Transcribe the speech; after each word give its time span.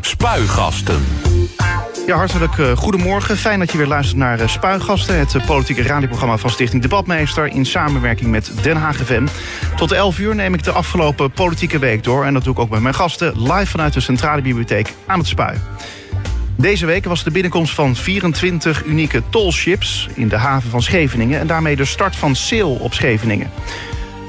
Spuigasten. 0.00 1.04
Ja, 2.06 2.16
hartelijk 2.16 2.56
uh, 2.56 2.76
goedemorgen. 2.76 3.36
Fijn 3.36 3.58
dat 3.58 3.72
je 3.72 3.78
weer 3.78 3.86
luistert 3.86 4.18
naar 4.18 4.40
uh, 4.40 4.48
Spuigasten, 4.48 5.18
het 5.18 5.34
uh, 5.34 5.46
politieke 5.46 5.82
radioprogramma 5.82 6.36
van 6.36 6.50
Stichting 6.50 6.82
Debatmeester 6.82 7.46
in 7.46 7.66
samenwerking 7.66 8.30
met 8.30 8.52
Den 8.62 8.76
Haag 8.76 8.96
FM. 8.96 9.26
Tot 9.76 9.92
11 9.92 10.18
uur 10.18 10.34
neem 10.34 10.54
ik 10.54 10.64
de 10.64 10.72
afgelopen 10.72 11.30
politieke 11.30 11.78
week 11.78 12.04
door 12.04 12.24
en 12.24 12.34
dat 12.34 12.44
doe 12.44 12.52
ik 12.52 12.58
ook 12.58 12.70
met 12.70 12.80
mijn 12.80 12.94
gasten 12.94 13.42
live 13.42 13.66
vanuit 13.66 13.92
de 13.92 14.00
Centrale 14.00 14.42
Bibliotheek 14.42 14.92
aan 15.06 15.18
het 15.18 15.28
Spui. 15.28 15.56
Deze 16.56 16.86
week 16.86 17.04
was 17.04 17.24
de 17.24 17.30
binnenkomst 17.30 17.74
van 17.74 17.96
24 17.96 18.84
unieke 18.84 19.22
tollships 19.28 20.08
in 20.14 20.28
de 20.28 20.36
haven 20.36 20.70
van 20.70 20.82
Scheveningen 20.82 21.40
en 21.40 21.46
daarmee 21.46 21.76
de 21.76 21.84
start 21.84 22.16
van 22.16 22.36
Sail 22.36 22.70
op 22.70 22.94
Scheveningen. 22.94 23.50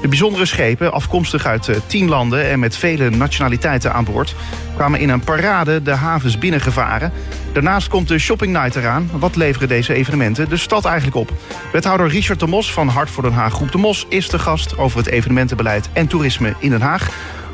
De 0.00 0.08
bijzondere 0.08 0.46
schepen, 0.46 0.92
afkomstig 0.92 1.46
uit 1.46 1.68
uh, 1.68 1.76
tien 1.86 2.08
landen 2.08 2.50
en 2.50 2.58
met 2.58 2.76
vele 2.76 3.10
nationaliteiten 3.10 3.92
aan 3.92 4.04
boord, 4.04 4.34
kwamen 4.76 5.00
in 5.00 5.08
een 5.08 5.24
parade 5.24 5.82
de 5.82 5.90
havens 5.90 6.38
binnengevaren. 6.38 7.12
Daarnaast 7.52 7.88
komt 7.88 8.08
de 8.08 8.18
Shopping 8.18 8.52
Night 8.52 8.76
eraan. 8.76 9.10
Wat 9.12 9.36
leveren 9.36 9.68
deze 9.68 9.94
evenementen 9.94 10.48
de 10.48 10.56
stad 10.56 10.84
eigenlijk 10.84 11.16
op? 11.16 11.32
Wethouder 11.72 12.08
Richard 12.08 12.40
de 12.40 12.46
Mos 12.46 12.72
van 12.72 12.88
Hart 12.88 13.10
voor 13.10 13.22
Den 13.22 13.32
Haag 13.32 13.52
Groep 13.52 13.72
de 13.72 13.78
Mos 13.78 14.06
is 14.08 14.28
de 14.28 14.38
gast 14.38 14.78
over 14.78 14.98
het 14.98 15.08
evenementenbeleid 15.08 15.88
en 15.92 16.06
toerisme 16.06 16.54
in 16.58 16.70
Den 16.70 16.80
Haag. 16.80 17.10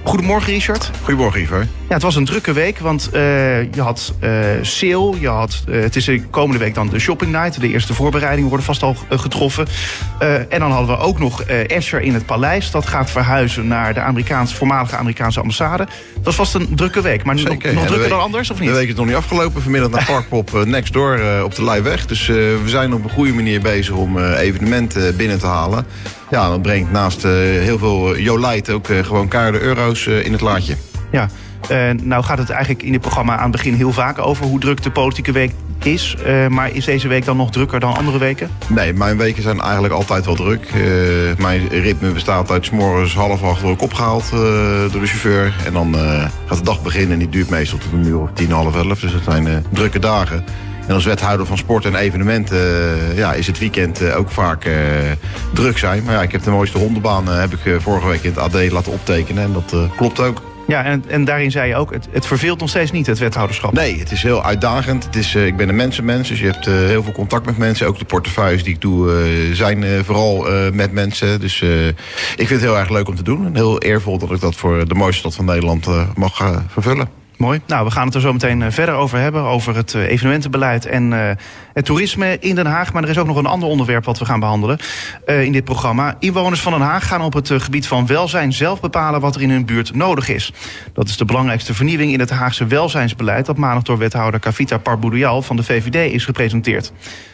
Goedemorgen, 0.07 0.53
Richard. 0.53 0.91
Goedemorgen, 1.03 1.41
Ivo. 1.41 1.57
Ja, 1.57 1.95
het 1.95 2.03
was 2.03 2.17
een 2.17 2.25
drukke 2.25 2.53
week, 2.53 2.79
want 2.79 3.11
uh, 3.13 3.73
je 3.73 3.81
had 3.81 4.15
uh, 4.21 4.31
sale. 4.63 5.21
Je 5.21 5.29
had, 5.29 5.65
uh, 5.69 5.83
het 5.83 5.97
is 5.97 6.05
de 6.05 6.23
komende 6.23 6.59
week 6.59 6.75
dan 6.75 6.89
de 6.89 6.99
shopping 6.99 7.33
night. 7.33 7.61
De 7.61 7.69
eerste 7.69 7.95
voorbereidingen 7.95 8.49
worden 8.49 8.67
vast 8.67 8.83
al 8.83 8.97
getroffen. 9.09 9.67
en 10.49 10.59
dan 10.59 10.71
hadden 10.71 10.97
we 10.97 11.03
ook 11.03 11.19
nog 11.19 11.43
Escher 11.43 12.01
in 12.01 12.15
het 12.15 12.27
paleis. 12.27 12.71
Dat 12.71 12.87
gaat 12.87 13.11
verhuizen 13.11 13.67
naar 13.67 13.95
de 13.95 14.01
Amerikaanse, 14.01 14.57
voormalige 14.57 14.97
Amerikaanse 14.97 15.41
ambassade. 15.41 15.87
Dat 16.15 16.25
was 16.25 16.35
vast 16.35 16.55
een 16.55 16.69
drukke 16.75 17.01
week. 17.01 17.25
Maar 17.25 17.39
Zeker. 17.39 17.53
nog, 17.53 17.63
nog 17.63 17.73
drukker 17.73 17.99
week, 17.99 18.09
dan 18.09 18.21
anders, 18.21 18.51
of 18.51 18.61
niet? 18.61 18.69
De 18.69 18.75
week 18.75 18.89
is 18.89 18.95
nog 18.95 19.07
niet 19.07 19.15
afgelopen. 19.15 19.63
Vanmiddag 19.63 19.91
naar 19.91 20.05
Parkpop 20.05 20.65
Next 20.65 20.93
Door 20.93 21.21
op 21.45 21.55
de 21.55 21.65
Leijweg. 21.65 22.07
Dus 22.07 22.27
we 22.27 22.63
zijn 22.65 22.95
op 22.95 23.05
een 23.05 23.11
goede 23.11 23.33
manier 23.33 23.61
bezig 23.61 23.95
om 23.95 24.19
evenementen 24.19 25.17
binnen 25.17 25.39
te 25.39 25.47
halen. 25.47 25.87
Ja, 26.31 26.49
dat 26.49 26.63
brengt 26.63 26.93
naast 26.93 27.23
heel 27.23 27.79
veel 27.79 28.19
Jolijt 28.19 28.71
ook 28.71 28.87
gewoon 28.87 29.29
kaarden 29.29 29.61
euro's 29.61 30.07
in 30.07 30.33
het 30.33 30.41
laadje. 30.41 30.75
Ja, 31.11 31.29
nou 32.03 32.25
gaat 32.25 32.39
het 32.39 32.51
eigenlijk 32.51 32.83
in 32.83 32.93
dit 32.93 33.01
programma 33.01 33.37
aan 33.37 33.43
het 33.43 33.53
begin 33.53 33.75
heel 33.75 33.93
vaak 33.93 34.19
over 34.19 34.45
hoe 34.45 34.61
druk 34.61 34.83
de 34.83 34.91
politieke 34.91 35.33
week 35.33 35.53
is. 35.83 36.17
Uh, 36.27 36.47
maar 36.47 36.71
is 36.73 36.85
deze 36.85 37.09
week 37.09 37.25
dan 37.25 37.37
nog 37.37 37.51
drukker 37.51 37.81
dan 37.81 37.97
andere 37.97 38.19
weken? 38.19 38.51
Nee, 38.67 38.93
mijn 38.93 39.17
weken 39.17 39.43
zijn 39.43 39.61
eigenlijk 39.61 39.95
altijd 39.95 40.25
wel 40.25 40.35
druk. 40.35 40.71
Uh, 40.75 40.83
mijn 41.39 41.69
ritme 41.69 42.11
bestaat 42.11 42.51
uit 42.51 42.65
s 42.65 42.71
morgens 42.71 43.15
half 43.15 43.43
acht 43.43 43.61
word 43.61 43.75
ik 43.75 43.83
opgehaald 43.83 44.31
door 44.91 45.01
de 45.01 45.07
chauffeur. 45.07 45.55
En 45.65 45.73
dan 45.73 45.95
gaat 46.47 46.59
de 46.59 46.65
dag 46.65 46.83
beginnen 46.83 47.13
en 47.13 47.19
die 47.19 47.29
duurt 47.29 47.51
meestal 47.51 47.79
tot 47.79 47.93
een 47.93 48.07
uur 48.07 48.19
of 48.19 48.29
tien, 48.33 48.51
half 48.51 48.77
elf. 48.77 49.01
Dus 49.01 49.13
dat 49.13 49.23
zijn 49.25 49.65
drukke 49.73 49.99
dagen. 49.99 50.45
En 50.87 50.95
als 50.95 51.05
wethouder 51.05 51.47
van 51.47 51.59
sport 51.59 51.85
en 51.85 51.95
evenementen 51.95 52.59
ja, 53.15 53.33
is 53.33 53.47
het 53.47 53.59
weekend 53.59 54.13
ook 54.13 54.31
vaak 54.31 54.69
druk 55.53 55.79
zijn. 55.79 56.05
Maar 56.05 56.15
ja, 56.15 56.23
ik 56.23 56.33
heb 56.33 56.43
de 56.43 56.51
mooiste 56.51 56.79
hondenbaan 56.79 57.29
heb 57.29 57.53
ik 57.53 57.81
vorige 57.81 58.09
week 58.09 58.23
in 58.23 58.31
het 58.31 58.39
AD 58.39 58.71
laten 58.71 58.93
optekenen. 58.93 59.43
En 59.43 59.53
dat 59.53 59.75
klopt 59.97 60.21
ook. 60.21 60.43
Ja, 60.67 60.85
en, 60.85 61.05
en 61.09 61.25
daarin 61.25 61.51
zei 61.51 61.69
je 61.69 61.77
ook, 61.77 61.93
het, 61.93 62.09
het 62.11 62.27
verveelt 62.27 62.61
nog 62.61 62.69
steeds 62.69 62.91
niet, 62.91 63.07
het 63.07 63.19
wethouderschap. 63.19 63.73
Nee, 63.73 63.99
het 63.99 64.11
is 64.11 64.23
heel 64.23 64.45
uitdagend. 64.45 65.05
Het 65.05 65.17
is, 65.17 65.35
uh, 65.35 65.47
ik 65.47 65.57
ben 65.57 65.69
een 65.69 65.77
mensenmens, 65.77 66.29
dus 66.29 66.41
je 66.41 66.47
hebt 66.47 66.67
uh, 66.67 66.75
heel 66.75 67.03
veel 67.03 67.13
contact 67.13 67.47
met 67.47 67.59
mensen. 67.59 67.87
Ook 67.87 67.99
de 67.99 68.05
portefeuilles 68.05 68.63
die 68.63 68.75
ik 68.75 68.81
doe 68.81 69.11
uh, 69.11 69.55
zijn 69.55 70.05
vooral 70.05 70.47
met 70.73 70.93
mensen. 70.93 71.41
Dus 71.41 71.63
ik 71.63 72.47
vind 72.47 72.51
het 72.51 72.61
heel 72.61 72.79
erg 72.79 72.91
leuk 72.91 73.09
om 73.09 73.15
te 73.17 73.23
doen. 73.23 73.47
En 73.47 73.55
heel 73.55 73.79
eervol 73.79 74.19
dat 74.19 74.31
ik 74.31 74.41
dat 74.41 74.57
voor 74.57 74.89
de 74.89 74.95
mooiste 74.95 75.19
stad 75.19 75.35
van 75.35 75.45
Nederland 75.45 75.87
mag 76.17 76.63
vervullen. 76.69 77.09
Mooi. 77.37 77.61
Nou, 77.67 77.85
we 77.85 77.91
gaan 77.91 78.07
het 78.07 78.15
er 78.15 78.21
zo 78.21 78.33
meteen 78.33 78.63
eh, 78.63 78.71
verder 78.71 78.95
over 78.95 79.19
hebben. 79.19 79.43
Over 79.43 79.77
het 79.77 79.95
eh, 79.95 80.03
evenementenbeleid 80.03 80.87
en 80.87 81.13
uh, 81.13 81.31
het 81.73 81.85
toerisme 81.85 82.37
in 82.41 82.55
Den 82.55 82.67
Haag. 82.67 82.93
Maar 82.93 83.03
er 83.03 83.09
is 83.09 83.19
ook 83.19 83.27
nog 83.27 83.37
een 83.37 83.47
ander 83.47 83.69
onderwerp 83.69 84.05
wat 84.05 84.19
we 84.19 84.25
gaan 84.25 84.41
behandelen 84.41 84.79
in 85.27 85.53
dit 85.53 85.65
programma. 85.65 86.17
Inwoners 86.19 86.61
van 86.61 86.73
Den 86.73 86.81
Haag 86.81 87.07
gaan 87.07 87.23
op 87.23 87.33
het 87.33 87.51
gebied 87.57 87.87
van 87.87 88.07
welzijn 88.07 88.53
zelf 88.53 88.81
bepalen 88.81 89.21
wat 89.21 89.35
er 89.35 89.43
in 89.43 89.51
hun 89.51 89.65
buurt 89.65 89.95
nodig 89.95 90.29
is. 90.29 90.53
Dat 90.93 91.09
is 91.09 91.17
de 91.17 91.25
belangrijkste 91.25 91.75
vernieuwing 91.75 92.13
in 92.13 92.21
het 92.21 92.31
Haagse 92.31 92.67
welzijnsbeleid... 92.67 93.47
dat 93.47 93.57
maandag 93.57 93.83
door 93.83 93.99
wethouder 93.99 94.41
Kavita 94.41 94.79
Parboudoual 94.79 95.43
van 95.43 95.57
de 95.57 95.63
VVD 95.63 96.13
is 96.13 96.25
gepresenteerd. 96.25 96.93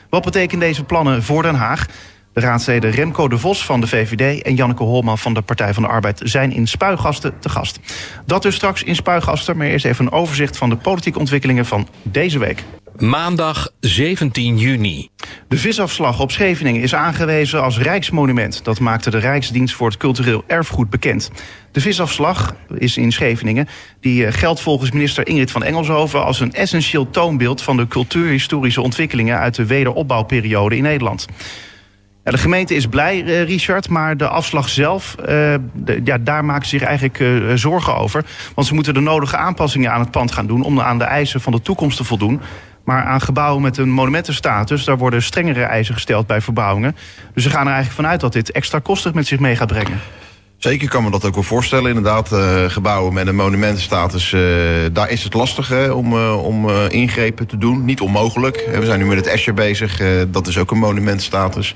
Wat 0.09 0.25
betekenen 0.25 0.67
deze 0.67 0.85
plannen 0.85 1.23
voor 1.23 1.43
Den 1.43 1.55
Haag? 1.55 1.87
De 2.33 2.41
raadsleden 2.41 2.91
Remco 2.91 3.29
de 3.29 3.39
Vos 3.39 3.65
van 3.65 3.81
de 3.81 3.87
VVD 3.87 4.43
en 4.43 4.55
Janneke 4.55 4.83
Holman 4.83 5.19
van 5.19 5.35
de 5.35 5.43
Partij 5.43 5.75
van 5.75 5.83
de 5.83 5.89
Arbeid 5.89 6.21
zijn 6.25 6.53
in 6.53 6.67
Spuigasten 6.67 7.39
te 7.39 7.49
gast. 7.49 7.81
Dat 8.27 8.43
dus 8.43 8.55
straks 8.55 8.83
in 8.83 8.95
Spuigasten, 8.95 9.57
maar 9.57 9.67
eerst 9.67 9.85
even 9.85 10.07
een 10.07 10.13
overzicht 10.13 10.57
van 10.57 10.69
de 10.69 10.77
politieke 10.77 11.19
ontwikkelingen 11.19 11.67
van 11.67 11.89
deze 12.03 12.39
week. 12.39 12.65
Maandag 12.97 13.71
17 13.81 14.59
juni. 14.59 15.09
De 15.49 15.57
visafslag 15.57 16.21
op 16.21 16.31
Scheveningen 16.31 16.83
is 16.83 16.95
aangewezen 16.95 17.63
als 17.63 17.79
Rijksmonument. 17.79 18.65
Dat 18.65 18.81
maakte 18.81 19.11
de 19.11 19.19
Rijksdienst 19.19 19.75
voor 19.75 19.89
het 19.89 19.97
Cultureel 19.97 20.45
Erfgoed 20.47 20.91
bekend. 20.91 21.31
De 21.73 21.81
visafslag 21.81 22.55
is 22.79 22.97
in 22.97 23.13
Scheveningen. 23.13 23.69
Die 24.01 24.27
eh, 24.27 24.33
geldt 24.33 24.61
volgens 24.61 24.91
minister 24.91 25.27
Ingrid 25.27 25.51
van 25.51 25.63
Engelshoven 25.63 26.25
als 26.25 26.41
een 26.41 26.53
essentieel 26.53 27.11
toonbeeld 27.11 27.63
van 27.63 27.77
de 27.77 27.89
cultuurhistorische 27.89 28.83
ontwikkelingen 28.83 29.39
uit 29.39 29.55
de 29.55 29.67
wederopbouwperiode 29.67 30.77
in 30.77 30.83
Nederland. 30.83 31.27
De 32.23 32.39
gemeente 32.39 32.75
is 32.75 32.87
blij, 32.87 33.23
uh, 33.23 33.43
Richard, 33.43 33.89
maar 33.89 34.17
de 34.17 34.29
afslag 34.29 34.69
zelf, 34.69 35.15
de, 35.15 36.01
ja, 36.05 36.19
daar 36.19 36.45
maken 36.45 36.65
ze 36.65 36.79
zich 36.79 36.87
eigenlijk 36.87 37.19
uh, 37.19 37.53
zorgen 37.55 37.97
over. 37.97 38.25
Want 38.55 38.67
ze 38.67 38.75
moeten 38.75 38.95
de 38.95 39.01
nodige 39.01 39.37
aanpassingen 39.37 39.93
aan 39.93 40.01
het 40.01 40.11
pand 40.11 40.33
gaan 40.33 40.47
doen 40.47 40.63
om 40.63 40.81
aan 40.81 40.99
de 40.99 41.05
eisen 41.05 41.41
van 41.41 41.53
de 41.53 41.63
toekomst 41.63 41.97
te 41.97 42.05
voldoen. 42.05 42.41
Maar 42.85 43.05
aan 43.05 43.21
gebouwen 43.21 43.63
met 43.63 43.77
een 43.77 43.91
monumentenstatus, 43.91 44.85
daar 44.85 44.99
worden 44.99 45.23
strengere 45.23 45.63
eisen 45.63 45.95
gesteld 45.95 46.27
bij 46.27 46.41
verbouwingen. 46.41 46.97
Dus 47.35 47.43
ze 47.43 47.51
gaan 47.51 47.67
er 47.67 47.73
eigenlijk 47.73 48.01
vanuit 48.01 48.21
dat 48.21 48.33
dit 48.33 48.53
extra 48.53 48.79
kostig 48.79 49.15
met 49.15 49.27
zich 49.27 49.39
mee 49.39 49.57
gaat 49.57 49.69
brengen. 49.69 50.01
Zeker 50.63 50.89
kan 50.89 51.05
me 51.05 51.11
dat 51.11 51.25
ook 51.25 51.35
wel 51.35 51.43
voorstellen. 51.43 51.89
Inderdaad, 51.89 52.33
uh, 52.33 52.65
gebouwen 52.67 53.15
met 53.15 53.27
een 53.27 53.35
monumentenstatus, 53.35 54.33
uh, 54.33 54.41
daar 54.93 55.11
is 55.11 55.25
het 55.25 55.35
lastig 55.35 55.91
om, 55.91 56.13
uh, 56.13 56.45
om 56.45 56.69
ingrepen 56.89 57.47
te 57.47 57.59
doen. 57.59 57.85
Niet 57.85 58.01
onmogelijk. 58.01 58.69
We 58.79 58.85
zijn 58.85 58.99
nu 58.99 59.07
met 59.07 59.17
het 59.17 59.27
Escher 59.27 59.55
bezig. 59.55 60.01
dat 60.29 60.47
is 60.47 60.59
ook 60.59 60.71
een 60.71 60.79
monumentenstatus. 60.79 61.75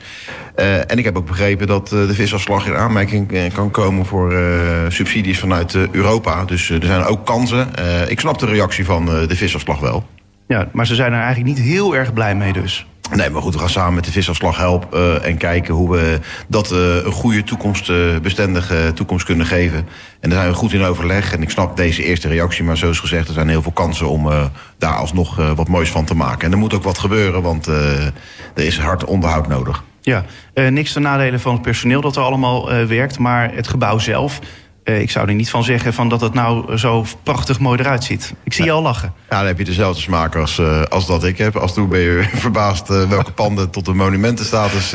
en 0.87 0.99
ik 0.99 1.05
heb 1.05 1.17
ook 1.17 1.27
begrepen 1.27 1.67
dat 1.67 1.89
de 1.89 2.15
visafslag 2.15 2.67
in 2.67 2.75
aanmerking 2.75 3.53
kan 3.53 3.71
komen 3.71 4.07
voor 4.07 4.35
subsidies 4.89 5.39
vanuit 5.39 5.75
Europa. 5.93 6.45
Dus 6.45 6.71
er 6.71 6.87
zijn 6.87 7.05
ook 7.05 7.27
kansen. 7.27 7.69
ik 8.09 8.21
snap 8.21 8.39
de 8.39 8.47
reactie 8.47 8.85
van 8.85 9.07
de 9.07 9.37
visafslag 9.37 9.81
wel. 9.81 10.07
Ja, 10.47 10.69
maar 10.73 10.87
ze 10.87 10.95
zijn 10.95 11.13
er 11.13 11.23
eigenlijk 11.23 11.57
niet 11.57 11.67
heel 11.67 11.97
erg 11.97 12.13
blij 12.13 12.35
mee 12.35 12.53
dus. 12.53 12.87
Nee, 13.15 13.31
maar 13.31 13.43
goed, 13.43 13.53
we 13.53 13.59
gaan 13.59 13.69
samen 13.69 13.95
met 13.95 14.05
de 14.05 14.13
visafslag 14.13 14.57
helpen 14.57 15.01
uh, 15.01 15.27
en 15.27 15.37
kijken 15.37 15.75
hoe 15.75 15.91
we 15.91 16.21
dat 16.49 16.73
uh, 16.73 17.05
een 17.05 17.13
goede 17.13 17.45
toekomstbestendige 17.45 18.93
toekomst 18.95 19.25
kunnen 19.25 19.47
geven. 19.47 19.89
En 20.21 20.31
daar 20.31 20.39
zijn 20.39 20.51
we 20.51 20.59
goed 20.59 20.73
in 20.73 20.83
overleg. 20.83 21.33
En 21.33 21.43
ik 21.43 21.51
snap 21.51 21.77
deze 21.77 22.05
eerste 22.05 22.29
reactie, 22.29 22.65
maar 22.65 22.77
zoals 22.77 22.99
gezegd, 22.99 23.29
er 23.29 23.35
zijn 23.35 23.49
heel 23.49 23.63
veel 23.63 23.73
kansen 23.73 24.09
om 24.09 24.29
daar 24.79 24.95
alsnog 24.95 25.55
wat 25.55 25.69
moois 25.69 25.91
van 25.91 26.05
te 26.05 26.15
maken. 26.15 26.47
En 26.47 26.53
er 26.53 26.59
moet 26.59 26.75
ook 26.75 26.83
wat 26.83 26.99
gebeuren, 26.99 27.43
want 27.43 27.67
er 27.67 28.13
is 28.55 28.79
hard 28.79 29.05
onderhoud 29.05 29.49
nodig. 29.49 29.83
Ja, 30.01 30.25
niks 30.55 30.93
ten 30.93 31.03
nadele 31.03 31.39
van 31.39 31.53
het 31.53 31.63
personeel 31.63 32.01
dat 32.01 32.17
er 32.17 32.23
allemaal 32.23 32.87
werkt, 32.87 33.19
maar 33.19 33.55
het 33.55 33.69
gebouw 33.69 33.99
zelf. 33.99 34.41
Uh, 34.89 35.01
ik 35.01 35.11
zou 35.11 35.29
er 35.29 35.35
niet 35.35 35.51
van 35.51 35.65
zeggen 35.65 35.93
van 35.93 36.09
dat 36.09 36.21
het 36.21 36.35
nou 36.35 36.77
zo 36.77 37.05
prachtig 37.23 37.59
mooi 37.59 37.79
eruit 37.79 38.05
ziet. 38.05 38.35
Ik 38.45 38.53
zie 38.53 38.65
je 38.65 38.71
al 38.71 38.83
lachen. 38.83 39.13
Ja, 39.31 39.39
dan 39.39 39.47
heb 39.47 39.59
je 39.59 39.65
dezelfde 39.65 40.01
smaak 40.01 40.37
als, 40.37 40.59
uh, 40.59 40.83
als 40.83 41.07
dat 41.07 41.25
ik 41.25 41.39
heb. 41.39 41.57
Als 41.57 41.75
toen 41.75 41.89
ben 41.89 42.01
je 42.01 42.29
verbaasd 42.35 42.91
uh, 42.91 43.09
welke 43.09 43.33
panden 43.33 43.71
tot 43.71 43.87
een 43.87 43.97
monumentenstatus 43.97 44.93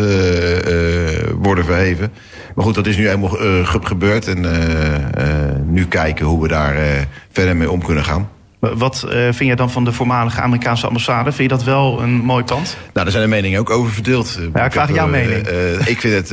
worden 1.35 1.65
verheven. 1.65 2.11
Maar 2.55 2.65
goed, 2.65 2.75
dat 2.75 2.87
is 2.87 2.97
nu 2.97 3.07
helemaal 3.07 3.37
gebeurd. 3.83 4.27
En 4.27 4.45
nu 5.65 5.85
kijken 5.87 6.25
hoe 6.25 6.41
we 6.41 6.47
daar 6.47 7.07
verder 7.31 7.55
mee 7.55 7.71
om 7.71 7.83
kunnen 7.83 8.03
gaan. 8.03 8.29
Wat 8.61 9.05
uh, 9.05 9.11
vind 9.11 9.39
jij 9.39 9.55
dan 9.55 9.71
van 9.71 9.83
de 9.83 9.91
voormalige 9.91 10.41
Amerikaanse 10.41 10.87
ambassade? 10.87 11.31
Vind 11.31 11.49
je 11.49 11.55
dat 11.57 11.63
wel 11.63 12.01
een 12.01 12.11
mooi 12.11 12.43
pand? 12.43 12.77
Nou, 12.79 12.91
daar 12.93 13.11
zijn 13.11 13.23
de 13.23 13.29
meningen 13.29 13.59
ook 13.59 13.69
over 13.69 13.91
verdeeld. 13.91 14.39
Ja, 14.53 14.65
ik 14.65 14.71
vraag 14.71 14.87
heb, 14.87 14.95
jouw 14.95 15.05
uh, 15.05 15.11
mening. 15.11 15.47
Uh, 15.47 15.87
ik 15.87 15.99
vind 15.99 16.13
het, 16.13 16.31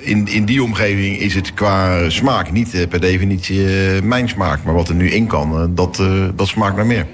in, 0.00 0.28
in 0.28 0.44
die 0.44 0.62
omgeving 0.62 1.18
is 1.18 1.34
het 1.34 1.54
qua 1.54 2.10
smaak 2.10 2.52
niet 2.52 2.86
per 2.88 3.00
definitie 3.00 3.66
mijn 4.02 4.28
smaak. 4.28 4.62
Maar 4.64 4.74
wat 4.74 4.88
er 4.88 4.94
nu 4.94 5.10
in 5.10 5.26
kan, 5.26 5.74
dat, 5.74 6.02
dat 6.34 6.48
smaakt 6.48 6.76
naar 6.76 6.86
meer. 6.86 7.06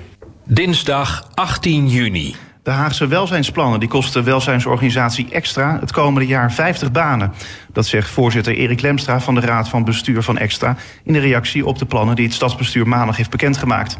Dinsdag 0.45 1.29
18 1.35 1.89
juni. 1.89 2.35
De 2.63 2.75
Haagse 2.75 3.07
welzijnsplannen 3.07 3.81
die 3.81 3.89
kosten 3.89 4.25
de 4.25 4.31
welzijnsorganisatie 4.31 5.29
Extra 5.31 5.79
het 5.81 5.93
komende 5.93 6.27
jaar 6.27 6.53
50 6.53 6.93
banen. 6.93 7.33
Dat 7.73 7.87
zegt 7.87 8.11
voorzitter 8.11 8.55
Erik 8.55 8.81
Lemstra 8.81 9.21
van 9.21 9.35
de 9.35 9.41
Raad 9.41 9.69
van 9.69 9.85
Bestuur 9.85 10.23
van 10.23 10.39
Extra... 10.39 10.77
in 11.05 11.13
de 11.13 11.19
reactie 11.19 11.67
op 11.67 11.79
de 11.79 11.87
plannen 11.87 12.17
die 12.17 12.25
het 12.25 12.35
stadsbestuur 12.35 12.89
maandag 12.89 13.17
heeft 13.17 13.31
bekendgemaakt. 13.31 13.97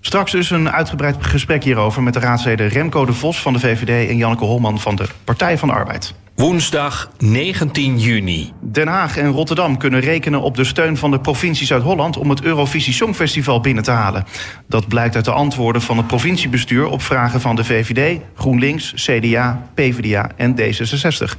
Straks 0.00 0.32
dus 0.32 0.50
een 0.50 0.70
uitgebreid 0.70 1.16
gesprek 1.20 1.64
hierover 1.64 2.02
met 2.02 2.14
de 2.14 2.20
raadsleden 2.20 2.68
Remco 2.68 3.04
de 3.04 3.12
Vos 3.12 3.40
van 3.40 3.52
de 3.52 3.58
VVD 3.58 4.08
en 4.08 4.16
Janneke 4.16 4.44
Holman 4.44 4.80
van 4.80 4.96
de 4.96 5.06
Partij 5.24 5.58
van 5.58 5.68
de 5.68 5.74
Arbeid. 5.74 6.14
Woensdag 6.34 7.10
19 7.18 7.98
juni. 7.98 8.52
Den 8.60 8.88
Haag 8.88 9.16
en 9.16 9.30
Rotterdam 9.30 9.76
kunnen 9.76 10.00
rekenen 10.00 10.40
op 10.40 10.56
de 10.56 10.64
steun 10.64 10.96
van 10.96 11.10
de 11.10 11.20
provincie 11.20 11.66
Zuid-Holland 11.66 12.16
om 12.16 12.30
het 12.30 12.42
Eurovisie 12.42 12.92
Songfestival 12.92 13.60
binnen 13.60 13.82
te 13.82 13.90
halen. 13.90 14.24
Dat 14.66 14.88
blijkt 14.88 15.14
uit 15.14 15.24
de 15.24 15.32
antwoorden 15.32 15.82
van 15.82 15.96
het 15.96 16.06
provinciebestuur 16.06 16.86
op 16.86 17.02
vragen 17.02 17.40
van 17.40 17.56
de 17.56 17.64
VVD, 17.64 18.20
GroenLinks, 18.34 18.92
CDA, 18.94 19.68
PvdA 19.74 20.30
en 20.36 20.56
D66. 20.60 21.36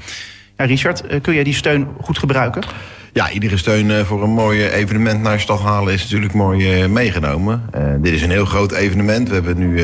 Ja, 0.57 0.65
Richard, 0.65 1.07
eh, 1.07 1.21
kun 1.21 1.33
jij 1.33 1.43
die 1.43 1.53
steun 1.53 1.87
goed 2.01 2.17
gebruiken? 2.17 2.63
Ja, 3.13 3.31
iedere 3.31 3.57
steun 3.57 3.91
eh, 3.91 4.03
voor 4.03 4.23
een 4.23 4.29
mooi 4.29 4.67
evenement 4.67 5.21
naar 5.21 5.39
stad 5.39 5.59
halen 5.59 5.93
is 5.93 6.01
natuurlijk 6.03 6.33
mooi 6.33 6.81
eh, 6.81 6.89
meegenomen. 6.89 7.61
Dit 8.01 8.13
is 8.13 8.21
een 8.21 8.29
heel 8.29 8.45
groot 8.45 8.71
evenement. 8.71 9.27
We 9.27 9.33
hebben 9.33 9.57
nu 9.57 9.75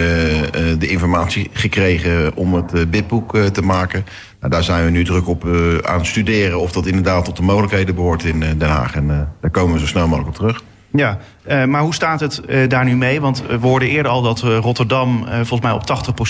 de 0.78 0.88
informatie 0.88 1.50
gekregen 1.54 2.36
om 2.36 2.54
het 2.54 2.92
bidboek 2.92 3.38
te 3.38 3.62
maken. 3.62 4.06
Nou, 4.40 4.52
daar 4.52 4.64
zijn 4.64 4.86
we 4.86 4.92
nu 4.92 5.04
druk 5.04 5.28
op 5.28 5.46
aan 5.82 5.98
het 5.98 6.08
studeren 6.08 6.60
of 6.60 6.72
dat 6.72 6.86
inderdaad 6.86 7.26
tot 7.26 7.36
de 7.36 7.44
mogelijkheden 7.44 7.96
behoort 7.96 8.24
in 8.24 8.40
Den 8.40 8.70
Haag. 8.70 8.96
En 8.96 9.30
daar 9.42 9.52
komen 9.52 9.74
we 9.74 9.80
zo 9.80 9.86
snel 9.86 10.08
mogelijk 10.08 10.30
op 10.30 10.36
terug. 10.36 10.64
Ja, 10.92 11.18
maar 11.66 11.82
hoe 11.82 11.94
staat 11.94 12.20
het 12.20 12.42
daar 12.68 12.86
nu 12.86 12.96
mee? 12.96 13.22
Want 13.22 13.44
we 13.48 13.68
hoorden 13.68 13.90
eerder 13.90 14.12
al 14.12 14.22
dat 14.22 14.40
Rotterdam 14.40 15.26
volgens 15.26 15.62
mij 15.62 15.72
op 15.72 15.84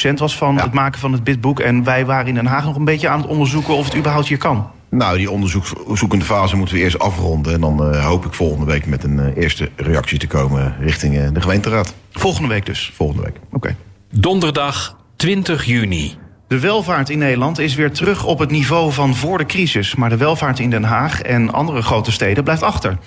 80% 0.09 0.13
was 0.13 0.37
van 0.37 0.55
ja. 0.55 0.63
het 0.63 0.73
maken 0.73 0.99
van 0.99 1.11
het 1.11 1.23
bidboek. 1.23 1.59
En 1.59 1.83
wij 1.83 2.05
waren 2.05 2.27
in 2.27 2.33
Den 2.33 2.45
Haag 2.45 2.65
nog 2.65 2.75
een 2.75 2.85
beetje 2.85 3.07
aan 3.07 3.21
het 3.21 3.29
onderzoeken 3.29 3.73
of 3.73 3.85
het 3.85 3.95
überhaupt 3.95 4.27
hier 4.27 4.37
kan. 4.37 4.67
Nou, 4.89 5.17
die 5.17 5.31
onderzoekende 5.31 6.25
fase 6.25 6.55
moeten 6.55 6.75
we 6.75 6.81
eerst 6.81 6.99
afronden. 6.99 7.53
En 7.53 7.61
dan 7.61 7.95
hoop 7.95 8.25
ik 8.25 8.33
volgende 8.33 8.65
week 8.65 8.85
met 8.85 9.03
een 9.03 9.33
eerste 9.33 9.69
reactie 9.75 10.19
te 10.19 10.27
komen 10.27 10.75
richting 10.79 11.31
de 11.31 11.41
gemeenteraad. 11.41 11.93
Volgende 12.11 12.47
week 12.47 12.65
dus? 12.65 12.91
Volgende 12.93 13.21
week. 13.21 13.35
Oké. 13.45 13.55
Okay. 13.55 13.75
Donderdag 14.11 14.97
20 15.15 15.65
juni. 15.65 16.17
De 16.47 16.59
welvaart 16.59 17.09
in 17.09 17.17
Nederland 17.17 17.59
is 17.59 17.75
weer 17.75 17.91
terug 17.91 18.25
op 18.25 18.39
het 18.39 18.51
niveau 18.51 18.91
van 18.91 19.15
voor 19.15 19.37
de 19.37 19.45
crisis. 19.45 19.95
Maar 19.95 20.09
de 20.09 20.17
welvaart 20.17 20.59
in 20.59 20.69
Den 20.69 20.83
Haag 20.83 21.21
en 21.21 21.53
andere 21.53 21.81
grote 21.81 22.11
steden 22.11 22.43
blijft 22.43 22.63
achter. 22.63 22.97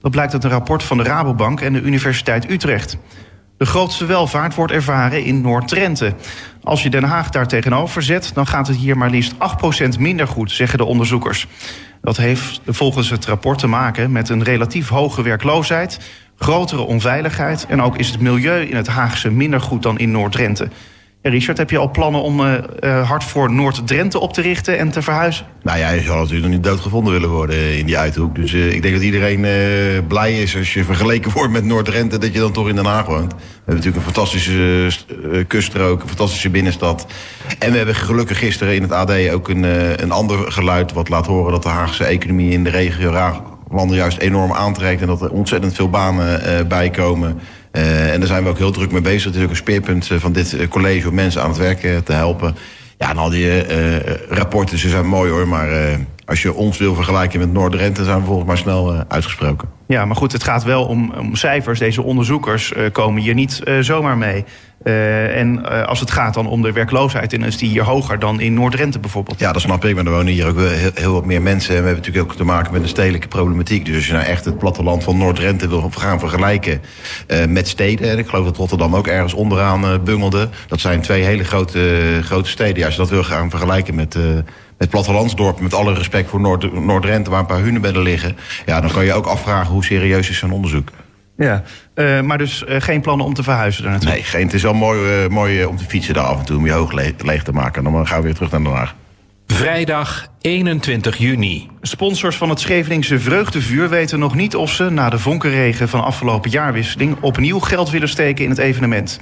Dat 0.00 0.10
blijkt 0.10 0.32
uit 0.32 0.44
een 0.44 0.50
rapport 0.50 0.82
van 0.82 0.96
de 0.96 1.02
Rabobank 1.02 1.60
en 1.60 1.72
de 1.72 1.80
Universiteit 1.80 2.50
Utrecht. 2.50 2.98
De 3.60 3.66
grootste 3.66 4.06
welvaart 4.06 4.54
wordt 4.54 4.72
ervaren 4.72 5.24
in 5.24 5.40
Noord-Drenthe. 5.40 6.14
Als 6.62 6.82
je 6.82 6.90
Den 6.90 7.02
Haag 7.02 7.30
daar 7.30 7.46
tegenover 7.46 8.02
zet, 8.02 8.30
dan 8.34 8.46
gaat 8.46 8.66
het 8.66 8.76
hier 8.76 8.96
maar 8.96 9.10
liefst 9.10 9.34
8% 9.34 9.98
minder 9.98 10.26
goed, 10.26 10.50
zeggen 10.50 10.78
de 10.78 10.84
onderzoekers. 10.84 11.46
Dat 12.02 12.16
heeft 12.16 12.60
volgens 12.66 13.10
het 13.10 13.26
rapport 13.26 13.58
te 13.58 13.66
maken 13.66 14.12
met 14.12 14.28
een 14.28 14.42
relatief 14.42 14.88
hoge 14.88 15.22
werkloosheid, 15.22 16.00
grotere 16.38 16.82
onveiligheid 16.82 17.66
en 17.66 17.82
ook 17.82 17.96
is 17.96 18.08
het 18.08 18.20
milieu 18.20 18.62
in 18.62 18.76
het 18.76 18.86
Haagse 18.86 19.30
minder 19.30 19.60
goed 19.60 19.82
dan 19.82 19.98
in 19.98 20.10
Noord-Drenthe. 20.10 20.68
Richard, 21.22 21.58
heb 21.58 21.70
je 21.70 21.78
al 21.78 21.90
plannen 21.90 22.22
om 22.22 22.40
uh, 22.40 22.52
uh, 22.80 23.08
hard 23.08 23.24
voor 23.24 23.52
Noord-Drenthe 23.52 24.18
op 24.18 24.32
te 24.32 24.40
richten 24.40 24.78
en 24.78 24.90
te 24.90 25.02
verhuizen? 25.02 25.46
Nou 25.62 25.78
ja, 25.78 25.90
je 25.90 26.00
zal 26.00 26.16
natuurlijk 26.16 26.42
nog 26.42 26.52
niet 26.52 26.64
doodgevonden 26.64 27.12
willen 27.12 27.28
worden 27.28 27.78
in 27.78 27.86
die 27.86 27.98
uithoek. 27.98 28.34
Dus 28.34 28.52
uh, 28.52 28.72
ik 28.72 28.82
denk 28.82 28.94
dat 28.94 29.04
iedereen 29.04 29.46
blij 30.06 30.42
is 30.42 30.56
als 30.56 30.74
je 30.74 30.84
vergeleken 30.84 31.32
wordt 31.32 31.52
met 31.52 31.64
Noord-Drenthe... 31.64 32.18
dat 32.18 32.32
je 32.32 32.38
dan 32.38 32.52
toch 32.52 32.68
in 32.68 32.74
Den 32.74 32.84
Haag 32.84 33.06
woont. 33.06 33.32
We 33.32 33.38
hebben 33.56 33.74
natuurlijk 33.74 33.96
een 33.96 34.12
fantastische 34.12 34.88
kuststrook, 35.46 36.02
een 36.02 36.08
fantastische 36.08 36.50
binnenstad. 36.50 37.06
En 37.58 37.70
we 37.70 37.76
hebben 37.76 37.94
gelukkig 37.94 38.38
gisteren 38.38 38.74
in 38.74 38.82
het 38.82 38.92
AD 38.92 39.30
ook 39.30 39.48
een, 39.48 39.62
een 40.02 40.12
ander 40.12 40.52
geluid... 40.52 40.92
wat 40.92 41.08
laat 41.08 41.26
horen 41.26 41.52
dat 41.52 41.62
de 41.62 41.68
Haagse 41.68 42.04
economie 42.04 42.52
in 42.52 42.64
de 42.64 42.70
regio 42.70 43.42
landen 43.68 43.96
juist 43.96 44.18
enorm 44.18 44.52
aantrekt... 44.52 45.00
en 45.00 45.06
dat 45.06 45.22
er 45.22 45.30
ontzettend 45.30 45.74
veel 45.74 45.90
banen 45.90 46.68
bij 46.68 46.90
komen... 46.90 47.40
Uh, 47.72 48.12
en 48.12 48.18
daar 48.18 48.28
zijn 48.28 48.42
we 48.42 48.48
ook 48.48 48.58
heel 48.58 48.70
druk 48.70 48.92
mee 48.92 49.00
bezig. 49.00 49.24
Het 49.24 49.34
is 49.34 49.42
ook 49.42 49.50
een 49.50 49.56
speerpunt 49.56 50.10
eh, 50.10 50.18
van 50.18 50.32
dit 50.32 50.52
eh, 50.52 50.68
college 50.68 51.08
om 51.08 51.14
mensen 51.14 51.42
aan 51.42 51.48
het 51.48 51.58
werk 51.58 52.04
te 52.04 52.12
helpen. 52.12 52.56
Ja, 52.98 53.10
en 53.10 53.16
al 53.16 53.30
die 53.30 53.62
rapporten, 54.28 54.78
ze 54.78 54.88
zijn 54.88 55.06
mooi 55.06 55.30
hoor, 55.30 55.48
maar 55.48 55.68
als 56.30 56.42
je 56.42 56.54
ons 56.54 56.78
wil 56.78 56.94
vergelijken 56.94 57.38
met 57.38 57.52
Noord-Drenthe, 57.52 58.04
zijn 58.04 58.18
we 58.18 58.24
volgens 58.24 58.46
mij 58.46 58.56
snel 58.56 59.04
uitgesproken. 59.08 59.68
Ja, 59.86 60.04
maar 60.04 60.16
goed, 60.16 60.32
het 60.32 60.42
gaat 60.42 60.64
wel 60.64 60.84
om, 60.84 61.12
om 61.18 61.36
cijfers. 61.36 61.78
Deze 61.78 62.02
onderzoekers 62.02 62.72
komen 62.92 63.22
hier 63.22 63.34
niet 63.34 63.62
zomaar 63.80 64.18
mee. 64.18 64.44
En 65.34 65.66
als 65.86 66.00
het 66.00 66.10
gaat 66.10 66.34
dan 66.34 66.46
om 66.46 66.62
de 66.62 66.72
werkloosheid, 66.72 67.30
dan 67.30 67.44
is 67.44 67.56
die 67.56 67.68
hier 67.68 67.82
hoger 67.82 68.18
dan 68.18 68.40
in 68.40 68.54
Noord-Rente 68.54 68.98
bijvoorbeeld. 68.98 69.38
Ja, 69.38 69.52
dat 69.52 69.62
snap 69.62 69.84
ik, 69.84 69.94
maar 69.94 70.04
er 70.04 70.10
wonen 70.10 70.32
hier 70.32 70.46
ook 70.46 70.58
heel, 70.58 70.90
heel, 70.94 71.12
wat 71.12 71.24
meer 71.24 71.42
mensen. 71.42 71.74
En 71.74 71.80
we 71.80 71.86
hebben 71.86 72.04
natuurlijk 72.04 72.32
ook 72.32 72.36
te 72.36 72.44
maken 72.44 72.72
met 72.72 72.82
een 72.82 72.88
stedelijke 72.88 73.28
problematiek. 73.28 73.84
Dus 73.84 73.94
als 73.94 74.06
je 74.06 74.12
nou 74.12 74.24
echt 74.24 74.44
het 74.44 74.58
platteland 74.58 75.04
van 75.04 75.18
Noord-Rente 75.18 75.68
wil 75.68 75.90
gaan 75.90 76.18
vergelijken 76.18 76.80
met 77.48 77.68
steden... 77.68 78.10
en 78.10 78.18
ik 78.18 78.28
geloof 78.28 78.44
dat 78.44 78.56
Rotterdam 78.56 78.96
ook 78.96 79.06
ergens 79.06 79.34
onderaan 79.34 80.04
bungelde... 80.04 80.48
dat 80.68 80.80
zijn 80.80 81.00
twee 81.00 81.22
hele 81.22 81.44
grote, 81.44 81.98
grote 82.22 82.48
steden. 82.48 82.78
Ja, 82.78 82.84
als 82.84 82.94
je 82.94 83.00
dat 83.00 83.10
wil 83.10 83.24
gaan 83.24 83.50
vergelijken 83.50 83.94
met 83.94 84.16
het 84.80 84.90
plattelandsdorp, 84.90 85.60
met 85.60 85.74
alle 85.74 85.94
respect 85.94 86.28
voor 86.28 86.40
Noord-Rente, 86.80 87.30
waar 87.30 87.40
een 87.40 87.46
paar 87.46 87.60
hunebedden 87.60 88.02
liggen. 88.02 88.36
Ja, 88.66 88.80
dan 88.80 88.92
kan 88.92 89.04
je 89.04 89.12
ook 89.12 89.26
afvragen 89.26 89.72
hoe 89.72 89.84
serieus 89.84 90.30
is 90.30 90.38
zo'n 90.38 90.52
onderzoek. 90.52 90.88
Ja, 91.36 91.62
uh, 91.94 92.20
maar 92.20 92.38
dus 92.38 92.64
uh, 92.68 92.76
geen 92.78 93.00
plannen 93.00 93.26
om 93.26 93.34
te 93.34 93.42
verhuizen 93.42 93.82
daar 93.82 93.92
naartoe? 93.92 94.10
Nee, 94.10 94.22
geen, 94.22 94.44
het 94.44 94.54
is 94.54 94.62
wel 94.62 94.74
mooi, 94.74 95.24
uh, 95.24 95.28
mooi 95.28 95.64
om 95.64 95.76
te 95.76 95.84
fietsen 95.84 96.14
daar 96.14 96.24
af 96.24 96.38
en 96.38 96.44
toe, 96.44 96.56
om 96.56 96.66
je 96.66 96.72
hoog 96.72 96.92
le 96.92 97.14
leeg 97.18 97.42
te 97.42 97.52
maken. 97.52 97.84
Dan 97.84 98.06
gaan 98.06 98.18
we 98.18 98.24
weer 98.24 98.34
terug 98.34 98.50
naar 98.50 98.62
Den 98.62 98.72
Haag. 98.72 98.94
Vrijdag 99.46 100.26
21 100.40 101.16
juni. 101.16 101.68
Sponsors 101.80 102.36
van 102.36 102.48
het 102.48 102.60
Scheveningse 102.60 103.18
Vreugdevuur 103.18 103.88
weten 103.88 104.18
nog 104.18 104.34
niet 104.34 104.56
of 104.56 104.72
ze 104.72 104.90
na 104.90 105.10
de 105.10 105.18
vonkenregen 105.18 105.88
van 105.88 106.04
afgelopen 106.04 106.50
jaarwisseling 106.50 107.16
opnieuw 107.20 107.58
geld 107.58 107.90
willen 107.90 108.08
steken 108.08 108.44
in 108.44 108.50
het 108.50 108.58
evenement. 108.58 109.20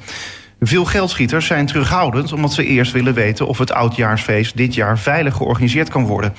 Veel 0.60 0.84
geldschieters 0.84 1.46
zijn 1.46 1.66
terughoudend 1.66 2.32
omdat 2.32 2.52
ze 2.52 2.64
eerst 2.64 2.92
willen 2.92 3.14
weten 3.14 3.46
of 3.46 3.58
het 3.58 3.72
oudjaarsfeest 3.72 4.56
dit 4.56 4.74
jaar 4.74 4.98
veilig 4.98 5.34
georganiseerd 5.34 5.88
kan 5.88 6.06
worden. 6.06 6.34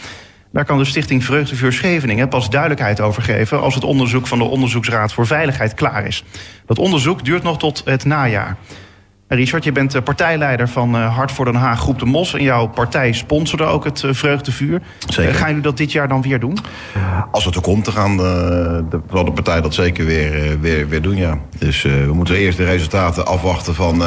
Daar 0.51 0.65
kan 0.65 0.77
de 0.77 0.85
Stichting 0.85 1.23
Vreugdevuur 1.23 1.73
Scheveningen 1.73 2.29
pas 2.29 2.49
duidelijkheid 2.49 3.01
over 3.01 3.21
geven 3.21 3.61
als 3.61 3.75
het 3.75 3.83
onderzoek 3.83 4.27
van 4.27 4.37
de 4.37 4.43
Onderzoeksraad 4.43 5.13
voor 5.13 5.27
Veiligheid 5.27 5.73
klaar 5.73 6.05
is. 6.05 6.23
Dat 6.65 6.79
onderzoek 6.79 7.25
duurt 7.25 7.43
nog 7.43 7.57
tot 7.57 7.81
het 7.85 8.05
najaar. 8.05 8.57
Richard, 9.31 9.63
je 9.63 9.71
bent 9.71 10.03
partijleider 10.03 10.69
van 10.69 10.95
eh, 10.95 11.15
Hart 11.15 11.31
voor 11.31 11.45
Den 11.45 11.55
Haag 11.55 11.79
Groep 11.79 11.99
de 11.99 12.05
Mos. 12.05 12.33
En 12.33 12.43
jouw 12.43 12.67
partij 12.67 13.11
sponsorde 13.13 13.63
ook 13.63 13.83
het 13.83 14.03
eh, 14.03 14.13
Vreugdevuur. 14.13 14.81
Zeker. 15.07 15.33
Gaan 15.33 15.47
jullie 15.47 15.63
dat 15.63 15.77
dit 15.77 15.91
jaar 15.91 16.07
dan 16.07 16.21
weer 16.21 16.39
doen? 16.39 16.57
Als 17.31 17.45
het 17.45 17.55
er 17.55 17.61
komt, 17.61 17.85
dan 17.85 17.93
gaan 17.93 18.17
de, 18.17 18.83
de, 18.89 18.99
zal 19.11 19.25
de 19.25 19.31
partij 19.31 19.61
dat 19.61 19.73
zeker 19.73 20.05
weer, 20.05 20.43
eh, 20.43 20.51
weer, 20.59 20.89
weer 20.89 21.01
doen, 21.01 21.15
ja. 21.15 21.37
Dus 21.57 21.83
uh, 21.83 22.05
we 22.05 22.13
moeten 22.13 22.35
eerst 22.35 22.57
de 22.57 22.65
resultaten 22.65 23.25
afwachten 23.25 23.75
van 23.75 23.93
uh, 23.95 24.01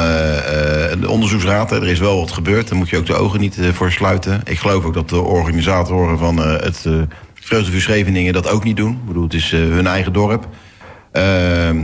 de 0.99 1.09
onderzoeksraad. 1.09 1.71
Er 1.71 1.87
is 1.87 1.99
wel 1.99 2.19
wat 2.19 2.31
gebeurd, 2.31 2.67
daar 2.69 2.77
moet 2.77 2.89
je 2.89 2.97
ook 2.97 3.05
de 3.05 3.15
ogen 3.15 3.39
niet 3.39 3.59
voor 3.71 3.91
sluiten. 3.91 4.41
Ik 4.43 4.59
geloof 4.59 4.85
ook 4.85 4.93
dat 4.93 5.09
de 5.09 5.21
organisatoren 5.21 6.17
van 6.17 6.37
het 6.37 6.87
Vreugdevuur 7.33 7.81
Scheveningen 7.81 8.33
dat 8.33 8.49
ook 8.49 8.63
niet 8.63 8.77
doen. 8.77 8.91
Ik 8.91 9.05
bedoel, 9.05 9.23
het 9.23 9.33
is 9.33 9.51
hun 9.51 9.87
eigen 9.87 10.13
dorp. 10.13 10.47
Ehm, 11.11 11.77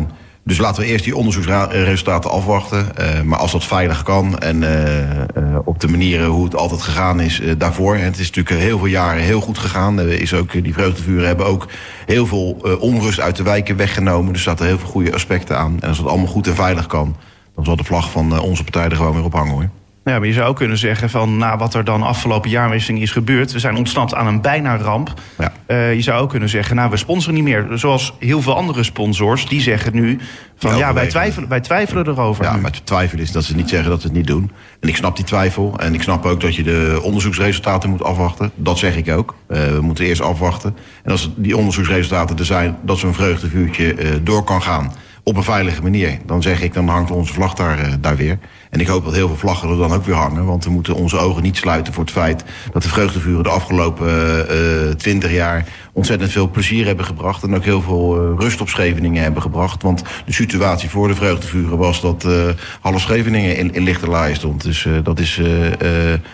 dus 0.50 0.58
laten 0.58 0.82
we 0.84 0.88
eerst 0.88 1.04
die 1.04 1.16
onderzoeksresultaten 1.16 2.32
afwachten. 2.32 2.88
Uh, 3.00 3.22
maar 3.22 3.40
als 3.40 3.52
dat 3.52 3.64
veilig 3.64 4.04
kan 4.04 4.38
en 4.40 4.62
uh, 4.62 5.00
uh, 5.00 5.58
op 5.64 5.80
de 5.80 5.88
manieren 5.88 6.26
hoe 6.26 6.44
het 6.44 6.56
altijd 6.56 6.82
gegaan 6.82 7.20
is 7.20 7.42
daarvoor. 7.58 7.96
het 7.96 8.20
is 8.20 8.32
natuurlijk 8.32 8.62
heel 8.66 8.78
veel 8.78 8.88
jaren 8.88 9.22
heel 9.22 9.42
goed 9.42 9.58
gegaan. 9.58 10.00
Is 10.00 10.34
ook, 10.34 10.64
die 10.64 10.74
vreugdevuren 10.74 11.28
hebben 11.28 11.46
ook 11.46 11.68
heel 12.06 12.26
veel 12.26 12.78
onrust 12.80 13.20
uit 13.20 13.36
de 13.36 13.44
wijken 13.44 13.76
weggenomen. 13.76 14.34
Dus 14.34 14.42
er 14.42 14.50
zaten 14.50 14.66
heel 14.66 14.78
veel 14.78 14.90
goede 14.90 15.14
aspecten 15.14 15.58
aan. 15.58 15.78
En 15.80 15.88
als 15.88 15.98
dat 15.98 16.08
allemaal 16.08 16.28
goed 16.28 16.48
en 16.48 16.56
veilig 16.56 16.86
kan, 16.88 17.16
dan 17.56 17.66
zal 17.66 17.76
de 17.76 17.84
vlag 17.84 18.12
van 18.12 18.40
onze 18.40 18.64
partij 18.64 18.86
er 18.86 18.96
gewoon 18.96 19.14
weer 19.14 19.24
op 19.24 19.34
hangen 19.34 19.54
hoor. 19.54 19.70
Ja, 20.04 20.20
maar 20.20 20.28
je 20.28 20.34
zou 20.34 20.48
ook 20.48 20.56
kunnen 20.56 20.78
zeggen 20.78 21.10
van 21.10 21.38
na 21.38 21.58
wat 21.58 21.74
er 21.74 21.84
dan 21.84 22.02
afgelopen 22.02 22.50
jaarwisseling 22.50 23.02
is 23.02 23.12
gebeurd, 23.12 23.52
we 23.52 23.60
zijn 23.60 23.76
ontsnapt 23.76 24.14
aan 24.14 24.28
een 24.28 24.42
bijna 24.42 24.78
ramp. 24.78 25.14
Ja. 25.38 25.52
Uh, 25.68 25.94
je 25.94 26.02
zou 26.02 26.22
ook 26.22 26.30
kunnen 26.30 26.50
zeggen, 26.50 26.76
nou 26.76 26.90
we 26.90 26.98
sponsoren 26.98 27.36
niet 27.36 27.44
meer. 27.44 27.68
Zoals 27.74 28.14
heel 28.20 28.42
veel 28.42 28.56
andere 28.56 28.84
sponsors, 28.84 29.48
die 29.48 29.62
zeggen 29.62 29.96
nu 29.96 30.20
van 30.56 30.78
ja, 30.78 30.94
wij 30.94 31.08
twijfelen, 31.08 31.50
wij 31.50 31.60
twijfelen 31.60 32.08
erover. 32.08 32.44
Ja, 32.44 32.56
maar 32.56 32.72
twijfelen 32.84 33.24
is 33.24 33.32
dat 33.32 33.44
ze 33.44 33.56
niet 33.56 33.70
zeggen 33.70 33.90
dat 33.90 34.02
ze 34.02 34.08
het 34.08 34.16
niet 34.16 34.28
doen. 34.28 34.52
En 34.80 34.90
ik 34.90 34.96
snap 34.96 35.16
die 35.16 35.26
twijfel. 35.26 35.74
En 35.78 35.94
ik 35.94 36.02
snap 36.02 36.26
ook 36.26 36.42
dat 36.42 36.56
je 36.56 36.64
de 36.64 37.00
onderzoeksresultaten 37.04 37.90
moet 37.90 38.04
afwachten. 38.04 38.52
Dat 38.56 38.78
zeg 38.78 38.96
ik 38.96 39.12
ook. 39.12 39.36
Uh, 39.48 39.64
we 39.64 39.82
moeten 39.82 40.06
eerst 40.06 40.22
afwachten. 40.22 40.76
En 41.04 41.12
als 41.12 41.32
die 41.36 41.58
onderzoeksresultaten 41.58 42.38
er 42.38 42.46
zijn, 42.46 42.78
dat 42.82 42.98
zo'n 42.98 43.14
vreugdevuurtje 43.14 43.96
uh, 43.96 44.10
door 44.24 44.44
kan 44.44 44.62
gaan 44.62 44.92
op 45.30 45.36
een 45.36 45.44
veilige 45.44 45.82
manier. 45.82 46.18
Dan 46.26 46.42
zeg 46.42 46.62
ik, 46.62 46.74
dan 46.74 46.88
hangt 46.88 47.12
onze 47.12 47.34
vlag 47.34 47.54
daar, 47.54 47.80
uh, 47.80 47.94
daar 48.00 48.16
weer. 48.16 48.38
En 48.70 48.80
ik 48.80 48.88
hoop 48.88 49.06
dat 49.06 49.14
heel 49.14 49.28
veel 49.28 49.38
vlaggen 49.38 49.70
er 49.70 49.78
dan 49.78 49.94
ook 49.94 50.06
weer 50.06 50.16
hangen. 50.16 50.46
Want 50.46 50.64
we 50.64 50.72
moeten 50.72 50.96
onze 50.96 51.18
ogen 51.18 51.44
niet 51.44 51.58
sluiten 51.58 51.94
voor 51.94 52.04
het 52.04 52.14
feit... 52.14 52.44
dat 52.72 52.84
de 52.84 52.90
vreugdevuren 52.90 53.44
de 53.44 53.50
afgelopen 53.50 54.08
uh, 54.08 54.92
twintig 54.92 55.32
jaar... 55.32 55.66
ontzettend 55.94 56.32
veel 56.32 56.50
plezier 56.50 56.86
hebben 56.86 57.06
gebracht. 57.06 57.44
En 57.44 57.56
ook 57.56 57.64
heel 57.64 57.82
veel 57.82 58.32
uh, 58.32 58.40
rust 58.40 58.62
op 58.62 58.70
Scheveningen 58.70 59.24
hebben 59.24 59.42
gebracht. 59.42 59.82
Want 59.82 60.04
de 60.26 60.34
situatie 60.34 60.90
voor 60.90 61.08
de 61.08 61.16
vreugdevuren 61.16 61.78
was 61.78 62.02
dat 62.02 62.28
half 62.82 63.02
Scheveningen 63.02 63.58
in, 63.58 63.74
in 63.74 63.84
lichte 63.84 64.08
laai 64.08 64.36
stond. 64.36 64.64
Dus 64.64 64.88
dat 65.04 65.20
is 65.20 65.42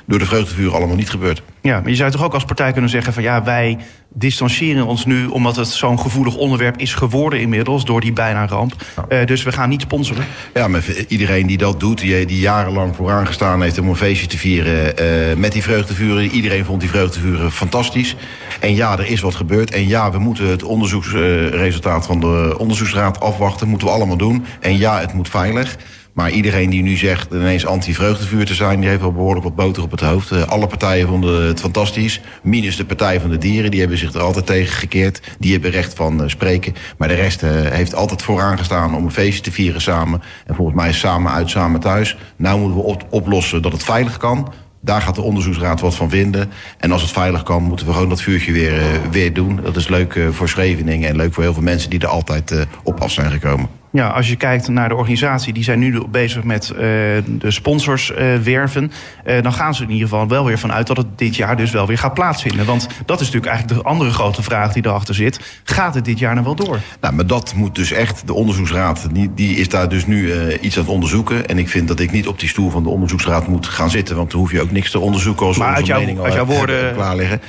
door 0.05 0.19
de 0.19 0.25
vreugdevuren 0.25 0.73
allemaal 0.73 0.95
niet 0.95 1.09
gebeurd. 1.09 1.43
Ja, 1.61 1.79
maar 1.79 1.89
je 1.89 1.95
zou 1.95 2.11
toch 2.11 2.23
ook 2.23 2.33
als 2.33 2.45
partij 2.45 2.71
kunnen 2.71 2.89
zeggen 2.89 3.13
van 3.13 3.23
ja, 3.23 3.43
wij 3.43 3.77
distancieren 4.17 4.85
ons 4.85 5.05
nu 5.05 5.27
omdat 5.27 5.55
het 5.55 5.67
zo'n 5.67 5.99
gevoelig 5.99 6.35
onderwerp 6.35 6.77
is 6.77 6.93
geworden 6.93 7.39
inmiddels 7.39 7.85
door 7.85 8.01
die 8.01 8.13
bijna 8.13 8.47
ramp. 8.47 8.73
Uh, 9.09 9.25
dus 9.25 9.43
we 9.43 9.51
gaan 9.51 9.69
niet 9.69 9.81
sponsoren. 9.81 10.25
Ja, 10.53 10.67
maar 10.67 10.83
iedereen 11.07 11.47
die 11.47 11.57
dat 11.57 11.79
doet, 11.79 11.99
die, 11.99 12.25
die 12.25 12.39
jarenlang 12.39 12.95
vooraan 12.95 13.27
gestaan 13.27 13.61
heeft 13.61 13.79
om 13.79 13.89
een 13.89 13.95
feestje 13.95 14.27
te 14.27 14.37
vieren 14.37 14.93
uh, 15.01 15.35
met 15.37 15.51
die 15.51 15.63
vreugdevuren. 15.63 16.29
Iedereen 16.29 16.65
vond 16.65 16.79
die 16.79 16.89
vreugdevuren 16.89 17.51
fantastisch. 17.51 18.15
En 18.59 18.75
ja, 18.75 18.97
er 18.97 19.07
is 19.07 19.21
wat 19.21 19.35
gebeurd. 19.35 19.71
En 19.71 19.87
ja, 19.87 20.11
we 20.11 20.19
moeten 20.19 20.47
het 20.47 20.63
onderzoeksresultaat 20.63 22.05
van 22.05 22.19
de 22.19 22.55
onderzoeksraad 22.57 23.19
afwachten. 23.19 23.67
Moeten 23.67 23.87
we 23.87 23.93
allemaal 23.93 24.17
doen. 24.17 24.45
En 24.59 24.77
ja, 24.77 24.99
het 24.99 25.13
moet 25.13 25.29
veilig. 25.29 25.77
Maar 26.15 26.31
iedereen 26.31 26.69
die 26.69 26.81
nu 26.81 26.95
zegt 26.95 27.33
ineens 27.33 27.65
anti-vreugdevuur 27.65 28.45
te 28.45 28.53
zijn... 28.53 28.79
die 28.79 28.89
heeft 28.89 29.01
wel 29.01 29.11
behoorlijk 29.11 29.43
wat 29.43 29.55
boter 29.55 29.83
op 29.83 29.91
het 29.91 29.99
hoofd. 29.99 30.31
Uh, 30.31 30.43
alle 30.43 30.67
partijen 30.67 31.07
vonden 31.07 31.47
het 31.47 31.59
fantastisch. 31.59 32.21
Minus 32.43 32.77
de 32.77 32.85
Partij 32.85 33.19
van 33.19 33.29
de 33.29 33.37
Dieren. 33.37 33.71
Die 33.71 33.79
hebben 33.79 33.97
zich 33.97 34.13
er 34.13 34.21
altijd 34.21 34.45
tegen 34.45 34.73
gekeerd. 34.73 35.21
Die 35.39 35.51
hebben 35.51 35.71
recht 35.71 35.93
van 35.93 36.21
uh, 36.21 36.27
spreken. 36.27 36.75
Maar 36.97 37.07
de 37.07 37.13
rest 37.13 37.43
uh, 37.43 37.49
heeft 37.51 37.95
altijd 37.95 38.21
vooraan 38.21 38.57
gestaan 38.57 38.95
om 38.95 39.05
een 39.05 39.11
feestje 39.11 39.41
te 39.41 39.51
vieren 39.51 39.81
samen. 39.81 40.21
En 40.45 40.55
volgens 40.55 40.77
mij 40.77 40.93
samen 40.93 41.31
uit, 41.31 41.49
samen 41.49 41.79
thuis. 41.79 42.17
Nou 42.35 42.59
moeten 42.59 42.77
we 42.77 42.83
op 42.83 43.05
oplossen 43.09 43.61
dat 43.61 43.71
het 43.71 43.83
veilig 43.83 44.17
kan. 44.17 44.53
Daar 44.81 45.01
gaat 45.01 45.15
de 45.15 45.21
onderzoeksraad 45.21 45.81
wat 45.81 45.95
van 45.95 46.09
vinden. 46.09 46.51
En 46.77 46.91
als 46.91 47.01
het 47.01 47.11
veilig 47.11 47.43
kan, 47.43 47.63
moeten 47.63 47.85
we 47.85 47.93
gewoon 47.93 48.09
dat 48.09 48.21
vuurtje 48.21 48.51
weer, 48.51 48.81
weer 49.11 49.33
doen. 49.33 49.59
Dat 49.63 49.75
is 49.75 49.87
leuk 49.87 50.19
voor 50.31 50.49
Scheveningen 50.49 51.09
en 51.09 51.15
leuk 51.15 51.33
voor 51.33 51.43
heel 51.43 51.53
veel 51.53 51.63
mensen 51.63 51.89
die 51.89 51.99
er 51.99 52.07
altijd 52.07 52.67
op 52.83 53.01
af 53.01 53.11
zijn 53.11 53.31
gekomen. 53.31 53.69
Ja, 53.95 54.07
als 54.07 54.29
je 54.29 54.35
kijkt 54.35 54.67
naar 54.67 54.89
de 54.89 54.95
organisatie, 54.95 55.53
die 55.53 55.63
zijn 55.63 55.79
nu 55.79 56.03
bezig 56.09 56.43
met 56.43 56.69
uh, 56.73 56.79
de 56.79 57.51
sponsors 57.51 58.11
uh, 58.11 58.35
werven. 58.35 58.91
Uh, 59.25 59.41
dan 59.41 59.53
gaan 59.53 59.75
ze 59.75 59.83
in 59.83 59.89
ieder 59.89 60.07
geval 60.07 60.27
wel 60.27 60.45
weer 60.45 60.59
vanuit 60.59 60.87
dat 60.87 60.97
het 60.97 61.07
dit 61.15 61.35
jaar 61.35 61.57
dus 61.57 61.71
wel 61.71 61.87
weer 61.87 61.97
gaat 61.97 62.13
plaatsvinden. 62.13 62.65
Want 62.65 62.87
dat 63.05 63.19
is 63.19 63.25
natuurlijk 63.25 63.51
eigenlijk 63.51 63.81
de 63.81 63.89
andere 63.89 64.11
grote 64.11 64.43
vraag 64.43 64.73
die 64.73 64.85
erachter 64.85 65.15
zit. 65.15 65.61
Gaat 65.63 65.95
het 65.95 66.05
dit 66.05 66.19
jaar 66.19 66.33
nou 66.33 66.45
wel 66.45 66.55
door? 66.55 66.79
Nou, 67.01 67.13
maar 67.13 67.27
dat 67.27 67.53
moet 67.53 67.75
dus 67.75 67.91
echt, 67.91 68.27
de 68.27 68.33
onderzoeksraad, 68.33 69.07
die, 69.11 69.31
die 69.35 69.55
is 69.55 69.69
daar 69.69 69.89
dus 69.89 70.05
nu 70.05 70.33
iets 70.59 70.77
aan 70.77 70.83
het 70.83 70.91
onderzoeken. 70.91 71.47
En 71.47 71.57
ik 71.57 71.69
vind 71.69 71.87
dat 71.87 71.99
ik 71.99 72.11
niet 72.11 72.27
op 72.27 72.39
die 72.39 72.49
stoel 72.49 72.69
van 72.69 72.83
de 72.83 72.89
onderzoeksraad 72.89 73.47
moet 73.47 73.67
gaan 73.67 73.89
zitten. 73.89 74.15
Want 74.15 74.31
dan 74.31 74.39
hoef 74.39 74.51
je 74.51 74.61
ook 74.61 74.71
niks 74.71 74.91
te 74.91 74.99
onderzoeken 74.99 75.45
als 75.45 75.57
maar 75.57 75.67
onze 75.67 75.77
uit 75.77 75.87
jouw, 75.87 75.99
mening 75.99 76.19
uit 76.19 76.33
jouw 76.33 76.45
woorden 76.45 76.93
klaar 76.95 77.15
liggen. 77.15 77.41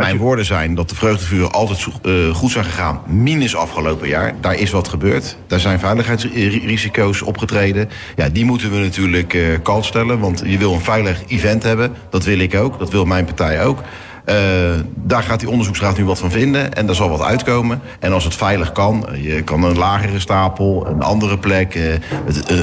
Mijn 0.00 0.16
woorden 0.16 0.44
zijn 0.44 0.74
dat 0.74 0.88
de 0.88 0.94
vreugdevuren 0.94 1.52
altijd 1.52 1.86
uh, 2.02 2.34
goed 2.34 2.50
zijn 2.50 2.64
gegaan. 2.64 3.00
Minus 3.06 3.56
afgelopen 3.56 4.08
jaar. 4.08 4.34
Daar 4.40 4.54
is 4.54 4.70
wat 4.70 4.88
gebeurd. 4.88 5.36
Daar 5.46 5.60
zijn 5.60 5.78
veiligheidsrisico's 5.78 7.22
opgetreden. 7.22 7.88
Ja, 8.16 8.28
die 8.28 8.44
moeten 8.44 8.70
we 8.70 8.78
natuurlijk 8.78 9.34
uh, 9.34 9.58
kalt 9.62 9.84
stellen. 9.84 10.18
Want 10.18 10.42
je 10.46 10.58
wil 10.58 10.72
een 10.72 10.80
veilig 10.80 11.22
event 11.26 11.62
hebben. 11.62 11.94
Dat 12.10 12.24
wil 12.24 12.38
ik 12.38 12.54
ook. 12.54 12.78
Dat 12.78 12.90
wil 12.90 13.04
mijn 13.04 13.24
partij 13.24 13.64
ook. 13.64 13.82
Uh, 14.30 14.80
daar 14.94 15.22
gaat 15.22 15.40
die 15.40 15.50
onderzoeksraad 15.50 15.96
nu 15.96 16.04
wat 16.04 16.18
van 16.18 16.30
vinden. 16.30 16.74
En 16.74 16.86
daar 16.86 16.94
zal 16.94 17.10
wat 17.10 17.22
uitkomen. 17.22 17.80
En 18.00 18.12
als 18.12 18.24
het 18.24 18.34
veilig 18.34 18.72
kan, 18.72 19.06
je 19.14 19.42
kan 19.42 19.64
een 19.64 19.78
lagere 19.78 20.18
stapel, 20.18 20.86
een 20.86 21.02
andere 21.02 21.38
plek, 21.38 21.74
uh, 21.74 21.92
een, 21.92 22.00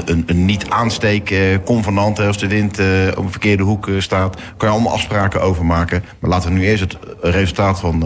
een, 0.04 0.22
een 0.26 0.44
niet-aansteek-convenant 0.44 2.20
als 2.20 2.38
de 2.38 2.48
wind 2.48 2.78
op 3.16 3.24
een 3.24 3.30
verkeerde 3.30 3.62
hoek 3.62 3.90
staat. 3.98 4.36
Kan 4.56 4.68
je 4.68 4.74
allemaal 4.74 4.92
afspraken 4.92 5.42
over 5.42 5.64
maken. 5.64 6.04
Maar 6.18 6.30
laten 6.30 6.52
we 6.52 6.58
nu 6.58 6.64
eerst 6.64 6.82
het 6.82 6.98
resultaat 7.20 7.80
van 7.80 8.04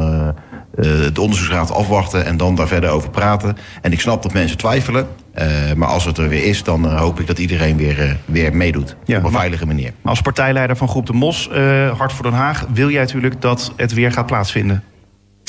de 1.13 1.21
onderzoeksraad 1.21 1.71
afwachten 1.73 2.25
en 2.25 2.37
dan 2.37 2.55
daar 2.55 2.69
verder 2.69 2.91
over 2.91 3.11
praten. 3.11 3.57
En 3.81 3.93
ik 3.93 4.01
snap 4.01 4.23
dat 4.23 4.33
mensen 4.33 4.59
twijfelen. 4.59 5.09
Uh, 5.35 5.73
maar 5.77 5.89
als 5.89 6.05
het 6.05 6.19
er 6.19 6.29
weer 6.29 6.45
is, 6.45 6.63
dan 6.63 6.85
uh, 6.85 7.01
hoop 7.01 7.21
ik 7.21 7.27
dat 7.27 7.39
iedereen 7.39 7.77
weer, 7.77 8.05
uh, 8.05 8.13
weer 8.25 8.57
meedoet. 8.57 8.97
Ja, 9.05 9.19
op 9.19 9.25
een 9.25 9.31
veilige 9.31 9.67
manier. 9.67 9.93
Als 10.03 10.21
partijleider 10.21 10.77
van 10.77 10.89
Groep 10.89 11.07
de 11.07 11.13
Mos, 11.13 11.49
Hart 11.97 12.13
voor 12.13 12.23
Den 12.23 12.33
Haag, 12.33 12.67
wil 12.73 12.91
jij 12.91 13.01
natuurlijk 13.01 13.41
dat 13.41 13.73
het 13.77 13.93
weer 13.93 14.13
gaat 14.13 14.27
plaatsvinden? 14.27 14.85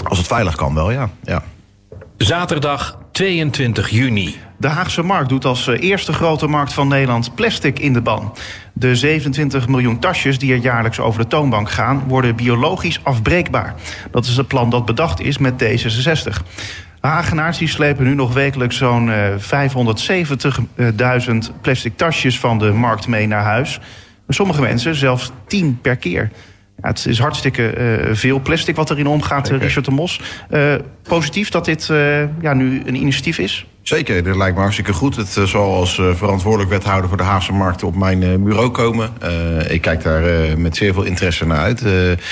Als 0.03 0.17
het 0.17 0.27
veilig 0.27 0.55
kan, 0.55 0.73
wel 0.73 0.91
ja. 0.91 1.09
ja. 1.23 1.43
Zaterdag 2.17 2.97
22 3.11 3.89
juni. 3.89 4.35
De 4.57 4.67
Haagse 4.67 5.03
Markt 5.03 5.29
doet 5.29 5.45
als 5.45 5.67
eerste 5.67 6.13
grote 6.13 6.47
markt 6.47 6.73
van 6.73 6.87
Nederland 6.87 7.35
plastic 7.35 7.79
in 7.79 7.93
de 7.93 8.01
ban. 8.01 8.33
De 8.73 8.95
27 8.95 9.67
miljoen 9.67 9.99
tasjes 9.99 10.39
die 10.39 10.53
er 10.53 10.59
jaarlijks 10.59 10.99
over 10.99 11.21
de 11.21 11.27
toonbank 11.27 11.69
gaan, 11.69 12.03
worden 12.07 12.35
biologisch 12.35 12.99
afbreekbaar. 13.03 13.75
Dat 14.11 14.25
is 14.25 14.37
het 14.37 14.47
plan 14.47 14.69
dat 14.69 14.85
bedacht 14.85 15.21
is 15.21 15.37
met 15.37 15.63
D66. 15.63 16.43
Hagenaars 16.99 17.57
die 17.57 17.67
slepen 17.67 18.05
nu 18.05 18.15
nog 18.15 18.33
wekelijks 18.33 18.77
zo'n 18.77 19.07
uh, 19.07 19.27
570.000 21.27 21.61
plastic 21.61 21.97
tasjes 21.97 22.39
van 22.39 22.59
de 22.59 22.71
markt 22.71 23.07
mee 23.07 23.27
naar 23.27 23.43
huis. 23.43 23.79
Sommige 24.27 24.61
mensen 24.61 24.95
zelfs 24.95 25.31
10 25.47 25.79
per 25.81 25.95
keer. 25.95 26.31
Ja, 26.83 26.89
het 26.89 27.05
is 27.05 27.19
hartstikke 27.19 27.73
uh, 27.77 28.15
veel 28.15 28.39
plastic 28.39 28.75
wat 28.75 28.89
erin 28.89 29.07
omgaat, 29.07 29.47
Zeker. 29.47 29.63
Richard 29.63 29.85
de 29.85 29.91
Mos. 29.91 30.21
Uh, 30.51 30.75
positief 31.03 31.49
dat 31.49 31.65
dit 31.65 31.87
uh, 31.91 32.41
ja, 32.41 32.53
nu 32.53 32.81
een 32.85 32.95
initiatief 32.95 33.37
is? 33.37 33.65
Zeker, 33.83 34.23
dat 34.23 34.35
lijkt 34.35 34.55
me 34.55 34.61
hartstikke 34.61 34.93
goed. 34.93 35.15
Het 35.15 35.39
zal 35.45 35.73
als 35.73 35.93
verantwoordelijk 35.93 36.69
wethouder 36.69 37.07
voor 37.07 37.17
de 37.17 37.23
Haagse 37.23 37.53
markt 37.53 37.83
op 37.83 37.95
mijn 37.95 38.43
bureau 38.43 38.69
komen. 38.69 39.11
ik 39.69 39.81
kijk 39.81 40.03
daar 40.03 40.57
met 40.59 40.75
zeer 40.75 40.93
veel 40.93 41.03
interesse 41.03 41.45
naar 41.45 41.57
uit. 41.57 41.83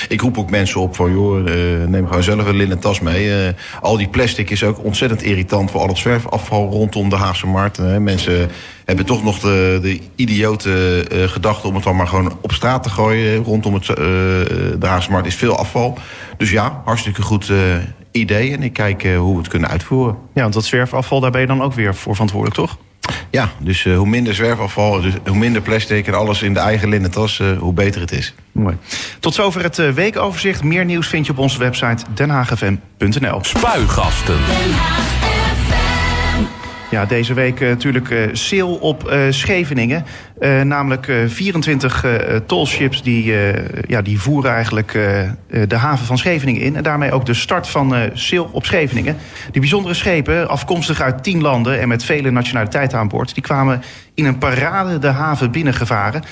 ik 0.09 0.21
roep 0.21 0.37
ook 0.37 0.49
mensen 0.49 0.81
op 0.81 0.95
van, 0.95 1.11
joh, 1.11 1.45
neem 1.87 2.07
gewoon 2.07 2.23
zelf 2.23 2.45
een 2.45 2.55
linnen 2.55 2.79
tas 2.79 2.99
mee. 2.99 3.53
al 3.81 3.97
die 3.97 4.07
plastic 4.07 4.49
is 4.49 4.63
ook 4.63 4.83
ontzettend 4.83 5.23
irritant 5.23 5.71
voor 5.71 5.79
al 5.81 5.87
het 5.87 5.97
zwerfafval 5.97 6.69
rondom 6.69 7.09
de 7.09 7.15
Haagse 7.15 7.47
markt. 7.47 7.99
mensen 7.99 8.49
hebben 8.85 9.05
toch 9.05 9.23
nog 9.23 9.39
de, 9.39 9.79
de 9.81 9.99
idiote 10.15 11.05
gedachte 11.27 11.67
om 11.67 11.75
het 11.75 11.83
dan 11.83 11.95
maar 11.95 12.07
gewoon 12.07 12.37
op 12.41 12.51
straat 12.51 12.83
te 12.83 12.89
gooien. 12.89 13.43
Rondom 13.43 13.73
het, 13.73 13.85
de 13.85 14.77
Haagse 14.79 15.11
markt 15.11 15.27
is 15.27 15.35
veel 15.35 15.57
afval. 15.57 15.97
Dus 16.37 16.51
ja, 16.51 16.81
hartstikke 16.85 17.21
goed 17.21 17.51
idee. 18.11 18.53
En 18.53 18.63
ik 18.63 18.73
kijk 18.73 19.03
hoe 19.03 19.31
we 19.31 19.37
het 19.37 19.47
kunnen 19.47 19.69
uitvoeren. 19.69 20.17
Ja, 20.33 20.41
want 20.41 20.53
dat 20.53 20.65
zwerfafval, 20.65 21.19
daar 21.19 21.31
ben 21.31 21.41
je 21.41 21.47
dan 21.47 21.61
ook 21.61 21.73
weer 21.73 21.95
voor 21.95 22.13
verantwoordelijk, 22.13 22.59
toch? 22.59 22.77
Ja, 23.29 23.49
dus 23.59 23.83
hoe 23.83 24.07
minder 24.07 24.35
zwerfafval, 24.35 25.01
dus 25.01 25.13
hoe 25.27 25.37
minder 25.37 25.61
plastic 25.61 26.07
en 26.07 26.13
alles 26.13 26.41
in 26.41 26.53
de 26.53 26.59
eigen 26.59 26.89
linnen 26.89 27.11
tas, 27.11 27.41
hoe 27.59 27.73
beter 27.73 28.01
het 28.01 28.11
is. 28.11 28.33
Mooi. 28.51 28.77
Tot 29.19 29.33
zover 29.33 29.63
het 29.63 29.93
weekoverzicht. 29.93 30.63
Meer 30.63 30.85
nieuws 30.85 31.07
vind 31.07 31.25
je 31.25 31.31
op 31.31 31.37
onze 31.37 31.59
website 31.59 32.05
denhaagfm.nl. 32.13 33.39
Spuigasten. 33.41 34.39
Ja, 36.91 37.05
deze 37.05 37.33
week 37.33 37.59
uh, 37.59 37.69
natuurlijk 37.69 38.09
uh, 38.09 38.29
sale 38.31 38.79
op 38.79 39.11
uh, 39.11 39.19
Scheveningen. 39.29 40.05
namelijk 40.63 41.11
24 41.27 42.05
tolships 42.45 43.03
die, 43.03 43.33
ja, 43.87 44.01
die 44.01 44.19
voeren 44.19 44.51
eigenlijk 44.51 44.91
de 45.67 45.75
haven 45.75 46.05
van 46.05 46.17
Scheveningen 46.17 46.61
in. 46.61 46.75
En 46.75 46.83
daarmee 46.83 47.11
ook 47.11 47.25
de 47.25 47.33
start 47.33 47.67
van 47.67 48.09
sale 48.13 48.51
op 48.51 48.65
Scheveningen. 48.65 49.17
Die 49.51 49.61
bijzondere 49.61 49.93
schepen, 49.93 50.49
afkomstig 50.49 51.01
uit 51.01 51.23
10 51.23 51.41
landen 51.41 51.79
en 51.79 51.87
met 51.87 52.03
vele 52.03 52.31
nationaliteiten 52.31 52.97
aan 52.97 53.07
boord... 53.07 53.33
die 53.33 53.43
kwamen 53.43 53.81
in 54.13 54.25
een 54.25 54.37
parade 54.37 54.99
de 54.99 55.07
haven 55.07 55.51
binnengevaren. 55.51 56.23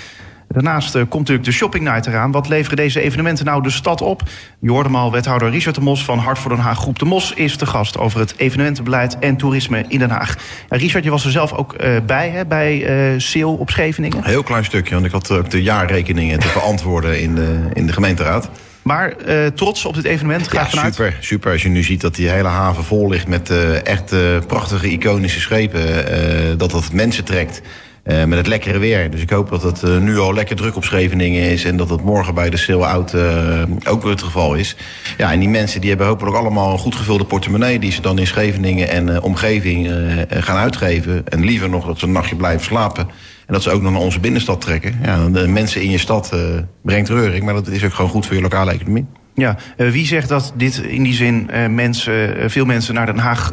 Daarnaast 0.52 0.92
komt 0.92 1.14
natuurlijk 1.14 1.46
de 1.46 1.52
Shopping 1.52 1.84
Night 1.84 2.08
eraan. 2.08 2.32
Wat 2.32 2.48
leveren 2.48 2.78
deze 2.78 3.02
evenementen 3.02 3.46
nou 3.46 3.64
de 3.64 3.70
stad 3.70 4.02
op? 4.02 4.22
Je 4.60 4.70
hoorde 4.70 4.90
al 4.90 5.12
wethouder 5.12 5.50
Richard 5.50 5.76
de 5.76 5.82
Mos 5.82 6.04
van 6.04 6.18
Hart 6.18 6.40
voor 6.40 6.52
Den 6.52 6.60
Haag 6.60 6.78
Groep 6.78 7.00
de 7.00 7.06
Mos... 7.06 7.34
is 7.34 7.56
te 7.56 7.66
gast 7.66 7.98
over 7.98 8.20
het 8.20 8.34
evenementenbeleid 8.38 9.20
en 9.20 9.36
toerisme 9.36 9.86
in 9.88 10.00
Den 10.00 10.10
Haag. 10.10 10.36
Ja, 10.70 10.78
Richard, 10.78 11.04
je 11.04 11.10
was 11.10 11.26
er 11.26 11.32
zelf 11.32 11.54
ook 11.54 11.76
uh, 11.82 11.98
bij, 12.06 12.30
hè, 12.30 12.46
bij 12.46 13.16
uh, 13.36 13.48
op 13.48 13.70
Scheveningen? 13.70 14.18
Een 14.18 14.24
heel 14.24 14.44
klein 14.44 14.66
stukje, 14.66 14.94
want 14.94 15.06
ik 15.06 15.12
had 15.12 15.32
ook 15.32 15.50
de 15.50 15.62
jaarrekeningen 15.62 16.40
te 16.40 16.48
verantwoorden 16.48 17.22
in 17.22 17.36
de, 17.36 17.70
in 17.74 17.88
de 17.88 17.94
gemeenteraad. 17.94 18.50
Maar 18.82 19.14
uh, 19.28 19.46
trots 19.46 19.86
op 19.86 19.96
dit 19.96 20.06
evenement, 20.06 20.48
ga 20.48 20.60
ja, 20.60 20.70
vanuit? 20.70 20.96
Super, 20.96 21.18
super. 21.20 21.52
Als 21.52 21.62
je 21.62 21.70
nu 21.70 21.84
ziet 21.84 22.02
dat 22.02 22.16
die 22.16 22.30
hele 22.30 22.48
haven 22.48 22.84
vol 22.84 23.10
ligt 23.10 23.28
met 23.28 23.50
uh, 23.50 23.86
echt 23.86 24.14
uh, 24.14 24.20
prachtige 24.48 24.90
iconische 24.90 25.40
schepen. 25.40 26.58
dat 26.58 26.72
dat 26.72 26.92
mensen 26.92 27.24
trekt. 27.24 27.62
Uh, 28.10 28.24
met 28.24 28.38
het 28.38 28.48
lekkere 28.48 28.80
weer. 28.80 29.12
Dus 29.12 29.22
ik 29.22 29.30
hoop 29.30 29.50
dat 29.50 29.64
het 29.64 29.82
uh, 29.84 29.98
nu 29.98 30.20
al 30.20 30.34
lekker 30.34 30.56
druk 30.56 30.76
op 30.76 30.84
Scheveningen 30.84 31.42
is... 31.42 31.64
en 31.66 31.78
dat 31.78 31.90
het 31.90 32.04
morgen 32.04 32.34
bij 32.34 32.50
de 32.50 32.58
Sail 32.58 32.88
Out 32.88 33.14
uh, 33.14 33.64
ook 33.88 34.04
het 34.04 34.24
geval 34.24 34.56
is. 34.56 34.76
Ja, 35.18 35.32
en 35.32 35.40
die 35.40 35.50
mensen 35.50 35.82
die 35.82 35.90
hebben 35.90 36.08
hopelijk 36.08 36.36
allemaal 36.36 36.72
een 36.72 36.78
goed 36.78 36.96
gevulde 36.96 37.24
portemonnee... 37.24 37.80
die 37.80 37.92
ze 37.92 38.02
dan 38.02 38.20
in 38.20 38.28
Scheveningen 38.28 38.90
en 38.90 39.22
omgeving 39.22 39.92
gaan 40.30 40.58
uitgeven. 40.58 41.28
En 41.28 41.46
liever 41.46 41.70
nog 41.70 41.86
dat 41.86 42.00
ze 42.00 42.06
een 42.06 42.12
nachtje 42.12 42.36
blijven 42.36 42.66
slapen... 42.66 43.08
En 43.48 43.56
dat 43.56 43.64
ze 43.64 43.72
ook 43.72 43.82
nog 43.82 43.92
naar 43.92 44.02
onze 44.02 44.20
binnenstad 44.20 44.62
trekken. 44.62 45.00
Ja, 45.04 45.30
de 45.30 45.48
mensen 45.48 45.82
in 45.82 45.90
je 45.90 45.98
stad 45.98 46.36
brengt 46.82 47.10
reuring... 47.10 47.44
maar 47.44 47.54
dat 47.54 47.68
is 47.68 47.84
ook 47.84 47.94
gewoon 47.94 48.12
goed 48.12 48.26
voor 48.26 48.36
je 48.36 48.42
lokale 48.42 48.72
economie. 48.72 49.06
Ja, 49.40 49.58
uh, 49.78 49.90
wie 49.90 50.06
zegt 50.06 50.30
dat 50.30 50.54
dit 50.56 50.78
in 50.78 51.04
die 51.04 51.14
zin 51.14 51.50
uh, 51.54 51.68
mensen, 51.68 52.38
uh, 52.38 52.50
veel 52.50 52.66
mensen 52.66 52.94
naar 52.94 53.06
Den 53.06 53.18
Haag 53.18 53.52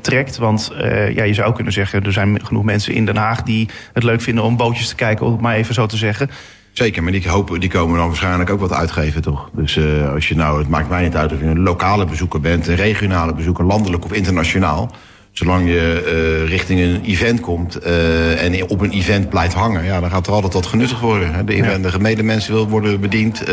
trekt? 0.00 0.36
Want 0.36 0.72
ja, 1.14 1.22
je 1.22 1.34
zou 1.34 1.54
kunnen 1.54 1.72
zeggen, 1.72 2.04
er 2.04 2.12
zijn 2.12 2.46
genoeg 2.46 2.64
mensen 2.64 2.94
in 2.94 3.06
Den 3.06 3.16
Haag 3.16 3.42
die 3.42 3.68
het 3.92 4.02
leuk 4.02 4.20
vinden 4.20 4.44
om 4.44 4.56
bootjes 4.56 4.88
te 4.88 4.94
kijken, 4.94 5.26
om 5.26 5.32
het 5.32 5.40
maar 5.40 5.54
even 5.54 5.74
zo 5.74 5.86
te 5.86 5.96
zeggen. 5.96 6.30
Zeker, 6.72 7.02
maar 7.02 7.12
die, 7.12 7.28
hopen, 7.28 7.60
die 7.60 7.70
komen 7.70 7.98
dan 7.98 8.06
waarschijnlijk 8.06 8.50
ook 8.50 8.60
wat 8.60 8.72
uitgeven, 8.72 9.22
toch? 9.22 9.50
Dus 9.52 9.78
als 10.14 10.28
je 10.28 10.34
nou, 10.36 10.58
het 10.58 10.68
maakt 10.68 10.88
mij 10.88 11.02
niet 11.02 11.16
uit 11.16 11.32
of 11.32 11.40
je 11.40 11.46
een 11.46 11.62
lokale 11.62 12.04
bezoeker 12.04 12.40
bent, 12.40 12.66
een 12.66 12.76
regionale 12.76 13.34
bezoeker, 13.34 13.64
landelijk 13.64 14.04
of 14.04 14.12
internationaal. 14.12 14.90
Zolang 15.32 15.68
je 15.68 16.44
richting 16.46 16.80
een 16.80 17.04
event 17.04 17.40
komt 17.40 17.76
en 17.76 18.70
op 18.70 18.80
een 18.80 18.90
event 18.90 19.28
blijft 19.28 19.54
hangen, 19.54 19.84
ja, 19.84 20.00
dan 20.00 20.10
gaat 20.10 20.26
er 20.26 20.32
altijd 20.32 20.52
wat 20.52 20.66
genuttigd 20.66 21.00
worden. 21.00 21.34
Hè? 21.34 21.44
De, 21.44 21.56
ja. 21.56 22.14
de 22.14 22.22
mensen 22.22 22.52
wil 22.52 22.68
worden 22.68 23.00
bediend 23.00 23.44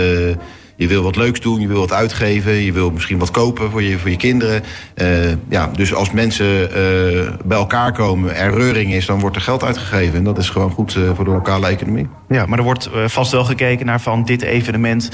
Je 0.77 0.87
wil 0.87 1.03
wat 1.03 1.15
leuks 1.15 1.39
doen, 1.39 1.59
je 1.59 1.67
wil 1.67 1.79
wat 1.79 1.93
uitgeven, 1.93 2.53
je 2.53 2.71
wil 2.71 2.91
misschien 2.91 3.17
wat 3.17 3.31
kopen 3.31 3.71
voor 3.71 3.83
je, 3.83 3.99
voor 3.99 4.09
je 4.09 4.17
kinderen. 4.17 4.63
Uh, 4.95 5.07
ja, 5.49 5.69
dus 5.75 5.93
als 5.93 6.11
mensen 6.11 6.45
uh, 6.45 7.31
bij 7.45 7.57
elkaar 7.57 7.93
komen, 7.93 8.35
er 8.35 8.53
reuring 8.53 8.93
is, 8.93 9.05
dan 9.05 9.19
wordt 9.19 9.35
er 9.35 9.41
geld 9.41 9.63
uitgegeven. 9.63 10.17
En 10.17 10.23
dat 10.23 10.37
is 10.37 10.49
gewoon 10.49 10.71
goed 10.71 10.95
uh, 10.95 11.09
voor 11.15 11.25
de 11.25 11.31
lokale 11.31 11.67
economie. 11.67 12.07
Ja, 12.29 12.45
maar 12.45 12.57
er 12.57 12.63
wordt 12.63 12.89
vast 13.05 13.31
wel 13.31 13.43
gekeken 13.43 13.85
naar 13.85 14.01
van 14.01 14.23
dit 14.23 14.41
evenement 14.41 15.09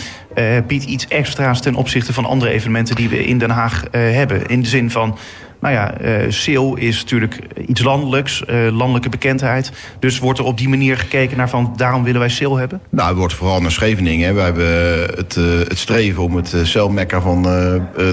biedt 0.67 0.83
iets 0.83 1.07
extra's 1.07 1.61
ten 1.61 1.75
opzichte 1.75 2.13
van 2.13 2.25
andere 2.25 2.51
evenementen 2.51 2.95
die 2.95 3.09
we 3.09 3.25
in 3.25 3.37
Den 3.37 3.49
Haag 3.49 3.83
hebben. 3.91 4.45
In 4.45 4.61
de 4.61 4.67
zin 4.67 4.91
van 4.91 5.17
nou 5.61 5.73
ja, 5.73 6.01
uh, 6.01 6.85
is 6.87 7.01
natuurlijk 7.01 7.39
iets 7.67 7.81
landelijks, 7.81 8.43
uh, 8.49 8.67
landelijke 8.71 9.09
bekendheid. 9.09 9.71
Dus 9.99 10.19
wordt 10.19 10.39
er 10.39 10.45
op 10.45 10.57
die 10.57 10.69
manier 10.69 10.97
gekeken 10.97 11.37
naar 11.37 11.49
van 11.49 11.73
daarom 11.75 12.03
willen 12.03 12.19
wij 12.19 12.29
Sil 12.37 12.55
hebben? 12.57 12.81
Nou, 12.89 13.07
het 13.09 13.17
wordt 13.17 13.33
vooral 13.33 13.61
naar 13.61 13.71
Scheveningen. 13.71 14.35
We 14.35 14.41
hebben 14.41 14.67
het, 15.15 15.35
uh, 15.35 15.59
het 15.59 15.77
streven 15.77 16.23
om 16.23 16.35
het 16.35 16.55
celmekka 16.63 17.21
van 17.21 17.41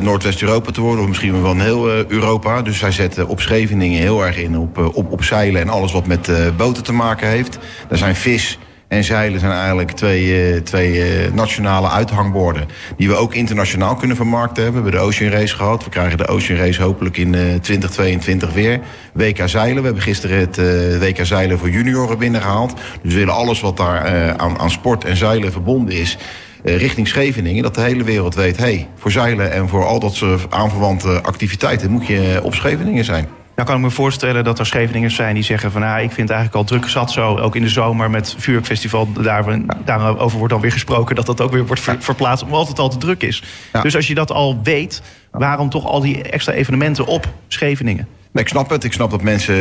Noordwest-Europa 0.02 0.70
te 0.70 0.80
worden, 0.80 1.02
of 1.02 1.08
misschien 1.08 1.32
wel 1.32 1.40
van 1.40 1.60
heel 1.60 1.88
Europa. 1.88 2.62
Dus 2.62 2.80
wij 2.80 2.92
zetten 2.92 3.28
op 3.28 3.40
Scheveningen 3.40 4.00
heel 4.00 4.26
erg 4.26 4.38
in 4.38 4.58
op, 4.58 4.90
op, 4.94 5.12
op 5.12 5.24
zeilen 5.24 5.60
en 5.60 5.68
alles 5.68 5.92
wat 5.92 6.06
met 6.06 6.30
boten 6.56 6.82
te 6.82 6.92
maken 6.92 7.28
heeft. 7.28 7.58
Daar 7.88 7.98
zijn 7.98 8.16
vis 8.16 8.58
en 8.88 9.04
zeilen 9.04 9.40
zijn 9.40 9.52
eigenlijk 9.52 9.90
twee, 9.90 10.52
uh, 10.52 10.60
twee 10.60 10.92
uh, 10.92 11.32
nationale 11.32 11.88
uithangborden. 11.88 12.68
Die 12.96 13.08
we 13.08 13.14
ook 13.14 13.34
internationaal 13.34 13.94
kunnen 13.94 14.16
vermarkten. 14.16 14.66
We 14.66 14.72
hebben 14.72 14.92
de 14.92 14.98
Ocean 14.98 15.30
Race 15.30 15.56
gehad. 15.56 15.84
We 15.84 15.90
krijgen 15.90 16.18
de 16.18 16.26
Ocean 16.26 16.58
Race 16.58 16.82
hopelijk 16.82 17.16
in 17.16 17.32
uh, 17.32 17.54
eh, 17.54 17.60
2022 17.60 18.52
weer. 18.52 18.80
WK 19.12 19.48
zeilen. 19.48 19.76
We 19.76 19.84
hebben 19.84 20.02
gisteren 20.02 20.38
het 20.38 20.56
WK 21.00 21.26
zeilen 21.26 21.58
voor 21.58 21.70
junioren 21.70 22.18
binnengehaald. 22.18 22.74
Dus 23.02 23.12
we 23.12 23.18
willen 23.18 23.34
alles 23.34 23.60
wat 23.60 23.76
daar 23.76 24.36
aan, 24.36 24.58
aan 24.58 24.70
sport 24.70 25.04
en 25.04 25.16
zeilen 25.16 25.52
verbonden 25.52 25.94
is 25.94 26.18
richting 26.62 27.08
Scheveningen. 27.08 27.62
Dat 27.62 27.74
de 27.74 27.80
hele 27.80 28.04
wereld 28.04 28.34
weet, 28.34 28.56
hey, 28.56 28.88
voor 28.96 29.10
zeilen 29.10 29.52
en 29.52 29.68
voor 29.68 29.84
al 29.84 30.00
dat 30.00 30.14
soort 30.14 30.50
aanverwante 30.50 31.22
activiteiten 31.22 31.90
moet 31.90 32.06
je 32.06 32.40
op 32.42 32.54
Scheveningen 32.54 33.04
zijn. 33.04 33.37
Nou 33.58 33.70
kan 33.70 33.78
ik 33.78 33.84
me 33.84 33.90
voorstellen 33.90 34.44
dat 34.44 34.58
er 34.58 34.66
Scheveningers 34.66 35.14
zijn 35.14 35.34
die 35.34 35.44
zeggen 35.44 35.72
van... 35.72 35.82
Ah, 35.82 36.02
ik 36.02 36.12
vind 36.12 36.28
het 36.28 36.38
eigenlijk 36.38 36.54
al 36.54 36.64
druk 36.64 36.88
zat 36.90 37.12
zo, 37.12 37.36
ook 37.38 37.56
in 37.56 37.62
de 37.62 37.68
zomer 37.68 38.10
met 38.10 38.34
vuurwerkfestival. 38.38 39.12
Daar, 39.12 39.60
daarover 39.84 40.38
wordt 40.38 40.52
dan 40.52 40.62
weer 40.62 40.72
gesproken 40.72 41.16
dat 41.16 41.26
dat 41.26 41.40
ook 41.40 41.50
weer 41.50 41.66
wordt 41.66 41.82
verplaatst... 41.98 42.44
omdat 42.44 42.68
het 42.68 42.78
al 42.78 42.88
te 42.88 42.96
druk 42.96 43.22
is. 43.22 43.42
Dus 43.82 43.96
als 43.96 44.06
je 44.06 44.14
dat 44.14 44.30
al 44.30 44.60
weet, 44.62 45.02
waarom 45.30 45.70
toch 45.70 45.86
al 45.86 46.00
die 46.00 46.22
extra 46.22 46.52
evenementen 46.52 47.06
op 47.06 47.28
Scheveningen? 47.48 48.08
Nee, 48.32 48.44
ik 48.44 48.50
snap 48.50 48.70
het. 48.70 48.84
Ik 48.84 48.92
snap 48.92 49.10
dat 49.10 49.22
mensen 49.22 49.56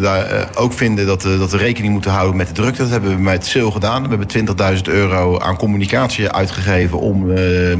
daar 0.00 0.24
eh, 0.24 0.46
ook 0.54 0.72
vinden 0.72 1.06
dat, 1.06 1.24
uh, 1.24 1.38
dat 1.38 1.50
we 1.50 1.56
rekening 1.56 1.92
moeten 1.92 2.10
houden 2.10 2.36
met 2.36 2.46
de 2.46 2.52
drukte. 2.52 2.82
Dat 2.82 2.90
hebben 2.90 3.16
we 3.16 3.22
met 3.22 3.46
SIL 3.46 3.70
gedaan. 3.70 4.02
We 4.02 4.08
hebben 4.08 4.76
20.000 4.76 4.82
euro 4.82 5.38
aan 5.38 5.56
communicatie 5.56 6.30
uitgegeven 6.30 6.98
om 6.98 7.26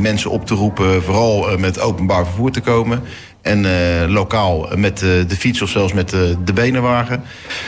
mensen 0.00 0.30
op 0.30 0.46
te 0.46 0.54
roepen, 0.54 1.02
vooral 1.02 1.58
met 1.58 1.80
openbaar 1.80 2.24
vervoer 2.24 2.50
te 2.50 2.60
komen. 2.60 3.02
En 3.42 3.64
uh, 3.64 3.70
lokaal 4.08 4.68
met 4.76 5.02
uh, 5.02 5.08
de 5.28 5.36
fiets 5.36 5.62
of 5.62 5.68
zelfs 5.68 5.92
met 5.92 6.12
uh, 6.12 6.20
de 6.44 6.52
benenwagen. 6.52 7.22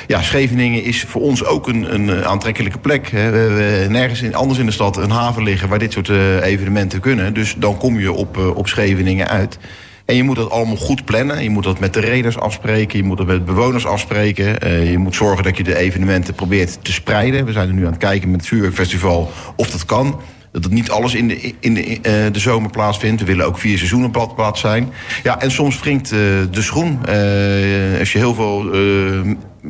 Ja, 0.07 0.23
Scheveningen 0.23 0.83
is 0.83 1.03
voor 1.03 1.23
ons 1.23 1.45
ook 1.45 1.69
een, 1.69 1.95
een 1.95 2.25
aantrekkelijke 2.25 2.79
plek. 2.79 3.11
Hè. 3.11 3.31
We 3.31 3.37
hebben 3.37 3.93
nergens 3.93 4.23
in, 4.23 4.35
anders 4.35 4.59
in 4.59 4.67
de 4.67 4.73
stad 4.73 4.97
een 4.97 5.11
haven 5.11 5.43
liggen 5.43 5.69
waar 5.69 5.79
dit 5.79 5.93
soort 5.93 6.09
evenementen 6.41 7.01
kunnen. 7.01 7.35
Dus 7.35 7.55
dan 7.59 7.77
kom 7.77 8.01
je 8.01 8.13
op, 8.13 8.37
op 8.37 8.69
Scheveningen 8.69 9.29
uit. 9.29 9.59
En 10.05 10.17
je 10.17 10.23
moet 10.23 10.37
dat 10.37 10.51
allemaal 10.51 10.77
goed 10.77 11.05
plannen. 11.05 11.43
Je 11.43 11.51
moet 11.51 11.65
dat 11.65 11.81
met 11.81 11.95
de 11.95 12.01
reders 12.01 12.39
afspreken. 12.39 12.99
Je 12.99 13.05
moet 13.05 13.17
dat 13.17 13.27
met 13.27 13.45
bewoners 13.45 13.87
afspreken. 13.87 14.71
je 14.91 14.99
moet 14.99 15.15
zorgen 15.15 15.45
dat 15.45 15.57
je 15.57 15.63
de 15.63 15.77
evenementen 15.77 16.35
probeert 16.35 16.85
te 16.85 16.93
spreiden. 16.93 17.45
We 17.45 17.53
zijn 17.53 17.69
er 17.69 17.75
nu 17.75 17.85
aan 17.85 17.93
het 17.93 18.01
kijken 18.01 18.31
met 18.31 18.41
het 18.41 18.49
Vuurwerkfestival 18.49 19.33
of 19.57 19.71
dat 19.71 19.85
kan 19.85 20.21
dat 20.55 20.65
het 20.65 20.73
niet 20.73 20.91
alles 20.91 21.15
in 21.15 21.29
de, 21.29 21.55
in 21.61 21.75
de, 21.75 21.87
uh, 21.87 22.03
de 22.33 22.39
zomer 22.39 22.71
plaatsvindt. 22.71 23.21
We 23.21 23.27
willen 23.27 23.47
ook 23.47 23.59
vier 23.59 23.77
seizoenen 23.77 24.11
plaats 24.35 24.61
zijn. 24.61 24.93
Ja, 25.23 25.41
en 25.41 25.51
soms 25.51 25.81
wringt 25.81 26.13
uh, 26.13 26.19
de 26.51 26.63
schoen. 26.63 26.99
Uh, 27.09 27.99
als 27.99 28.13
je 28.13 28.19
heel 28.19 28.35
veel 28.35 28.75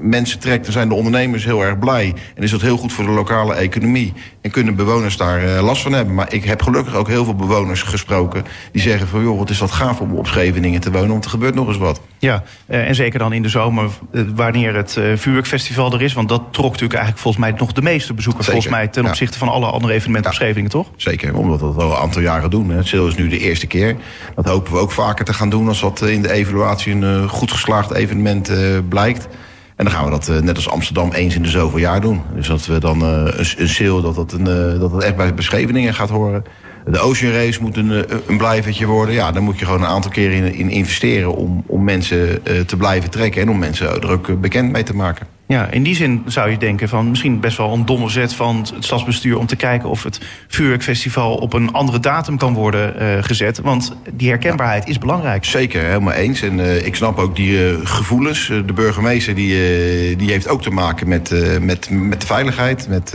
mensen 0.03 0.39
trekt, 0.39 0.65
dan 0.65 0.73
zijn 0.73 0.89
de 0.89 0.95
ondernemers 0.95 1.45
heel 1.45 1.65
erg 1.65 1.79
blij. 1.79 2.15
En 2.35 2.43
is 2.43 2.51
dat 2.51 2.61
heel 2.61 2.77
goed 2.77 2.93
voor 2.93 3.05
de 3.05 3.11
lokale 3.11 3.55
economie. 3.55 4.13
En 4.41 4.51
kunnen 4.51 4.75
bewoners 4.75 5.17
daar 5.17 5.45
uh, 5.45 5.63
last 5.63 5.83
van 5.83 5.93
hebben. 5.93 6.15
Maar 6.15 6.33
ik 6.33 6.45
heb 6.45 6.63
gelukkig 6.63 6.95
ook 6.95 7.09
heel 7.09 7.25
veel 7.25 7.35
bewoners 7.35 7.83
gesproken... 7.83 8.45
die 8.73 8.83
zeggen 8.83 9.09
van, 9.09 9.23
joh, 9.23 9.39
wat 9.39 9.51
is 9.51 9.59
dat 9.59 9.71
gaaf 9.71 10.01
om 10.01 10.15
op 10.15 10.27
Scheveningen 10.27 10.81
te 10.81 10.91
wonen... 10.91 11.09
want 11.09 11.25
er 11.25 11.31
gebeurt 11.31 11.55
nog 11.55 11.69
eens 11.69 11.77
wat. 11.77 12.01
Ja, 12.19 12.43
uh, 12.69 12.89
en 12.89 12.95
zeker 12.95 13.19
dan 13.19 13.33
in 13.33 13.43
de 13.43 13.49
zomer, 13.49 13.91
uh, 14.13 14.23
wanneer 14.35 14.75
het 14.75 14.99
vuurwerkfestival 15.15 15.93
er 15.93 16.03
is... 16.03 16.13
want 16.13 16.29
dat 16.29 16.43
trok 16.51 16.71
natuurlijk 16.71 16.93
eigenlijk 16.93 17.23
volgens 17.23 17.45
mij 17.45 17.55
nog 17.59 17.73
de 17.73 17.83
meeste 17.83 18.15
bezoekers... 18.15 18.47
Zeker, 18.47 18.63
volgens 18.63 18.83
mij 18.83 18.93
ten 18.93 19.07
opzichte 19.07 19.39
van 19.39 19.49
alle 19.49 19.67
andere 19.67 19.93
evenementen 19.93 20.31
ja. 20.31 20.37
op 20.37 20.43
Scheveningen, 20.43 20.71
toch? 20.71 20.89
Zeker, 20.97 21.37
omdat 21.37 21.61
we 21.61 21.67
dat 21.67 21.77
al 21.77 21.91
een 21.91 21.97
aantal 21.97 22.23
jaren 22.23 22.51
doen. 22.51 22.71
Het 22.71 22.87
CIL 22.87 23.07
is 23.07 23.15
nu 23.15 23.29
de 23.29 23.39
eerste 23.39 23.67
keer. 23.67 23.97
Dat 24.35 24.45
hopen 24.45 24.73
we 24.73 24.79
ook 24.79 24.93
vaker 24.93 25.25
te 25.25 25.35
gaan 25.35 25.51
doen... 25.51 25.69
als 25.69 25.81
dat 25.81 26.03
in 26.03 26.23
de 26.23 26.33
evaluatie 26.33 26.95
een 26.95 27.29
goed 27.29 27.53
geslaagd 27.53 27.93
evenement 27.93 28.53
blijkt... 28.89 29.29
En 29.77 29.85
dan 29.85 29.95
gaan 29.95 30.05
we 30.05 30.11
dat 30.11 30.29
uh, 30.29 30.39
net 30.39 30.57
als 30.57 30.69
Amsterdam 30.69 31.13
eens 31.13 31.35
in 31.35 31.43
de 31.43 31.49
zoveel 31.49 31.79
jaar 31.79 32.01
doen. 32.01 32.23
Dus 32.35 32.47
dat 32.47 32.67
we 32.67 32.79
dan 32.79 33.03
uh, 33.03 33.09
een, 33.09 33.47
een 33.57 33.69
sale, 33.69 34.03
dat 34.03 34.15
dat, 34.15 34.33
een, 34.33 34.49
uh, 34.49 34.81
dat 34.81 34.91
dat 34.91 35.03
echt 35.03 35.17
bij 35.17 35.35
Bescheveningen 35.35 35.95
gaat 35.95 36.11
horen. 36.11 36.45
De 36.87 36.99
Ocean 36.99 37.33
Race 37.33 37.63
moet 37.63 37.77
een, 37.77 38.05
een 38.29 38.39
blijvertje 38.39 38.87
worden. 38.87 39.15
Ja, 39.15 39.33
daar 39.33 39.43
moet 39.43 39.59
je 39.59 39.65
gewoon 39.65 39.81
een 39.81 39.89
aantal 39.89 40.11
keren 40.11 40.37
in, 40.37 40.55
in 40.55 40.71
investeren... 40.71 41.35
om, 41.35 41.65
om 41.67 41.85
mensen 41.85 42.43
te 42.67 42.77
blijven 42.77 43.11
trekken 43.11 43.43
en 43.43 43.51
om 43.51 43.59
mensen 43.59 44.03
ook 44.03 44.41
bekend 44.41 44.73
mee 44.73 44.83
te 44.83 44.95
maken. 44.95 45.27
Ja, 45.47 45.71
in 45.71 45.83
die 45.83 45.95
zin 45.95 46.23
zou 46.27 46.51
je 46.51 46.57
denken 46.57 46.89
van 46.89 47.11
misschien 47.11 47.41
best 47.41 47.57
wel 47.57 47.73
een 47.73 47.85
domme 47.85 48.09
zet 48.09 48.35
van 48.35 48.57
het 48.57 48.85
stadsbestuur 48.85 49.39
om 49.39 49.47
te 49.47 49.57
kijken 49.57 49.89
of 49.89 50.03
het 50.03 50.21
vuurwerkfestival 50.49 51.35
op 51.35 51.53
een 51.53 51.73
andere 51.73 52.01
datum 52.01 52.39
kan 52.39 52.55
worden 52.55 53.03
uh, 53.03 53.23
gezet. 53.23 53.61
Want 53.61 53.97
die 54.13 54.29
herkenbaarheid 54.29 54.89
is 54.89 54.99
belangrijk. 54.99 55.45
Zeker, 55.45 55.85
helemaal 55.85 56.13
eens. 56.13 56.43
En 56.43 56.59
uh, 56.59 56.87
ik 56.87 56.95
snap 56.95 57.19
ook 57.19 57.37
die 57.37 57.71
uh, 57.71 57.77
gevoelens. 57.83 58.47
de 58.47 58.73
burgemeester 58.75 59.35
die, 59.35 60.17
die 60.17 60.31
heeft 60.31 60.49
ook 60.49 60.63
te 60.63 60.71
maken 60.71 61.09
met, 61.09 61.31
met, 61.61 61.91
met 61.91 62.21
de 62.21 62.27
veiligheid, 62.27 62.89
met 62.89 63.13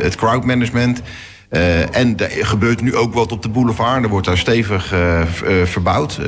het 0.00 0.14
crowdmanagement. 0.14 1.02
Uh, 1.50 1.96
en 1.96 2.16
er 2.18 2.46
gebeurt 2.46 2.80
nu 2.80 2.96
ook 2.96 3.14
wat 3.14 3.32
op 3.32 3.42
de 3.42 3.48
boulevard. 3.48 4.02
Er 4.02 4.08
wordt 4.08 4.26
daar 4.26 4.38
stevig 4.38 4.94
uh, 4.94 5.22
verbouwd. 5.64 6.20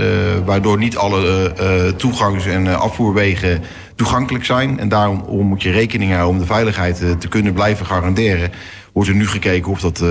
waardoor 0.45 0.79
niet 0.79 0.97
alle 0.97 1.53
toegangs- 1.97 2.47
en 2.47 2.79
afvoerwegen 2.79 3.63
toegankelijk 3.95 4.45
zijn. 4.45 4.79
En 4.79 4.89
daarom 4.89 5.47
moet 5.47 5.63
je 5.63 5.71
rekening 5.71 6.11
houden 6.13 6.35
om 6.35 6.39
de 6.39 6.47
veiligheid 6.47 7.21
te 7.21 7.29
kunnen 7.29 7.53
blijven 7.53 7.87
garanderen. 7.87 8.51
Wordt 8.93 9.09
er 9.09 9.17
nu 9.17 9.27
gekeken 9.27 9.71
of 9.71 9.81
dat 9.81 10.03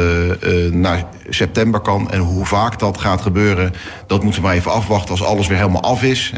naar 0.72 1.04
september 1.30 1.80
kan. 1.80 2.12
En 2.12 2.20
hoe 2.20 2.46
vaak 2.46 2.80
dat 2.80 2.98
gaat 2.98 3.22
gebeuren, 3.22 3.74
dat 4.08 4.24
moeten 4.24 4.42
we 4.42 4.48
maar 4.48 4.56
even 4.56 4.72
afwachten 4.72 5.12
als 5.12 5.24
alles 5.24 5.48
weer 5.48 5.58
helemaal 5.58 5.84
af 5.84 6.04
is. 6.04 6.34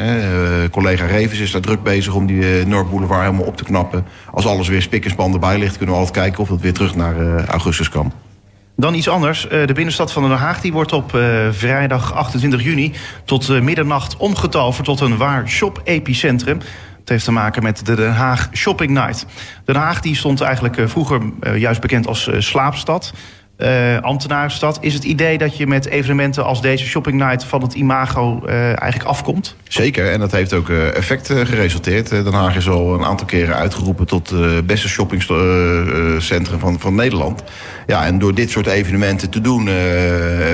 Collega 0.72 1.06
Revens 1.06 1.40
is 1.40 1.52
daar 1.52 1.62
druk 1.62 1.84
bezig 1.84 2.14
om 2.14 2.26
die 2.26 2.66
Noord 2.66 2.90
Boulevard 2.90 3.22
helemaal 3.22 3.46
op 3.46 3.58
te 3.58 3.64
knappen. 3.64 4.06
Als 4.32 4.46
alles 4.46 4.68
weer 4.68 4.82
spik 4.82 5.06
en 5.06 5.34
erbij 5.34 5.58
ligt, 5.58 5.78
kunnen 5.78 5.96
we 5.96 6.02
altijd 6.02 6.18
kijken 6.24 6.40
of 6.40 6.50
dat 6.50 6.62
weer 6.62 6.74
terug 6.74 6.96
naar 6.96 7.46
augustus 7.46 7.90
kan. 7.90 8.14
Dan 8.80 8.94
iets 8.94 9.10
anders. 9.10 9.48
De 9.50 9.74
binnenstad 9.74 10.12
van 10.12 10.24
Den 10.24 10.38
Haag 10.38 10.62
die 10.62 10.72
wordt 10.72 10.94
op 10.94 11.10
vrijdag 11.52 12.14
28 12.14 12.64
juni 12.64 12.94
tot 13.26 13.62
middernacht 13.62 14.18
omgetoverd 14.18 14.86
tot 14.86 15.00
een 15.00 15.18
waar 15.18 15.50
shop-epicentrum. 15.50 16.60
Het 17.10 17.10
heeft 17.10 17.26
te 17.26 17.32
maken 17.32 17.64
met 17.64 17.86
de 17.86 17.96
Den 17.96 18.14
Haag 18.14 18.50
Shopping 18.54 18.92
Night. 18.92 19.26
Den 19.66 19.76
Haag 19.76 20.02
die 20.02 20.16
stond 20.16 20.42
eigenlijk 20.42 20.78
eh, 20.78 20.88
vroeger 20.88 21.22
eh, 21.40 21.58
juist 21.58 21.82
bekend 21.82 22.08
als 22.08 22.28
eh, 22.28 22.40
slaapstad. 22.40 23.14
Uh, 23.62 23.98
ambtenarenstad. 24.02 24.78
Is 24.82 24.94
het 24.94 25.04
idee 25.04 25.38
dat 25.38 25.58
je 25.58 25.68
met 25.68 25.86
evenementen 25.86 26.46
als 26.46 26.62
deze 26.62 26.86
Shopping 26.86 27.20
Night 27.20 27.44
van 27.44 27.62
het 27.62 27.74
imago 27.74 28.42
uh, 28.46 28.66
eigenlijk 28.66 29.04
afkomt? 29.04 29.56
Zeker, 29.68 30.12
en 30.12 30.20
dat 30.20 30.32
heeft 30.32 30.54
ook 30.54 30.70
uh, 30.70 30.96
effect 30.96 31.28
geresulteerd. 31.28 32.10
Den 32.10 32.34
Haag 32.34 32.56
is 32.56 32.70
al 32.70 32.94
een 32.94 33.06
aantal 33.06 33.26
keren 33.26 33.56
uitgeroepen 33.56 34.08
tot 34.08 34.30
het 34.30 34.68
beste 34.68 34.88
shoppingcentrum 34.88 36.60
van, 36.60 36.80
van 36.80 36.96
Nederland. 36.96 37.44
Ja, 37.88 38.06
en 38.06 38.20
door 38.20 38.34
dit 38.34 38.50
soort 38.50 38.68
evenementen 38.68 39.30
te 39.30 39.42
doen, 39.42 39.70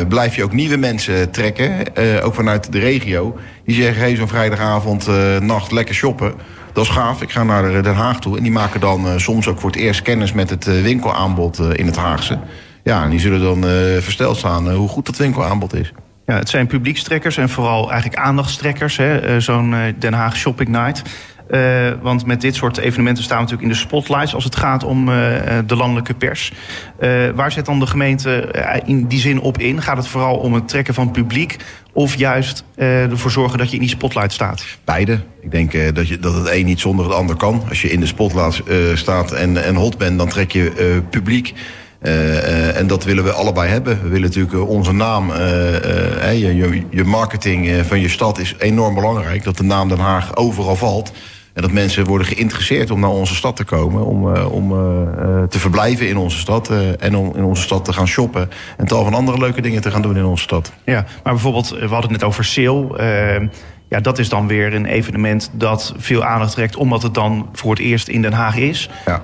blijf 0.07 0.35
je 0.35 0.43
ook 0.43 0.53
nieuwe 0.53 0.77
mensen 0.77 1.31
trekken, 1.31 1.85
ook 2.23 2.35
vanuit 2.35 2.71
de 2.71 2.79
regio. 2.79 3.37
Die 3.65 3.75
zeggen, 3.75 4.01
hey, 4.01 4.15
zo'n 4.15 4.27
vrijdagavond, 4.27 5.07
nacht, 5.39 5.71
lekker 5.71 5.95
shoppen. 5.95 6.33
Dat 6.73 6.83
is 6.83 6.89
gaaf. 6.89 7.21
Ik 7.21 7.31
ga 7.31 7.43
naar 7.43 7.83
Den 7.83 7.95
Haag 7.95 8.19
toe. 8.19 8.37
En 8.37 8.43
die 8.43 8.51
maken 8.51 8.79
dan 8.79 9.19
soms 9.19 9.47
ook 9.47 9.59
voor 9.59 9.69
het 9.69 9.79
eerst 9.79 10.01
kennis 10.01 10.33
met 10.33 10.49
het 10.49 10.81
winkelaanbod 10.81 11.59
in 11.59 11.85
het 11.85 11.95
Haagse. 11.95 12.39
Ja, 12.85 13.03
en 13.03 13.09
die 13.09 13.19
zullen 13.19 13.41
dan 13.41 13.65
uh, 13.65 13.97
versteld 13.99 14.37
staan 14.37 14.67
uh, 14.67 14.75
hoe 14.75 14.87
goed 14.87 15.05
dat 15.05 15.17
winkelaanbod 15.17 15.73
is. 15.73 15.91
Ja, 16.25 16.35
het 16.35 16.49
zijn 16.49 16.67
publiekstrekkers 16.67 17.37
en 17.37 17.49
vooral 17.49 17.91
eigenlijk 17.91 18.21
aandachtstrekkers. 18.21 18.97
Uh, 18.97 19.37
Zo'n 19.37 19.75
Den 19.99 20.13
Haag 20.13 20.37
Shopping 20.37 20.69
Night. 20.69 21.01
Uh, 21.49 21.91
want 22.01 22.25
met 22.25 22.41
dit 22.41 22.55
soort 22.55 22.77
evenementen 22.77 23.23
staan 23.23 23.37
we 23.37 23.43
natuurlijk 23.43 23.71
in 23.71 23.77
de 23.77 23.85
spotlights 23.87 24.35
als 24.35 24.43
het 24.43 24.55
gaat 24.55 24.83
om 24.83 25.09
uh, 25.09 25.15
de 25.65 25.75
landelijke 25.75 26.13
pers. 26.13 26.51
Uh, 26.99 27.29
waar 27.35 27.51
zet 27.51 27.65
dan 27.65 27.79
de 27.79 27.87
gemeente 27.87 28.29
in 28.85 29.07
die 29.07 29.19
zin 29.19 29.39
op 29.39 29.57
in? 29.57 29.81
Gaat 29.81 29.97
het 29.97 30.07
vooral 30.07 30.35
om 30.35 30.53
het 30.53 30.67
trekken 30.67 30.93
van 30.93 31.11
publiek 31.11 31.57
of 31.93 32.15
juist 32.15 32.63
ervoor 32.75 33.31
zorgen 33.31 33.57
dat 33.57 33.69
je 33.69 33.75
in 33.75 33.81
die 33.81 33.89
spotlight 33.89 34.33
staat? 34.33 34.65
Beide. 34.83 35.19
Ik 35.41 35.51
denk 35.51 35.95
dat, 35.95 36.07
je, 36.07 36.19
dat 36.19 36.33
het 36.33 36.49
een 36.49 36.65
niet 36.65 36.79
zonder 36.79 37.05
het 37.05 37.13
ander 37.13 37.35
kan. 37.35 37.63
Als 37.69 37.81
je 37.81 37.91
in 37.91 37.99
de 37.99 38.05
spotlight 38.05 38.61
staat 38.93 39.31
en, 39.31 39.63
en 39.63 39.75
hot 39.75 39.97
bent, 39.97 40.17
dan 40.17 40.29
trek 40.29 40.51
je 40.51 41.01
publiek. 41.09 41.53
En 42.75 42.87
dat 42.87 43.03
willen 43.03 43.23
we 43.23 43.31
allebei 43.31 43.69
hebben. 43.69 44.01
We 44.01 44.07
willen 44.09 44.27
natuurlijk 44.27 44.69
onze 44.69 44.91
naam, 44.91 45.31
je, 46.31 46.83
je 46.89 47.03
marketing 47.03 47.85
van 47.85 47.99
je 47.99 48.09
stad 48.09 48.39
is 48.39 48.55
enorm 48.57 48.95
belangrijk. 48.95 49.43
Dat 49.43 49.57
de 49.57 49.63
naam 49.63 49.89
Den 49.89 49.99
Haag 49.99 50.35
overal 50.35 50.75
valt. 50.75 51.11
En 51.53 51.61
dat 51.61 51.71
mensen 51.71 52.05
worden 52.05 52.27
geïnteresseerd 52.27 52.91
om 52.91 52.99
naar 52.99 53.09
onze 53.09 53.35
stad 53.35 53.55
te 53.55 53.63
komen. 53.63 54.05
Om, 54.05 54.35
om 54.35 54.69
te 55.49 55.59
verblijven 55.59 56.07
in 56.07 56.17
onze 56.17 56.37
stad. 56.37 56.71
En 56.99 57.15
om 57.15 57.35
in 57.35 57.43
onze 57.43 57.61
stad 57.61 57.85
te 57.85 57.93
gaan 57.93 58.07
shoppen. 58.07 58.49
En 58.77 58.85
tal 58.85 59.03
van 59.03 59.13
andere 59.13 59.37
leuke 59.37 59.61
dingen 59.61 59.81
te 59.81 59.91
gaan 59.91 60.01
doen 60.01 60.17
in 60.17 60.25
onze 60.25 60.43
stad. 60.43 60.71
Ja, 60.85 61.05
maar 61.23 61.33
bijvoorbeeld, 61.33 61.69
we 61.69 61.79
hadden 61.79 62.01
het 62.01 62.11
net 62.11 62.23
over 62.23 62.45
Sale. 62.45 63.49
Ja, 63.89 63.99
dat 63.99 64.19
is 64.19 64.29
dan 64.29 64.47
weer 64.47 64.73
een 64.73 64.85
evenement 64.85 65.49
dat 65.53 65.93
veel 65.97 66.23
aandacht 66.23 66.53
trekt. 66.53 66.75
Omdat 66.75 67.03
het 67.03 67.13
dan 67.13 67.49
voor 67.53 67.69
het 67.69 67.79
eerst 67.79 68.07
in 68.07 68.21
Den 68.21 68.33
Haag 68.33 68.57
is. 68.57 68.89
Ja. 69.05 69.23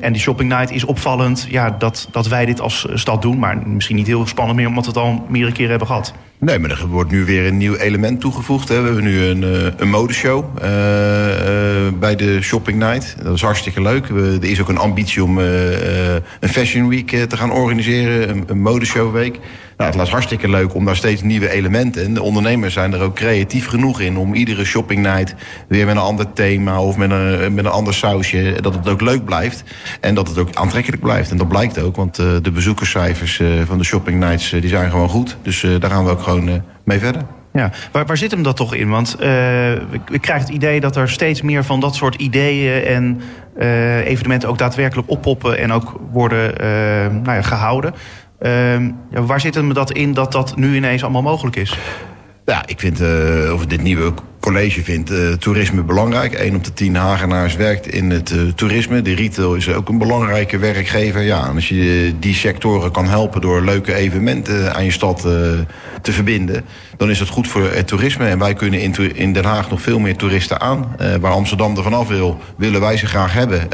en 0.00 0.12
die 0.12 0.20
shopping 0.20 0.48
night 0.48 0.70
is 0.70 0.84
opvallend. 0.84 1.46
Ja, 1.50 1.70
dat, 1.78 2.08
dat 2.10 2.28
wij 2.28 2.46
dit 2.46 2.60
als 2.60 2.86
stad 2.94 3.22
doen. 3.22 3.38
Maar 3.38 3.68
misschien 3.68 3.96
niet 3.96 4.06
heel 4.06 4.26
spannend 4.26 4.58
meer, 4.58 4.68
omdat 4.68 4.84
we 4.84 4.90
het 4.90 5.00
al 5.00 5.26
meerdere 5.28 5.52
keren 5.52 5.70
hebben 5.70 5.88
gehad. 5.88 6.14
Nee, 6.40 6.58
maar 6.58 6.70
er 6.70 6.86
wordt 6.86 7.10
nu 7.10 7.24
weer 7.24 7.46
een 7.46 7.56
nieuw 7.56 7.74
element 7.74 8.20
toegevoegd. 8.20 8.68
Hè. 8.68 8.80
We 8.80 8.84
hebben 8.84 9.04
nu 9.04 9.24
een, 9.24 9.42
uh, 9.42 9.72
een 9.76 9.90
modeshow 9.90 10.44
uh, 10.62 10.64
uh, 10.64 11.92
bij 11.98 12.16
de 12.16 12.42
Shopping 12.42 12.78
Night. 12.78 13.16
Dat 13.22 13.34
is 13.34 13.42
hartstikke 13.42 13.82
leuk. 13.82 14.06
We, 14.06 14.38
er 14.42 14.50
is 14.50 14.60
ook 14.60 14.68
een 14.68 14.78
ambitie 14.78 15.24
om 15.24 15.38
een 15.38 16.22
Fashion 16.40 16.88
Week 16.88 17.08
te 17.08 17.36
gaan 17.36 17.50
organiseren. 17.50 18.28
Een, 18.28 18.44
een 18.46 18.60
modeshowweek. 18.60 19.38
Nou, 19.78 19.90
het 19.90 19.98
was 19.98 20.10
hartstikke 20.10 20.48
leuk 20.48 20.74
om 20.74 20.84
daar 20.84 20.96
steeds 20.96 21.22
nieuwe 21.22 21.50
elementen... 21.50 22.04
en 22.04 22.14
de 22.14 22.22
ondernemers 22.22 22.74
zijn 22.74 22.92
er 22.92 23.00
ook 23.00 23.14
creatief 23.14 23.66
genoeg 23.66 24.00
in... 24.00 24.16
om 24.16 24.34
iedere 24.34 24.64
shopping 24.64 25.02
night 25.02 25.34
weer 25.68 25.86
met 25.86 25.96
een 25.96 26.02
ander 26.02 26.32
thema... 26.32 26.82
of 26.82 26.96
met 26.96 27.10
een, 27.10 27.54
met 27.54 27.64
een 27.64 27.70
ander 27.70 27.94
sausje, 27.94 28.58
dat 28.60 28.74
het 28.74 28.88
ook 28.88 29.00
leuk 29.00 29.24
blijft. 29.24 29.64
En 30.00 30.14
dat 30.14 30.28
het 30.28 30.38
ook 30.38 30.54
aantrekkelijk 30.54 31.02
blijft. 31.02 31.30
En 31.30 31.36
dat 31.36 31.48
blijkt 31.48 31.80
ook, 31.80 31.96
want 31.96 32.16
de 32.16 32.50
bezoekerscijfers 32.52 33.42
van 33.64 33.78
de 33.78 33.84
shopping 33.84 34.20
nights... 34.20 34.50
die 34.50 34.68
zijn 34.68 34.90
gewoon 34.90 35.08
goed. 35.08 35.36
Dus 35.42 35.66
daar 35.78 35.90
gaan 35.90 36.04
we 36.04 36.10
ook 36.10 36.22
gewoon 36.22 36.62
mee 36.84 36.98
verder. 36.98 37.22
Ja, 37.52 37.70
waar, 37.92 38.06
waar 38.06 38.16
zit 38.16 38.30
hem 38.30 38.42
dat 38.42 38.56
toch 38.56 38.74
in? 38.74 38.88
Want 38.88 39.16
uh, 39.20 39.72
ik 40.10 40.20
krijg 40.20 40.40
het 40.40 40.48
idee 40.48 40.80
dat 40.80 40.96
er 40.96 41.10
steeds 41.10 41.42
meer 41.42 41.64
van 41.64 41.80
dat 41.80 41.94
soort 41.94 42.14
ideeën 42.14 42.84
en 42.84 43.20
evenementen 44.04 44.48
ook 44.48 44.58
daadwerkelijk 44.58 45.10
oppoppen 45.10 45.58
en 45.58 45.72
ook 45.72 46.00
worden 46.12 46.52
nou 47.22 47.36
ja, 47.36 47.42
gehouden. 47.42 47.94
Ehm, 48.38 48.90
ja, 49.10 49.22
waar 49.22 49.40
zit 49.40 49.54
hem 49.54 49.74
dat 49.74 49.92
in 49.92 50.12
dat 50.12 50.32
dat 50.32 50.56
nu 50.56 50.76
ineens 50.76 51.02
allemaal 51.02 51.22
mogelijk 51.22 51.56
is? 51.56 51.78
Ja, 52.48 52.62
ik 52.66 52.80
vind, 52.80 53.00
uh, 53.00 53.52
of 53.52 53.66
dit 53.66 53.82
nieuwe 53.82 54.12
college 54.40 54.82
vindt 54.84 55.10
uh, 55.10 55.32
toerisme 55.32 55.82
belangrijk. 55.82 56.40
Een 56.40 56.54
op 56.54 56.64
de 56.64 56.72
tien 56.72 56.96
Hagenaars 56.96 57.56
werkt 57.56 57.86
in 57.86 58.10
het 58.10 58.30
uh, 58.30 58.42
toerisme. 58.54 59.02
De 59.02 59.14
retail 59.14 59.54
is 59.54 59.68
ook 59.68 59.88
een 59.88 59.98
belangrijke 59.98 60.58
werkgever. 60.58 61.22
Ja, 61.22 61.48
en 61.48 61.54
als 61.54 61.68
je 61.68 62.14
die 62.20 62.34
sectoren 62.34 62.90
kan 62.90 63.08
helpen 63.08 63.40
door 63.40 63.64
leuke 63.64 63.94
evenementen 63.94 64.74
aan 64.74 64.84
je 64.84 64.90
stad 64.90 65.20
te 66.02 66.12
verbinden... 66.12 66.64
dan 66.96 67.10
is 67.10 67.18
dat 67.18 67.28
goed 67.28 67.48
voor 67.48 67.70
het 67.72 67.86
toerisme. 67.86 68.28
En 68.28 68.38
wij 68.38 68.54
kunnen 68.54 68.80
in, 68.80 69.16
in 69.16 69.32
Den 69.32 69.44
Haag 69.44 69.70
nog 69.70 69.82
veel 69.82 69.98
meer 69.98 70.16
toeristen 70.16 70.60
aan. 70.60 70.96
waar 71.20 71.32
Amsterdam 71.32 71.76
er 71.76 71.82
vanaf 71.82 72.08
wil, 72.08 72.38
willen 72.56 72.80
wij 72.80 72.96
ze 72.96 73.06
graag 73.06 73.32
hebben. 73.32 73.68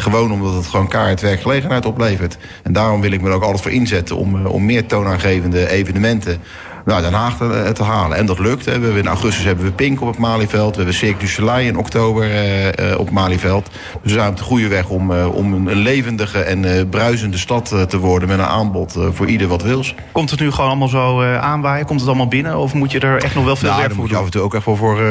gewoon 0.00 0.32
omdat 0.32 0.54
het 0.54 0.66
gewoon 0.66 0.88
kaart 0.88 1.20
werkgelegenheid 1.20 1.86
oplevert. 1.86 2.38
En 2.62 2.72
daarom 2.72 3.00
wil 3.00 3.12
ik 3.12 3.20
me 3.20 3.28
er 3.28 3.34
ook 3.34 3.42
altijd 3.42 3.62
voor 3.62 3.72
inzetten... 3.72 4.16
om, 4.16 4.46
om 4.46 4.64
meer 4.64 4.86
toonaangevende 4.86 5.68
evenementen 5.68 6.40
nou, 6.88 7.02
Den 7.02 7.12
Haag 7.12 7.36
te, 7.36 7.70
te, 7.74 7.82
halen. 7.82 8.16
En 8.16 8.26
dat 8.26 8.38
lukt. 8.38 8.64
Hè. 8.64 8.78
We 8.78 8.84
hebben 8.84 9.02
in 9.02 9.08
augustus 9.08 9.44
hebben 9.44 9.64
we 9.64 9.72
Pink 9.72 10.00
op 10.00 10.08
het 10.08 10.18
Malieveld. 10.18 10.70
We 10.70 10.76
hebben 10.76 10.94
Cirque 10.94 11.18
du 11.18 11.26
Soleil 11.26 11.66
in 11.66 11.76
oktober 11.76 12.24
uh, 12.30 12.98
op 12.98 13.04
het 13.04 13.14
Malieveld. 13.14 13.70
Dus 14.02 14.12
we 14.12 14.18
zijn 14.18 14.30
op 14.30 14.36
de 14.36 14.42
goede 14.42 14.68
weg 14.68 14.88
om, 14.88 15.10
uh, 15.10 15.34
om 15.34 15.68
een, 15.68 15.76
levendige 15.76 16.38
en 16.38 16.88
bruisende 16.88 17.38
stad 17.38 17.74
te 17.88 17.98
worden... 17.98 18.28
met 18.28 18.38
een 18.38 18.44
aanbod 18.44 18.96
voor 19.12 19.26
ieder 19.26 19.48
wat 19.48 19.62
wils. 19.62 19.94
Komt 20.12 20.30
het 20.30 20.40
nu 20.40 20.50
gewoon 20.50 20.68
allemaal 20.70 20.88
zo 20.88 21.22
aanwaaien? 21.22 21.86
Komt 21.86 22.00
het 22.00 22.08
allemaal 22.08 22.28
binnen? 22.28 22.58
Of 22.58 22.74
moet 22.74 22.92
je 22.92 23.00
er 23.00 23.22
echt 23.22 23.34
nog 23.34 23.44
wel 23.44 23.56
veel 23.56 23.68
nou, 23.68 23.80
werk 23.80 23.92
voor 23.92 24.02
moet 24.02 24.10
je 24.10 24.16
af 24.16 24.24
en 24.24 24.30
toe 24.30 24.42
ook 24.42 24.54
echt 24.54 24.64
wel 24.64 24.76
voor, 24.76 25.02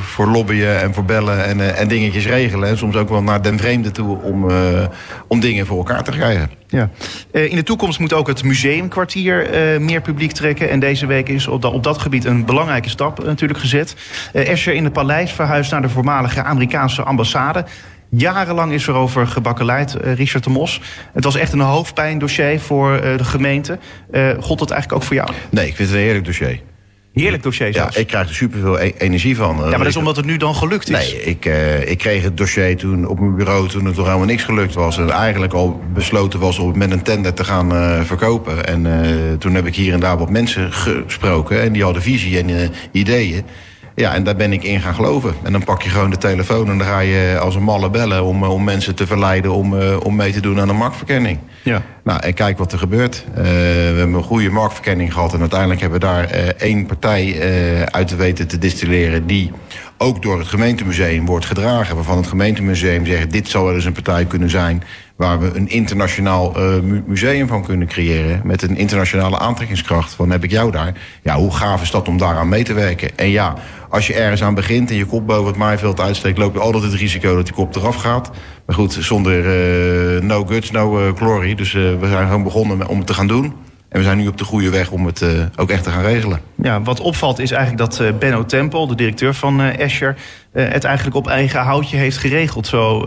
voor 0.00 0.26
lobbyen 0.26 0.80
en 0.80 0.94
voor 0.94 1.04
bellen 1.04 1.44
en, 1.44 1.76
en 1.76 1.88
dingetjes 1.88 2.26
regelen. 2.26 2.68
En 2.68 2.78
soms 2.78 2.96
ook 2.96 3.08
wel 3.08 3.22
naar 3.22 3.42
den 3.42 3.58
vreemde 3.58 3.90
toe 3.90 4.22
om, 4.22 4.46
om 5.28 5.40
dingen 5.40 5.66
voor 5.66 5.76
elkaar 5.76 6.02
te 6.02 6.10
krijgen. 6.10 6.50
Ja. 6.68 6.90
Uh, 7.32 7.50
in 7.50 7.56
de 7.56 7.62
toekomst 7.62 7.98
moet 7.98 8.12
ook 8.12 8.26
het 8.26 8.44
museumkwartier 8.44 9.72
uh, 9.74 9.80
meer 9.80 10.00
publiek 10.00 10.32
trekken. 10.32 10.70
En 10.70 10.80
deze 10.80 11.06
week 11.06 11.28
is 11.28 11.46
op, 11.46 11.64
op 11.64 11.82
dat 11.82 11.98
gebied 11.98 12.24
een 12.24 12.44
belangrijke 12.44 12.88
stap 12.88 13.20
uh, 13.20 13.26
natuurlijk 13.26 13.60
gezet. 13.60 13.96
Escher 14.32 14.74
in 14.74 14.84
het 14.84 14.92
paleis 14.92 15.32
verhuist 15.32 15.70
naar 15.70 15.82
de 15.82 15.88
voormalige 15.88 16.42
Amerikaanse 16.42 17.02
ambassade. 17.02 17.64
Jarenlang 18.08 18.72
is 18.72 18.86
er 18.86 18.94
over 18.94 19.26
gebakkeleid, 19.26 19.96
Richard 20.00 20.44
de 20.44 20.50
Mos. 20.50 20.80
Het 21.12 21.24
was 21.24 21.36
echt 21.36 21.52
een 21.52 21.60
hoofdpijndossier 21.60 22.60
voor 22.60 23.00
de 23.00 23.24
gemeente. 23.24 23.78
God 24.40 24.58
dat 24.58 24.70
eigenlijk 24.70 24.92
ook 24.92 25.02
voor 25.02 25.16
jou? 25.16 25.30
Nee, 25.50 25.66
ik 25.66 25.76
vind 25.76 25.88
het 25.88 25.98
een 25.98 26.04
heerlijk 26.04 26.24
dossier. 26.24 26.60
Heerlijk 27.14 27.42
dossier 27.42 27.72
zelfs. 27.72 27.94
Ja, 27.94 28.00
ik 28.00 28.06
krijg 28.06 28.28
er 28.28 28.34
superveel 28.34 28.80
e 28.80 28.92
energie 28.98 29.36
van. 29.36 29.56
Ja, 29.56 29.68
maar 29.68 29.78
dat 29.78 29.86
is 29.86 29.96
omdat 29.96 30.16
het 30.16 30.24
nu 30.24 30.36
dan 30.36 30.54
gelukt 30.54 30.90
is. 30.90 31.12
Nee, 31.12 31.24
ik, 31.24 31.44
uh, 31.44 31.90
ik 31.90 31.98
kreeg 31.98 32.22
het 32.22 32.36
dossier 32.36 32.76
toen 32.76 33.06
op 33.06 33.20
mijn 33.20 33.36
bureau 33.36 33.68
toen 33.68 33.84
het 33.84 33.96
nog 33.96 34.06
helemaal 34.06 34.26
niks 34.26 34.42
gelukt 34.42 34.74
was. 34.74 34.98
En 34.98 35.10
eigenlijk 35.10 35.52
al 35.52 35.80
besloten 35.92 36.40
was 36.40 36.58
om 36.58 36.78
met 36.78 36.90
een 36.90 37.02
tender 37.02 37.34
te 37.34 37.44
gaan 37.44 37.72
uh, 37.72 38.00
verkopen. 38.00 38.66
En 38.66 38.84
uh, 38.84 39.32
toen 39.38 39.54
heb 39.54 39.66
ik 39.66 39.74
hier 39.74 39.92
en 39.92 40.00
daar 40.00 40.18
wat 40.18 40.30
mensen 40.30 40.72
gesproken. 40.72 41.62
En 41.62 41.72
die 41.72 41.82
hadden 41.82 42.02
visie 42.02 42.38
en 42.38 42.72
ideeën. 42.92 43.44
Ja, 43.96 44.14
en 44.14 44.24
daar 44.24 44.36
ben 44.36 44.52
ik 44.52 44.62
in 44.62 44.80
gaan 44.80 44.94
geloven. 44.94 45.34
En 45.42 45.52
dan 45.52 45.64
pak 45.64 45.82
je 45.82 45.90
gewoon 45.90 46.10
de 46.10 46.16
telefoon 46.16 46.70
en 46.70 46.78
dan 46.78 46.86
ga 46.86 46.98
je 46.98 47.38
als 47.40 47.54
een 47.54 47.62
malle 47.62 47.90
bellen... 47.90 48.24
om, 48.24 48.44
om 48.44 48.64
mensen 48.64 48.94
te 48.94 49.06
verleiden 49.06 49.52
om, 49.52 49.74
om 49.82 50.16
mee 50.16 50.32
te 50.32 50.40
doen 50.40 50.60
aan 50.60 50.68
een 50.68 50.76
marktverkenning. 50.76 51.38
Ja. 51.62 51.82
Nou, 52.04 52.20
en 52.20 52.34
kijk 52.34 52.58
wat 52.58 52.72
er 52.72 52.78
gebeurt. 52.78 53.24
Uh, 53.30 53.42
we 53.42 53.94
hebben 53.96 54.14
een 54.14 54.22
goede 54.22 54.50
marktverkenning 54.50 55.12
gehad... 55.12 55.34
en 55.34 55.40
uiteindelijk 55.40 55.80
hebben 55.80 56.00
we 56.00 56.06
daar 56.06 56.34
uh, 56.34 56.48
één 56.48 56.86
partij 56.86 57.36
uit 57.90 58.08
te 58.08 58.16
weten 58.16 58.46
te 58.46 58.58
distilleren... 58.58 59.26
die 59.26 59.52
ook 59.98 60.22
door 60.22 60.38
het 60.38 60.48
gemeentemuseum 60.48 61.26
wordt 61.26 61.46
gedragen... 61.46 61.94
waarvan 61.94 62.16
het 62.16 62.26
gemeentemuseum 62.26 63.06
zegt... 63.06 63.32
dit 63.32 63.48
zou 63.48 63.64
wel 63.64 63.74
eens 63.74 63.84
een 63.84 63.92
partij 63.92 64.24
kunnen 64.24 64.50
zijn... 64.50 64.82
waar 65.16 65.40
we 65.40 65.50
een 65.54 65.68
internationaal 65.68 66.52
mu 66.82 67.02
museum 67.06 67.48
van 67.48 67.64
kunnen 67.64 67.86
creëren... 67.86 68.40
met 68.44 68.62
een 68.62 68.76
internationale 68.76 69.38
aantrekkingskracht. 69.38 70.12
Van 70.12 70.30
heb 70.30 70.44
ik 70.44 70.50
jou 70.50 70.70
daar? 70.70 70.92
Ja, 71.22 71.36
hoe 71.36 71.54
gaaf 71.54 71.82
is 71.82 71.90
dat 71.90 72.08
om 72.08 72.18
daaraan 72.18 72.48
mee 72.48 72.64
te 72.64 72.72
werken? 72.72 73.18
En 73.18 73.30
ja, 73.30 73.54
als 73.88 74.06
je 74.06 74.14
ergens 74.14 74.42
aan 74.42 74.54
begint 74.54 74.90
en 74.90 74.96
je 74.96 75.04
kop 75.04 75.26
boven 75.26 75.46
het 75.46 75.56
maaiveld 75.56 76.00
uitsteekt... 76.00 76.38
loop 76.38 76.54
je 76.54 76.60
altijd 76.60 76.82
het 76.82 76.94
risico 76.94 77.34
dat 77.34 77.44
die 77.44 77.54
kop 77.54 77.76
eraf 77.76 77.96
gaat... 77.96 78.30
Maar 78.66 78.76
goed, 78.76 78.92
zonder 78.92 79.38
uh, 80.16 80.22
no 80.22 80.44
guts, 80.44 80.70
no 80.70 80.98
uh, 80.98 81.14
glory. 81.14 81.54
Dus 81.54 81.72
uh, 81.72 81.82
we 82.00 82.08
zijn 82.08 82.26
gewoon 82.26 82.42
begonnen 82.42 82.88
om 82.88 82.98
het 82.98 83.06
te 83.06 83.14
gaan 83.14 83.26
doen. 83.26 83.44
En 83.88 83.98
we 83.98 84.02
zijn 84.02 84.18
nu 84.18 84.26
op 84.26 84.38
de 84.38 84.44
goede 84.44 84.70
weg 84.70 84.90
om 84.90 85.06
het 85.06 85.24
ook 85.56 85.70
echt 85.70 85.84
te 85.84 85.90
gaan 85.90 86.02
regelen. 86.02 86.40
Ja, 86.62 86.82
wat 86.82 87.00
opvalt 87.00 87.38
is 87.38 87.50
eigenlijk 87.50 87.90
dat 87.90 88.18
Benno 88.18 88.44
Tempel, 88.44 88.86
de 88.86 88.94
directeur 88.94 89.34
van 89.34 89.60
Escher... 89.60 90.16
het 90.54 90.84
eigenlijk 90.84 91.16
op 91.16 91.28
eigen 91.28 91.60
houtje 91.60 91.96
heeft 91.96 92.16
geregeld. 92.16 92.66
Zo 92.66 93.06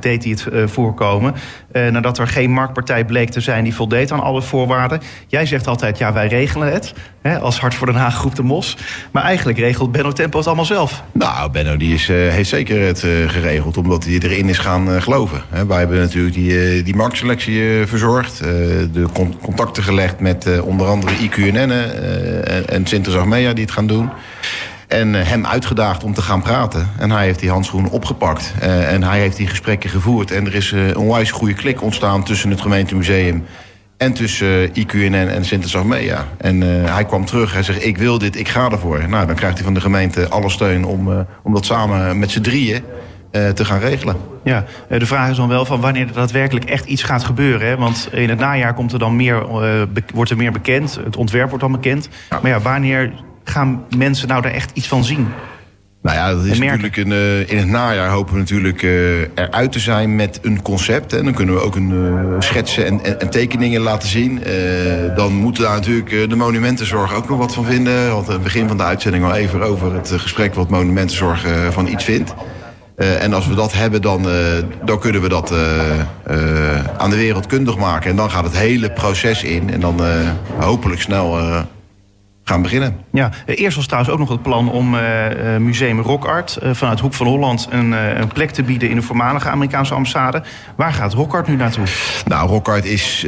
deed 0.00 0.24
hij 0.24 0.36
het 0.36 0.70
voorkomen. 0.70 1.34
nadat 1.72 2.18
er 2.18 2.28
geen 2.28 2.50
marktpartij 2.50 3.04
bleek 3.04 3.30
te 3.30 3.40
zijn 3.40 3.64
die 3.64 3.74
voldeed 3.74 4.12
aan 4.12 4.20
alle 4.20 4.42
voorwaarden. 4.42 5.00
Jij 5.26 5.46
zegt 5.46 5.66
altijd, 5.66 5.98
ja, 5.98 6.12
wij 6.12 6.26
regelen 6.26 6.72
het. 6.72 6.94
Hè, 7.22 7.38
als 7.38 7.60
Hart 7.60 7.74
voor 7.74 7.86
Den 7.86 7.96
Haag 7.96 8.14
groep 8.14 8.34
de 8.34 8.42
Mos. 8.42 8.76
Maar 9.12 9.22
eigenlijk 9.22 9.58
regelt 9.58 9.92
Benno 9.92 10.12
Tempo 10.12 10.38
het 10.38 10.46
allemaal 10.46 10.64
zelf. 10.64 11.02
Nou, 11.12 11.50
Benno 11.50 11.76
die 11.76 11.94
is, 11.94 12.06
heeft 12.06 12.48
zeker 12.48 12.86
het 12.86 13.00
geregeld. 13.26 13.76
Omdat 13.76 14.04
hij 14.04 14.18
erin 14.18 14.48
is 14.48 14.58
gaan 14.58 15.02
geloven. 15.02 15.42
Hè, 15.50 15.66
wij 15.66 15.78
hebben 15.78 15.98
natuurlijk 15.98 16.34
die, 16.34 16.82
die 16.82 16.96
marktselectie 16.96 17.86
verzorgd. 17.86 18.38
de 18.92 19.06
con 19.12 19.38
contacten 19.42 19.82
gelegd 19.82 20.20
met 20.20 20.60
onder 20.60 20.86
andere 20.86 21.12
IQNN 21.18 21.70
en, 21.70 22.68
en 22.68 22.84
die 22.84 23.64
het 23.64 23.70
gaan 23.70 23.86
doen. 23.86 24.10
En 24.88 25.14
hem 25.14 25.46
uitgedaagd 25.46 26.04
om 26.04 26.14
te 26.14 26.22
gaan 26.22 26.42
praten. 26.42 26.88
En 26.98 27.10
hij 27.10 27.24
heeft 27.24 27.40
die 27.40 27.50
handschoenen 27.50 27.90
opgepakt. 27.90 28.54
en 28.60 29.02
hij 29.02 29.18
heeft 29.20 29.36
die 29.36 29.46
gesprekken 29.46 29.90
gevoerd. 29.90 30.30
En 30.30 30.46
er 30.46 30.54
is 30.54 30.70
een 30.70 30.96
onwijs 30.96 31.30
goede 31.30 31.54
klik 31.54 31.82
ontstaan 31.82 32.24
tussen 32.24 32.50
het 32.50 32.60
gemeentemuseum 32.60 33.44
en 33.98 34.12
tussen 34.12 34.70
IQNN 34.72 35.14
en 35.14 35.44
Sinter 35.44 35.80
En 36.38 36.62
uh, 36.62 36.94
hij 36.94 37.04
kwam 37.04 37.24
terug. 37.24 37.52
Hij 37.52 37.62
zegt, 37.62 37.84
ik 37.84 37.98
wil 37.98 38.18
dit, 38.18 38.38
ik 38.38 38.48
ga 38.48 38.70
ervoor. 38.70 39.08
Nou, 39.08 39.26
dan 39.26 39.36
krijgt 39.36 39.56
hij 39.56 39.64
van 39.64 39.74
de 39.74 39.80
gemeente 39.80 40.28
alle 40.28 40.50
steun 40.50 40.84
om, 40.84 41.08
uh, 41.08 41.18
om 41.42 41.54
dat 41.54 41.64
samen 41.64 42.18
met 42.18 42.30
z'n 42.30 42.40
drieën 42.40 42.82
te 43.30 43.64
gaan 43.64 43.78
regelen. 43.78 44.16
Ja, 44.44 44.64
de 44.88 45.06
vraag 45.06 45.30
is 45.30 45.36
dan 45.36 45.48
wel 45.48 45.64
van 45.64 45.80
wanneer 45.80 46.06
er 46.06 46.12
daadwerkelijk 46.12 46.64
echt 46.64 46.84
iets 46.84 47.02
gaat 47.02 47.24
gebeuren. 47.24 47.68
Hè? 47.68 47.76
Want 47.76 48.08
in 48.12 48.28
het 48.28 48.38
najaar 48.38 48.74
komt 48.74 48.92
er 48.92 48.98
dan 48.98 49.16
meer, 49.16 49.46
wordt 50.14 50.30
er 50.30 50.36
meer 50.36 50.52
bekend. 50.52 51.00
Het 51.04 51.16
ontwerp 51.16 51.48
wordt 51.48 51.64
dan 51.64 51.72
bekend. 51.72 52.08
Ja. 52.30 52.38
Maar 52.42 52.50
ja, 52.50 52.60
wanneer 52.60 53.12
gaan 53.48 53.84
mensen 53.96 54.28
nou 54.28 54.42
daar 54.42 54.52
echt 54.52 54.70
iets 54.74 54.88
van 54.88 55.04
zien? 55.04 55.28
Nou 56.02 56.16
ja, 56.16 56.34
dat 56.34 56.44
is 56.44 56.58
natuurlijk 56.58 56.96
een, 56.96 57.10
uh, 57.10 57.50
in 57.50 57.56
het 57.56 57.68
najaar 57.68 58.08
hopen 58.08 58.32
we 58.32 58.38
natuurlijk 58.38 58.82
uh, 58.82 59.20
eruit 59.34 59.72
te 59.72 59.78
zijn 59.78 60.16
met 60.16 60.38
een 60.42 60.62
concept. 60.62 61.12
En 61.12 61.24
dan 61.24 61.34
kunnen 61.34 61.54
we 61.54 61.60
ook 61.60 61.76
een 61.76 61.90
uh, 61.90 62.36
schetsen 62.38 62.86
en, 62.86 63.04
en, 63.04 63.20
en, 63.20 63.30
tekeningen 63.30 63.80
laten 63.80 64.08
zien. 64.08 64.42
dan 65.16 65.32
moeten 65.32 65.62
daar 65.62 65.74
natuurlijk 65.74 66.30
de 66.30 66.36
monumentenzorg 66.36 67.14
ook 67.14 67.28
nog 67.28 67.38
wat 67.38 67.54
van 67.54 67.64
vinden. 67.64 68.10
Want 68.12 68.26
aan 68.26 68.32
het 68.32 68.42
begin 68.42 68.68
van 68.68 68.76
de 68.76 68.82
uitzending 68.82 69.24
al 69.24 69.34
even 69.34 69.62
over 69.62 69.94
het 69.94 70.12
gesprek 70.16 70.54
wat 70.54 70.68
monumentenzorg 70.68 71.46
van 71.70 71.86
iets 71.86 72.04
vindt. 72.04 72.34
En 72.96 73.32
als 73.32 73.46
we 73.46 73.54
dat 73.54 73.72
hebben, 73.72 74.02
dan, 74.02 74.26
dan 74.84 74.98
kunnen 74.98 75.22
we 75.22 75.28
dat 75.28 75.52
aan 76.96 77.10
de 77.10 77.16
wereld 77.16 77.46
kundig 77.46 77.76
maken. 77.76 78.10
En 78.10 78.16
dan 78.16 78.30
gaat 78.30 78.44
het 78.44 78.56
hele 78.56 78.90
proces 78.90 79.42
in. 79.42 79.72
En 79.72 79.80
dan 79.80 80.00
hopelijk 80.58 81.00
snel 81.00 81.38
gaan 82.48 82.62
beginnen. 82.62 82.96
Ja, 83.12 83.30
eerst 83.46 83.76
was 83.76 83.86
trouwens 83.86 84.12
ook 84.12 84.18
nog 84.18 84.28
het 84.28 84.42
plan 84.42 84.70
om 84.70 84.96
Museum 85.58 86.00
Rock 86.00 86.24
Art... 86.24 86.58
vanuit 86.72 87.00
Hoek 87.00 87.14
van 87.14 87.26
Holland 87.26 87.68
een, 87.70 87.92
een, 87.92 88.28
plek 88.28 88.50
te 88.50 88.62
bieden... 88.62 88.90
in 88.90 88.96
de 88.96 89.02
voormalige 89.02 89.48
Amerikaanse 89.48 89.94
ambassade. 89.94 90.42
Waar 90.76 90.92
gaat 90.92 91.12
Rock 91.12 91.34
Art 91.34 91.48
nu 91.48 91.56
naartoe? 91.56 91.84
Nou, 92.26 92.48
Rock 92.48 92.68
Art 92.68 92.84
is 92.84 93.26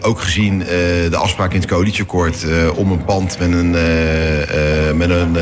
ook 0.00 0.20
gezien 0.20 0.58
de 0.58 1.16
afspraak 1.16 1.52
in 1.52 1.60
het 1.60 1.68
coalitieakkoord... 1.68 2.46
om 2.74 2.90
een 2.90 3.04
pand 3.04 3.38
met 3.38 3.52
een... 3.52 3.70
met 4.96 5.10
een 5.10 5.36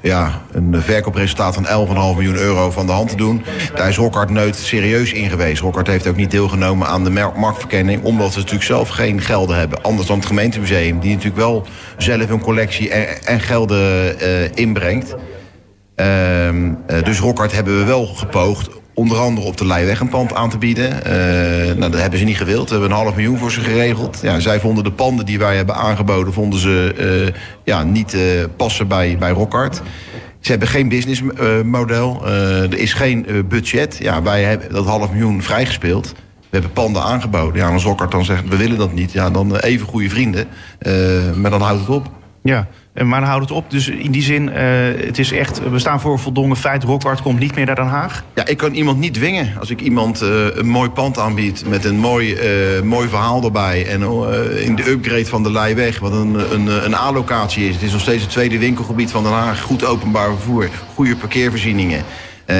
ja, 0.00 0.42
een 0.52 0.82
verkoopresultaat 0.82 1.54
van 1.54 1.66
11,5 1.66 1.92
miljoen 1.94 2.36
euro 2.36 2.70
van 2.70 2.86
de 2.86 2.92
hand 2.92 3.08
te 3.08 3.16
doen. 3.16 3.42
Daar 3.74 3.88
is 3.88 3.96
Rockhart 3.96 4.30
Neut 4.30 4.56
serieus 4.56 5.12
in 5.12 5.30
geweest. 5.30 5.60
Rockhart 5.60 5.86
heeft 5.86 6.06
ook 6.06 6.16
niet 6.16 6.30
deelgenomen 6.30 6.86
aan 6.86 7.04
de 7.04 7.30
marktverkenning... 7.36 8.02
omdat 8.02 8.32
ze 8.32 8.38
natuurlijk 8.38 8.64
zelf 8.64 8.88
geen 8.88 9.20
gelden 9.20 9.56
hebben. 9.56 9.82
Anders 9.82 10.06
dan 10.08 10.18
het 10.18 10.26
gemeentemuseum, 10.26 10.98
die 10.98 11.10
natuurlijk 11.10 11.36
wel 11.36 11.66
zelf 11.96 12.30
een 12.30 12.40
collectie 12.40 12.90
en, 12.90 13.24
en 13.24 13.40
gelden 13.40 14.16
uh, 14.22 14.54
inbrengt. 14.54 15.14
Uh, 15.96 16.52
uh, 16.52 16.72
dus 17.04 17.18
Rockhart 17.18 17.52
hebben 17.52 17.78
we 17.78 17.84
wel 17.84 18.06
gepoogd 18.06 18.68
onder 18.98 19.18
andere 19.18 19.46
op 19.46 19.56
de 19.56 19.66
Leijweg 19.66 20.00
een 20.00 20.08
pand 20.08 20.34
aan 20.34 20.50
te 20.50 20.58
bieden. 20.58 20.90
Uh, 20.90 21.76
nou, 21.76 21.90
dat 21.90 22.00
hebben 22.00 22.18
ze 22.18 22.24
niet 22.24 22.36
gewild. 22.36 22.64
We 22.64 22.70
hebben 22.70 22.90
een 22.90 22.96
half 22.96 23.14
miljoen 23.14 23.38
voor 23.38 23.50
ze 23.50 23.60
geregeld. 23.60 24.18
Ja, 24.22 24.40
zij 24.40 24.60
vonden 24.60 24.84
de 24.84 24.92
panden 24.92 25.26
die 25.26 25.38
wij 25.38 25.56
hebben 25.56 25.74
aangeboden... 25.74 26.32
vonden 26.32 26.60
ze 26.60 26.94
uh, 27.26 27.34
ja, 27.64 27.82
niet 27.82 28.14
uh, 28.14 28.20
passen 28.56 28.88
bij, 28.88 29.16
bij 29.18 29.30
Rockhart. 29.30 29.82
Ze 30.40 30.50
hebben 30.50 30.68
geen 30.68 30.88
businessmodel. 30.88 32.26
er 32.26 32.78
is 32.78 32.92
geen 32.92 33.26
budget. 33.48 33.96
Ja, 34.00 34.22
wij 34.22 34.42
hebben 34.42 34.72
dat 34.72 34.86
half 34.86 35.10
miljoen 35.10 35.42
vrijgespeeld. 35.42 36.12
We 36.40 36.56
hebben 36.56 36.72
panden 36.72 37.02
aangeboden. 37.02 37.60
Ja, 37.60 37.72
als 37.72 37.84
Rockhart 37.84 38.10
dan 38.10 38.24
zegt, 38.24 38.48
we 38.48 38.56
willen 38.56 38.78
dat 38.78 38.92
niet. 38.92 39.12
Ja, 39.12 39.30
dan 39.30 39.56
even 39.56 39.86
goede 39.86 40.08
vrienden. 40.08 40.46
maar 41.40 41.50
dan 41.50 41.60
houdt 41.60 41.80
het 41.80 41.88
op. 41.88 42.17
Ja, 42.42 42.68
maar 43.04 43.20
dan 43.20 43.28
houdt 43.28 43.48
het 43.48 43.58
op. 43.58 43.70
Dus 43.70 43.88
in 43.88 44.10
die 44.10 44.22
zin, 44.22 44.48
uh, 44.48 44.54
het 45.06 45.18
is 45.18 45.32
echt, 45.32 45.70
we 45.70 45.78
staan 45.78 46.00
voor 46.00 46.12
een 46.12 46.18
voldongen 46.18 46.56
feit. 46.56 46.84
Rockwart 46.84 47.22
komt 47.22 47.38
niet 47.38 47.54
meer 47.54 47.66
naar 47.66 47.74
Den 47.74 47.86
Haag. 47.86 48.24
Ja, 48.34 48.46
ik 48.46 48.56
kan 48.56 48.74
iemand 48.74 48.98
niet 48.98 49.14
dwingen. 49.14 49.52
Als 49.58 49.70
ik 49.70 49.80
iemand 49.80 50.22
uh, 50.22 50.46
een 50.52 50.68
mooi 50.68 50.90
pand 50.90 51.18
aanbied 51.18 51.64
met 51.68 51.84
een 51.84 51.98
mooi, 51.98 52.34
uh, 52.76 52.82
mooi 52.82 53.08
verhaal 53.08 53.44
erbij. 53.44 53.86
En 53.86 54.02
in 54.60 54.76
de 54.76 54.90
upgrade 54.90 55.26
van 55.26 55.42
de 55.42 55.50
Leijweg, 55.50 55.98
wat 55.98 56.12
een, 56.12 56.52
een, 56.54 56.84
een 56.84 56.94
A-locatie 56.94 57.68
is. 57.68 57.74
Het 57.74 57.82
is 57.82 57.92
nog 57.92 58.00
steeds 58.00 58.22
het 58.22 58.30
tweede 58.30 58.58
winkelgebied 58.58 59.10
van 59.10 59.22
Den 59.22 59.32
Haag. 59.32 59.60
Goed 59.60 59.84
openbaar 59.84 60.28
vervoer, 60.28 60.68
goede 60.94 61.16
parkeervoorzieningen. 61.16 62.02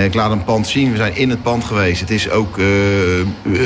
ik 0.04 0.14
laat 0.14 0.30
een 0.30 0.44
pand 0.44 0.66
zien. 0.66 0.90
We 0.90 0.96
zijn 0.96 1.16
in 1.16 1.30
het 1.30 1.42
pand 1.42 1.64
geweest. 1.64 2.00
Het 2.00 2.10
is 2.10 2.30
ook 2.30 2.58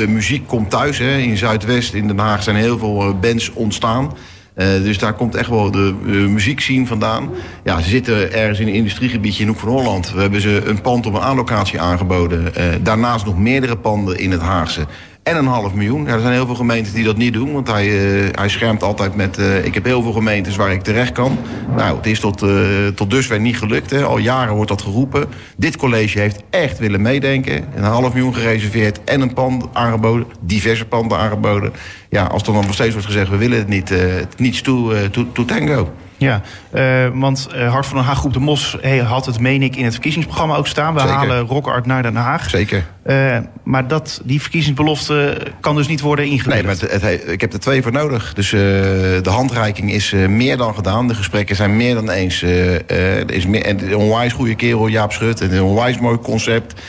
muziek 0.07 0.47
komt 0.47 0.69
thuis. 0.69 0.97
Hè. 0.97 1.17
In 1.17 1.37
Zuidwest, 1.37 1.93
in 1.93 2.07
Den 2.07 2.19
Haag 2.19 2.43
zijn 2.43 2.55
heel 2.55 2.77
veel 2.77 3.17
bands 3.19 3.51
ontstaan. 3.53 4.11
Uh, 4.55 4.65
dus 4.83 4.97
daar 4.97 5.13
komt 5.13 5.35
echt 5.35 5.49
wel 5.49 5.71
de 5.71 5.95
muziek 6.29 6.59
zien 6.61 6.87
vandaan. 6.87 7.29
Ja, 7.63 7.81
ze 7.81 7.89
zitten 7.89 8.33
ergens 8.33 8.59
in 8.59 8.67
een 8.67 8.73
industriegebiedje 8.73 9.41
in 9.41 9.47
Hoek 9.47 9.59
van 9.59 9.69
Holland. 9.69 10.11
We 10.11 10.21
hebben 10.21 10.41
ze 10.41 10.61
een 10.65 10.81
pand 10.81 11.05
op 11.05 11.13
een 11.13 11.21
aanlocatie 11.21 11.81
aangeboden. 11.81 12.41
Uh, 12.57 12.63
daarnaast 12.81 13.25
nog 13.25 13.37
meerdere 13.37 13.77
panden 13.77 14.17
in 14.17 14.31
het 14.31 14.41
Haagse 14.41 14.85
en 15.23 15.35
een 15.35 15.45
half 15.45 15.73
miljoen. 15.73 16.05
Ja, 16.05 16.13
er 16.13 16.19
zijn 16.19 16.33
heel 16.33 16.45
veel 16.45 16.55
gemeentes 16.55 16.93
die 16.93 17.03
dat 17.03 17.17
niet 17.17 17.33
doen. 17.33 17.53
Want 17.53 17.67
hij, 17.67 17.87
uh, 17.87 18.29
hij 18.31 18.49
schermt 18.49 18.83
altijd 18.83 19.15
met... 19.15 19.39
Uh, 19.39 19.65
ik 19.65 19.73
heb 19.73 19.85
heel 19.85 20.01
veel 20.01 20.11
gemeentes 20.11 20.55
waar 20.55 20.71
ik 20.71 20.81
terecht 20.81 21.11
kan. 21.11 21.37
Nou, 21.75 21.97
het 21.97 22.05
is 22.05 22.19
tot, 22.19 22.43
uh, 22.43 22.87
tot 22.87 23.09
dusver 23.09 23.39
niet 23.39 23.57
gelukt. 23.57 23.89
Hè. 23.89 24.03
Al 24.03 24.17
jaren 24.17 24.53
wordt 24.53 24.69
dat 24.69 24.81
geroepen. 24.81 25.27
Dit 25.57 25.77
college 25.77 26.19
heeft 26.19 26.43
echt 26.49 26.79
willen 26.79 27.01
meedenken. 27.01 27.65
Een 27.75 27.83
half 27.83 28.13
miljoen 28.13 28.35
gereserveerd 28.35 29.03
en 29.03 29.21
een 29.21 29.33
pand 29.33 29.65
aangeboden. 29.73 30.27
Diverse 30.39 30.85
panden 30.85 31.17
aangeboden. 31.17 31.73
Ja, 32.09 32.23
als 32.25 32.43
dan 32.43 32.53
nog 32.53 32.73
steeds 32.73 32.91
wordt 32.91 33.07
gezegd... 33.07 33.29
we 33.29 33.37
willen 33.37 33.57
het 33.57 33.67
niet, 33.67 33.93
niets 34.37 34.61
toe, 34.61 35.09
to, 35.09 35.31
to 35.31 35.45
tango. 35.45 35.91
Ja, 36.23 36.41
uh, 36.75 37.19
want 37.19 37.47
uh, 37.55 37.71
Hart 37.71 37.85
van 37.85 37.97
Den 37.97 38.05
Haag 38.05 38.17
Groep 38.17 38.33
de 38.33 38.39
Mos 38.39 38.77
hey, 38.81 38.97
had 38.97 39.25
het, 39.25 39.39
meen 39.39 39.61
ik, 39.61 39.75
in 39.75 39.83
het 39.83 39.93
verkiezingsprogramma 39.93 40.55
ook 40.55 40.67
staan. 40.67 40.93
We 40.93 40.99
Zeker. 40.99 41.15
halen 41.15 41.39
Rockart 41.39 41.85
naar 41.85 42.03
Den 42.03 42.15
Haag. 42.15 42.49
Zeker. 42.49 42.85
Uh, 43.05 43.37
maar 43.63 43.87
dat, 43.87 44.21
die 44.23 44.41
verkiezingsbelofte 44.41 45.37
kan 45.59 45.75
dus 45.75 45.87
niet 45.87 46.01
worden 46.01 46.25
ingewilligd. 46.25 46.81
Nee, 46.81 46.89
maar 46.89 47.01
het, 47.01 47.03
het, 47.03 47.31
ik 47.31 47.41
heb 47.41 47.53
er 47.53 47.59
twee 47.59 47.81
voor 47.81 47.91
nodig. 47.91 48.33
Dus 48.33 48.49
de 48.49 49.29
handreiking 49.29 49.91
is 49.91 50.11
meer 50.11 50.57
dan 50.57 50.75
gedaan. 50.75 51.07
De 51.07 51.15
gesprekken 51.15 51.55
zijn 51.55 51.77
meer 51.77 51.95
dan 51.95 52.09
eens. 52.09 52.41
er 52.41 53.31
is 53.31 53.45
meer, 53.45 53.65
en 53.65 53.87
een 53.87 53.95
onwijs 53.95 54.33
goede 54.33 54.55
kerel, 54.55 54.87
Jaap 54.87 55.11
Schut. 55.11 55.41
En 55.41 55.53
een 55.53 55.63
onwijs 55.63 55.99
mooi 55.99 56.17
concept. 56.17 56.81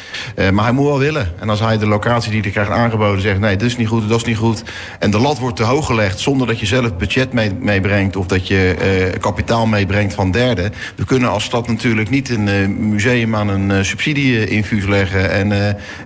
maar 0.52 0.64
hij 0.64 0.72
moet 0.72 0.86
wel 0.86 0.98
willen. 0.98 1.32
En 1.40 1.50
als 1.50 1.60
hij 1.60 1.78
de 1.78 1.86
locatie 1.86 2.30
die 2.30 2.40
hij 2.40 2.50
krijgt 2.50 2.70
aangeboden 2.70 3.22
zegt... 3.22 3.40
nee, 3.40 3.56
dit 3.56 3.68
is 3.68 3.76
niet 3.76 3.88
goed, 3.88 4.08
dat 4.08 4.18
is 4.18 4.24
niet 4.24 4.36
goed. 4.36 4.62
En 4.98 5.10
de 5.10 5.18
lat 5.18 5.38
wordt 5.38 5.56
te 5.56 5.62
hoog 5.62 5.86
gelegd 5.86 6.20
zonder 6.20 6.46
dat 6.46 6.60
je 6.60 6.66
zelf 6.66 6.96
budget 6.96 7.32
meebrengt... 7.60 8.16
of 8.16 8.26
dat 8.26 8.48
je 8.48 8.74
kapitaal 9.24 9.66
meebrengt 9.66 10.14
van 10.14 10.30
derden. 10.30 10.72
We 10.96 11.04
kunnen 11.04 11.30
als 11.30 11.44
stad 11.44 11.68
natuurlijk 11.68 12.10
niet 12.10 12.28
een 12.28 12.46
uh, 12.46 12.68
museum 12.68 13.34
aan 13.36 13.48
een 13.48 13.70
uh, 13.70 13.82
subsidieinfuus 13.82 14.86
leggen 14.86 15.30
en, 15.30 15.52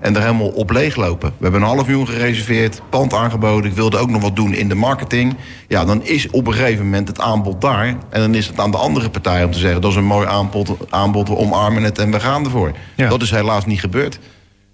en 0.00 0.16
er 0.16 0.22
helemaal 0.22 0.48
op 0.48 0.70
leeglopen. 0.70 1.28
We 1.36 1.42
hebben 1.42 1.60
een 1.60 1.66
half 1.66 1.86
miljoen 1.86 2.08
gereserveerd, 2.08 2.80
pand 2.90 3.14
aangeboden. 3.14 3.70
Ik 3.70 3.76
wilde 3.76 3.98
ook 3.98 4.10
nog 4.10 4.22
wat 4.22 4.36
doen 4.36 4.54
in 4.54 4.68
de 4.68 4.74
marketing. 4.74 5.36
Ja, 5.68 5.84
dan 5.84 6.04
is 6.04 6.30
op 6.30 6.46
een 6.46 6.54
gegeven 6.54 6.84
moment 6.84 7.08
het 7.08 7.20
aanbod 7.20 7.60
daar. 7.60 7.86
En 7.86 8.20
dan 8.20 8.34
is 8.34 8.46
het 8.46 8.58
aan 8.58 8.70
de 8.70 8.76
andere 8.76 9.10
partij 9.10 9.44
om 9.44 9.50
te 9.50 9.58
zeggen... 9.58 9.80
dat 9.80 9.90
is 9.90 9.96
een 9.96 10.04
mooi 10.04 10.26
aanbod, 10.26 10.76
aanbod 10.90 11.28
we 11.28 11.36
omarmen 11.36 11.82
het 11.82 11.98
en 11.98 12.10
we 12.10 12.20
gaan 12.20 12.44
ervoor. 12.44 12.72
Ja. 12.94 13.08
Dat 13.08 13.22
is 13.22 13.30
helaas 13.30 13.66
niet 13.66 13.80
gebeurd. 13.80 14.18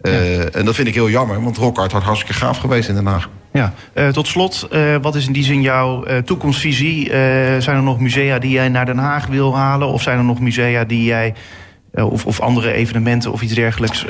Ja. 0.03 0.11
En 0.53 0.65
dat 0.65 0.75
vind 0.75 0.89
ik 0.89 0.95
heel 0.95 1.11
jammer, 1.11 1.43
want 1.43 1.57
Rockart 1.57 1.93
had 1.93 2.03
hartstikke 2.03 2.35
gaaf 2.35 2.59
geweest 2.59 2.89
in 2.89 2.95
Den 2.95 3.07
Haag. 3.07 3.29
Ja, 3.59 3.73
uh, 3.95 4.09
tot 4.09 4.27
slot, 4.27 4.69
uh, 4.73 4.97
wat 5.01 5.15
is 5.15 5.27
in 5.27 5.33
die 5.33 5.45
zin 5.45 5.63
jouw 5.63 6.07
uh, 6.07 6.17
toekomstvisie? 6.17 7.07
zijn 7.59 7.77
er 7.77 7.83
nog 7.83 8.01
musea 8.01 8.39
die 8.39 8.51
jij 8.51 8.69
naar 8.69 8.87
Den 8.87 8.99
Haag 8.99 9.27
wil 9.27 9.57
halen? 9.57 9.89
Of 9.89 10.03
zijn 10.03 10.19
er 10.19 10.25
nog 10.25 10.41
musea 10.41 10.85
die 10.85 11.05
jij, 11.05 11.35
of, 11.95 12.27
of 12.27 12.41
andere 12.41 12.73
evenementen 12.73 13.33
of 13.33 13.43
iets 13.43 13.55
dergelijks, 13.55 14.05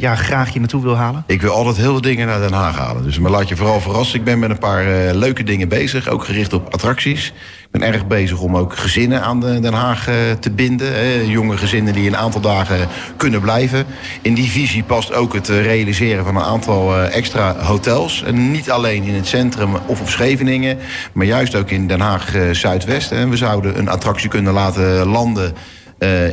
ja, 0.00 0.14
graag 0.14 0.52
je 0.52 0.58
naartoe 0.58 0.82
wil 0.82 0.96
halen? 0.96 1.24
Ik 1.26 1.42
wil 1.42 1.52
altijd 1.52 1.76
heel 1.76 1.90
veel 1.90 2.00
dingen 2.00 2.26
naar 2.26 2.40
Den 2.40 2.52
Haag 2.52 2.78
halen. 2.78 3.02
Dus 3.02 3.18
maar 3.18 3.30
laat 3.30 3.48
je 3.48 3.56
vooral 3.56 3.80
verrassen. 3.80 4.18
Ik 4.18 4.24
ben 4.24 4.38
met 4.38 4.50
een 4.50 4.58
paar 4.58 5.14
leuke 5.14 5.42
dingen 5.42 5.68
bezig, 5.68 6.08
ook 6.08 6.24
gericht 6.24 6.52
op 6.52 6.74
attracties 6.74 7.32
ben 7.78 7.92
erg 7.92 8.06
bezig 8.06 8.40
om 8.40 8.56
ook 8.56 8.76
gezinnen 8.76 9.22
aan 9.22 9.40
Den 9.40 9.72
Haag 9.72 10.08
eh, 10.08 10.14
te 10.40 10.50
binden. 10.50 11.26
Jonge 11.28 11.56
gezinnen 11.56 11.92
die 11.92 12.06
een 12.06 12.16
aantal 12.16 12.40
dagen 12.40 12.88
kunnen 13.16 13.40
blijven. 13.40 13.86
In 14.22 14.34
die 14.34 14.50
visie 14.50 14.82
past 14.82 15.12
ook 15.12 15.34
het 15.34 15.48
eh, 15.48 15.62
realiseren 15.62 16.24
van 16.24 16.36
een 16.36 16.42
aantal 16.42 16.96
eh, 16.96 17.16
extra 17.16 17.56
hotels. 17.56 18.22
En 18.22 18.50
niet 18.50 18.70
alleen 18.70 19.02
in 19.02 19.14
het 19.14 19.26
centrum 19.26 19.74
of 19.86 20.00
op 20.00 20.08
Scheveningen, 20.08 20.78
maar 21.12 21.26
juist 21.26 21.54
ook 21.54 21.70
in 21.70 21.86
Den 21.86 22.00
Haag 22.00 22.34
Zuidwest. 22.52 23.10
We 23.10 23.36
zouden 23.36 23.78
een 23.78 23.88
attractie 23.88 24.28
kunnen 24.28 24.52
laten 24.52 25.06
landen 25.06 25.54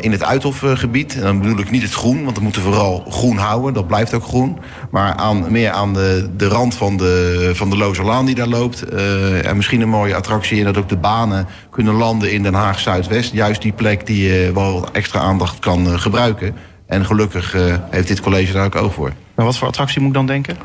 in 0.01 0.11
het 0.11 0.23
Uithofgebied. 0.23 1.15
En 1.15 1.21
dan 1.21 1.39
bedoel 1.39 1.59
ik 1.59 1.71
niet 1.71 1.81
het 1.81 1.93
groen, 1.93 2.23
want 2.23 2.37
we 2.37 2.43
moeten 2.43 2.61
vooral 2.61 3.05
groen 3.09 3.37
houden. 3.37 3.73
Dat 3.73 3.87
blijft 3.87 4.13
ook 4.13 4.23
groen. 4.23 4.57
Maar 4.91 5.13
aan, 5.13 5.51
meer 5.51 5.71
aan 5.71 5.93
de, 5.93 6.29
de 6.37 6.47
rand 6.47 6.75
van 6.75 6.97
de, 6.97 7.51
van 7.53 7.69
de 7.69 7.77
Lozerlaan 7.77 8.25
die 8.25 8.35
daar 8.35 8.47
loopt. 8.47 8.93
Uh, 8.93 9.45
en 9.45 9.55
misschien 9.55 9.81
een 9.81 9.89
mooie 9.89 10.15
attractie 10.15 10.57
in 10.57 10.63
dat 10.63 10.77
ook 10.77 10.89
de 10.89 10.97
banen 10.97 11.47
kunnen 11.69 11.93
landen 11.93 12.31
in 12.31 12.43
Den 12.43 12.53
Haag 12.53 12.79
Zuidwest. 12.79 13.33
Juist 13.33 13.61
die 13.61 13.73
plek 13.73 14.05
die 14.05 14.23
je 14.23 14.47
uh, 14.47 14.53
wel 14.53 14.87
extra 14.91 15.19
aandacht 15.19 15.59
kan 15.59 15.99
gebruiken. 15.99 16.55
En 16.87 17.05
gelukkig 17.05 17.55
heeft 17.89 18.07
dit 18.07 18.21
college 18.21 18.53
daar 18.53 18.65
ook 18.65 18.75
oog 18.75 18.93
voor. 18.93 19.11
Maar 19.35 19.45
wat 19.45 19.57
voor 19.57 19.67
attractie 19.67 19.99
moet 19.99 20.09
ik 20.09 20.15
dan 20.15 20.25
denken? 20.25 20.57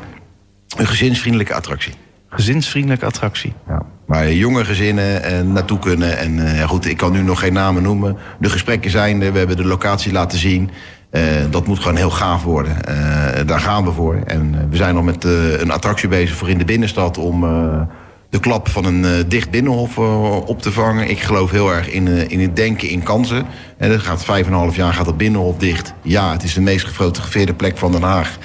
Een 0.77 0.87
gezinsvriendelijke 0.87 1.53
attractie. 1.53 1.93
Gezinsvriendelijke 2.29 3.05
attractie. 3.05 3.53
Ja. 3.67 3.85
Waar 4.09 4.31
jonge 4.31 4.65
gezinnen 4.65 5.21
uh, 5.31 5.53
naartoe 5.53 5.79
kunnen. 5.79 6.17
En 6.17 6.37
uh, 6.37 6.63
goed, 6.63 6.85
ik 6.85 6.97
kan 6.97 7.11
nu 7.11 7.21
nog 7.21 7.39
geen 7.39 7.53
namen 7.53 7.83
noemen. 7.83 8.17
De 8.39 8.49
gesprekken 8.49 8.91
zijn 8.91 9.21
er, 9.21 9.31
we 9.31 9.37
hebben 9.37 9.57
de 9.57 9.65
locatie 9.65 10.11
laten 10.11 10.37
zien. 10.37 10.69
Uh, 11.11 11.21
dat 11.49 11.67
moet 11.67 11.79
gewoon 11.79 11.95
heel 11.95 12.09
gaaf 12.09 12.43
worden. 12.43 12.75
daar 13.45 13.59
gaan 13.59 13.85
we 13.85 13.91
voor. 13.91 14.15
En 14.25 14.69
we 14.69 14.75
zijn 14.75 14.95
nog 14.95 15.03
met 15.03 15.23
een 15.59 15.71
attractie 15.71 16.09
bezig 16.09 16.35
voor 16.35 16.49
in 16.49 16.57
de 16.57 16.65
binnenstad... 16.65 17.17
om 17.17 17.41
de 18.29 18.39
klap 18.39 18.69
van 18.69 18.85
een 18.85 19.25
dicht 19.27 19.49
binnenhof 19.49 19.97
op 20.47 20.61
te 20.61 20.71
vangen. 20.71 21.09
Ik 21.09 21.19
geloof 21.19 21.51
heel 21.51 21.73
erg 21.73 21.89
in, 21.89 22.29
in 22.29 22.39
het 22.39 22.55
denken 22.55 22.89
in 22.89 23.03
kansen. 23.03 23.45
En 23.77 23.89
dat 23.89 23.99
gaat 23.99 24.25
vijf 24.25 24.45
en 24.45 24.51
een 24.51 24.59
half 24.59 24.75
jaar 24.75 24.93
gaat 24.93 25.05
dat 25.05 25.17
binnenhof 25.17 25.57
dicht. 25.57 25.93
Ja, 26.01 26.31
het 26.31 26.43
is 26.43 26.53
de 26.53 26.61
meest 26.61 26.85
gefotografeerde 26.85 27.53
plek 27.53 27.77
van 27.77 27.91
Den 27.91 28.03
Haag. 28.03 28.37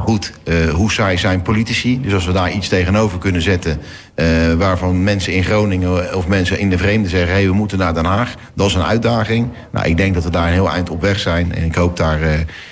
Goed, 0.00 0.32
uh, 0.44 0.70
hoe 0.70 0.92
saai 0.92 1.18
zijn 1.18 1.42
politici? 1.42 2.00
Dus 2.00 2.14
als 2.14 2.26
we 2.26 2.32
daar 2.32 2.52
iets 2.52 2.68
tegenover 2.68 3.18
kunnen 3.18 3.42
zetten... 3.42 3.80
Uh, 4.14 4.26
waarvan 4.52 5.02
mensen 5.02 5.32
in 5.32 5.44
Groningen 5.44 6.14
of 6.14 6.26
mensen 6.26 6.58
in 6.58 6.70
de 6.70 6.78
vreemde 6.78 7.08
zeggen... 7.08 7.28
hé, 7.28 7.34
hey, 7.34 7.46
we 7.46 7.52
moeten 7.52 7.78
naar 7.78 7.94
Den 7.94 8.04
Haag, 8.04 8.34
dat 8.54 8.66
is 8.66 8.74
een 8.74 8.82
uitdaging. 8.82 9.48
Nou, 9.72 9.86
ik 9.86 9.96
denk 9.96 10.14
dat 10.14 10.24
we 10.24 10.30
daar 10.30 10.46
een 10.46 10.52
heel 10.52 10.70
eind 10.70 10.90
op 10.90 11.00
weg 11.00 11.18
zijn. 11.18 11.54
En 11.54 11.64
ik 11.64 11.74
hoop 11.74 11.96
daar 11.96 12.20
uh, 12.20 12.30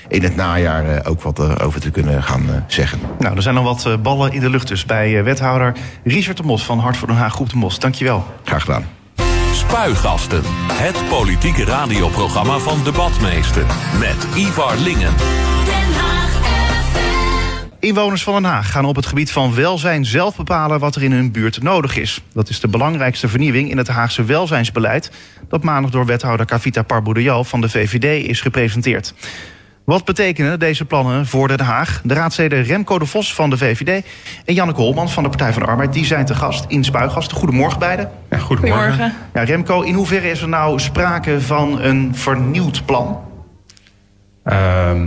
in 0.08 0.22
het 0.22 0.36
najaar 0.36 1.06
ook 1.06 1.22
wat 1.22 1.60
over 1.62 1.80
te 1.80 1.90
kunnen 1.90 2.22
gaan 2.22 2.64
zeggen. 2.66 2.98
Nou, 3.18 3.36
er 3.36 3.42
zijn 3.42 3.54
nog 3.54 3.64
wat 3.64 4.02
ballen 4.02 4.32
in 4.32 4.40
de 4.40 4.50
lucht 4.50 4.68
dus 4.68 4.84
bij 4.84 5.24
wethouder 5.24 5.72
Richard 6.04 6.36
de 6.36 6.42
Mos... 6.42 6.64
van 6.64 6.78
Hart 6.78 6.96
voor 6.96 7.08
Den 7.08 7.16
Haag 7.16 7.32
Groep 7.32 7.50
de 7.50 7.56
Mos. 7.56 7.78
Dankjewel. 7.78 8.24
Graag 8.44 8.60
gedaan. 8.60 8.86
Spuigasten, 9.52 10.42
het 10.72 11.08
politieke 11.08 11.64
radioprogramma 11.64 12.58
van 12.58 12.84
Debatmeester. 12.84 13.64
Met 13.98 14.26
Ivar 14.34 14.76
Lingen. 14.76 15.12
Inwoners 17.86 18.22
van 18.22 18.34
Den 18.34 18.50
Haag 18.50 18.70
gaan 18.70 18.84
op 18.84 18.96
het 18.96 19.06
gebied 19.06 19.30
van 19.30 19.54
welzijn 19.54 20.04
zelf 20.04 20.36
bepalen 20.36 20.80
wat 20.80 20.96
er 20.96 21.02
in 21.02 21.12
hun 21.12 21.32
buurt 21.32 21.62
nodig 21.62 21.96
is. 21.96 22.20
Dat 22.32 22.48
is 22.48 22.60
de 22.60 22.68
belangrijkste 22.68 23.28
vernieuwing 23.28 23.70
in 23.70 23.76
het 23.76 23.88
Haagse 23.88 24.24
welzijnsbeleid 24.24 25.10
dat 25.48 25.62
maandag 25.62 25.90
door 25.90 26.06
wethouder 26.06 26.46
Kavita 26.46 26.82
Parboudejal 26.82 27.44
van 27.44 27.60
de 27.60 27.68
VVD 27.68 28.28
is 28.28 28.40
gepresenteerd. 28.40 29.14
Wat 29.84 30.04
betekenen 30.04 30.58
deze 30.58 30.84
plannen 30.84 31.26
voor 31.26 31.48
Den 31.48 31.60
Haag? 31.60 32.00
De 32.04 32.14
raadsleden 32.14 32.62
Remco 32.62 32.98
de 32.98 33.06
Vos 33.06 33.34
van 33.34 33.50
de 33.50 33.56
VVD 33.56 34.06
en 34.44 34.54
Janneke 34.54 34.80
Holman 34.80 35.10
van 35.10 35.22
de 35.22 35.28
Partij 35.28 35.52
van 35.52 35.62
de 35.62 35.68
Arbeid... 35.68 35.92
die 35.92 36.04
zijn 36.04 36.26
te 36.26 36.34
gast 36.34 36.64
in 36.68 36.84
Spuigast. 36.84 37.32
Goedemorgen 37.32 37.78
beiden. 37.78 38.10
Ja, 38.30 38.38
goedemorgen. 38.38 38.88
Goedemorgen. 38.88 39.18
Ja, 39.34 39.42
Remco, 39.42 39.80
in 39.80 39.94
hoeverre 39.94 40.30
is 40.30 40.40
er 40.40 40.48
nou 40.48 40.80
sprake 40.80 41.40
van 41.40 41.80
een 41.80 42.14
vernieuwd 42.14 42.84
plan? 42.84 43.20
Ehm, 44.44 45.06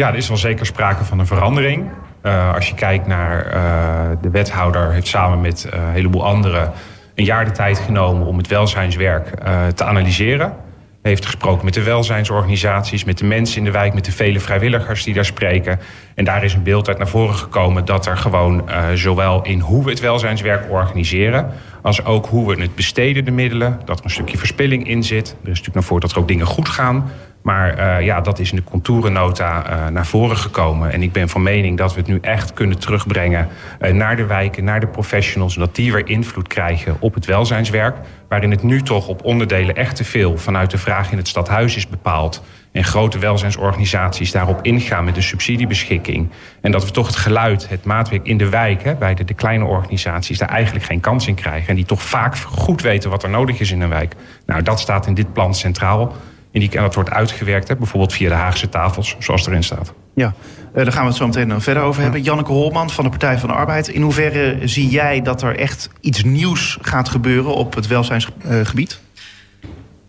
ja, 0.00 0.08
er 0.08 0.16
is 0.16 0.28
wel 0.28 0.36
zeker 0.36 0.66
sprake 0.66 1.04
van 1.04 1.18
een 1.18 1.26
verandering. 1.26 1.90
Uh, 2.22 2.54
als 2.54 2.68
je 2.68 2.74
kijkt 2.74 3.06
naar 3.06 3.46
uh, 3.46 4.16
de 4.20 4.30
wethouder 4.30 4.92
heeft 4.92 5.06
samen 5.06 5.40
met 5.40 5.66
uh, 5.66 5.80
een 5.80 5.92
heleboel 5.92 6.24
anderen 6.24 6.72
een 7.14 7.24
jaar 7.24 7.44
de 7.44 7.50
tijd 7.50 7.78
genomen 7.78 8.26
om 8.26 8.36
het 8.36 8.46
welzijnswerk 8.46 9.28
te 9.74 9.84
analyseren. 9.84 10.56
Heeft 11.02 11.24
gesproken 11.24 11.64
met 11.64 11.74
de 11.74 11.82
welzijnsorganisaties, 11.82 13.04
met 13.04 13.18
de 13.18 13.24
mensen 13.24 13.58
in 13.58 13.64
de 13.64 13.70
wijk, 13.70 13.94
met 13.94 14.04
de 14.04 14.12
vele 14.12 14.40
vrijwilligers 14.40 15.04
die 15.04 15.14
daar 15.14 15.24
spreken. 15.24 15.78
En 16.14 16.24
daar 16.24 16.44
is 16.44 16.54
een 16.54 16.62
beeld 16.62 16.88
uit 16.88 16.98
naar 16.98 17.08
voren 17.08 17.34
gekomen 17.34 17.84
dat 17.84 18.06
er 18.06 18.16
gewoon 18.16 18.70
zowel 18.94 19.42
in 19.42 19.60
hoe 19.60 19.84
we 19.84 19.90
het 19.90 20.00
welzijnswerk 20.00 20.70
organiseren, 20.70 21.50
als 21.82 22.04
ook 22.04 22.26
hoe 22.26 22.54
we 22.54 22.62
het 22.62 22.74
besteden, 22.74 23.24
de 23.24 23.30
middelen, 23.30 23.80
dat 23.84 23.98
er 23.98 24.04
een 24.04 24.10
stukje 24.10 24.38
verspilling 24.38 24.88
in 24.88 25.02
zit. 25.02 25.28
Er 25.28 25.34
is 25.34 25.48
natuurlijk 25.48 25.74
naar 25.74 25.84
voren 25.84 26.02
dat 26.02 26.12
er 26.12 26.18
ook 26.18 26.28
dingen 26.28 26.46
goed 26.46 26.68
gaan. 26.68 27.10
Maar 27.42 27.78
uh, 27.78 28.06
ja, 28.06 28.20
dat 28.20 28.38
is 28.38 28.50
in 28.50 28.56
de 28.56 28.64
contourennota 28.64 29.70
uh, 29.70 29.86
naar 29.86 30.06
voren 30.06 30.36
gekomen. 30.36 30.92
En 30.92 31.02
ik 31.02 31.12
ben 31.12 31.28
van 31.28 31.42
mening 31.42 31.78
dat 31.78 31.94
we 31.94 31.98
het 32.00 32.08
nu 32.08 32.18
echt 32.20 32.52
kunnen 32.52 32.78
terugbrengen 32.78 33.48
uh, 33.80 33.92
naar 33.92 34.16
de 34.16 34.26
wijken, 34.26 34.64
naar 34.64 34.80
de 34.80 34.86
professionals. 34.86 35.54
Dat 35.54 35.74
die 35.74 35.92
weer 35.92 36.08
invloed 36.08 36.48
krijgen 36.48 36.96
op 36.98 37.14
het 37.14 37.26
welzijnswerk. 37.26 37.96
Waarin 38.28 38.50
het 38.50 38.62
nu 38.62 38.82
toch 38.82 39.08
op 39.08 39.24
onderdelen 39.24 39.74
echt 39.74 39.96
te 39.96 40.04
veel 40.04 40.38
vanuit 40.38 40.70
de 40.70 40.78
vraag 40.78 41.10
in 41.10 41.16
het 41.16 41.28
stadhuis 41.28 41.76
is 41.76 41.88
bepaald. 41.88 42.42
En 42.72 42.84
grote 42.84 43.18
welzijnsorganisaties 43.18 44.32
daarop 44.32 44.58
ingaan 44.62 45.04
met 45.04 45.14
de 45.14 45.20
subsidiebeschikking. 45.20 46.30
En 46.60 46.72
dat 46.72 46.84
we 46.84 46.90
toch 46.90 47.06
het 47.06 47.16
geluid, 47.16 47.68
het 47.68 47.84
maatwerk 47.84 48.26
in 48.26 48.36
de 48.36 48.48
wijk, 48.48 48.98
bij 48.98 49.14
de, 49.14 49.24
de 49.24 49.34
kleine 49.34 49.64
organisaties, 49.64 50.38
daar 50.38 50.48
eigenlijk 50.48 50.84
geen 50.84 51.00
kans 51.00 51.26
in 51.26 51.34
krijgen. 51.34 51.68
En 51.68 51.74
die 51.74 51.84
toch 51.84 52.02
vaak 52.02 52.36
goed 52.36 52.82
weten 52.82 53.10
wat 53.10 53.22
er 53.22 53.30
nodig 53.30 53.60
is 53.60 53.70
in 53.70 53.80
een 53.80 53.88
wijk. 53.88 54.14
Nou, 54.46 54.62
dat 54.62 54.80
staat 54.80 55.06
in 55.06 55.14
dit 55.14 55.32
plan 55.32 55.54
centraal. 55.54 56.12
En, 56.52 56.60
die, 56.60 56.70
en 56.70 56.82
dat 56.82 56.94
wordt 56.94 57.10
uitgewerkt, 57.10 57.68
hè, 57.68 57.76
bijvoorbeeld 57.76 58.12
via 58.12 58.28
de 58.28 58.34
Haagse 58.34 58.68
tafels, 58.68 59.16
zoals 59.18 59.46
erin 59.46 59.62
staat. 59.62 59.92
Ja, 60.14 60.34
uh, 60.74 60.84
daar 60.84 60.92
gaan 60.92 61.02
we 61.02 61.08
het 61.08 61.16
zo 61.16 61.26
meteen 61.26 61.60
verder 61.60 61.82
over 61.82 62.02
hebben. 62.02 62.22
Janneke 62.22 62.52
Holman 62.52 62.90
van 62.90 63.04
de 63.04 63.10
Partij 63.10 63.38
van 63.38 63.48
de 63.48 63.54
Arbeid. 63.54 63.88
In 63.88 64.02
hoeverre 64.02 64.58
zie 64.64 64.88
jij 64.88 65.22
dat 65.22 65.42
er 65.42 65.58
echt 65.58 65.90
iets 66.00 66.24
nieuws 66.24 66.78
gaat 66.80 67.08
gebeuren 67.08 67.54
op 67.54 67.74
het 67.74 67.86
welzijnsgebied? 67.86 69.00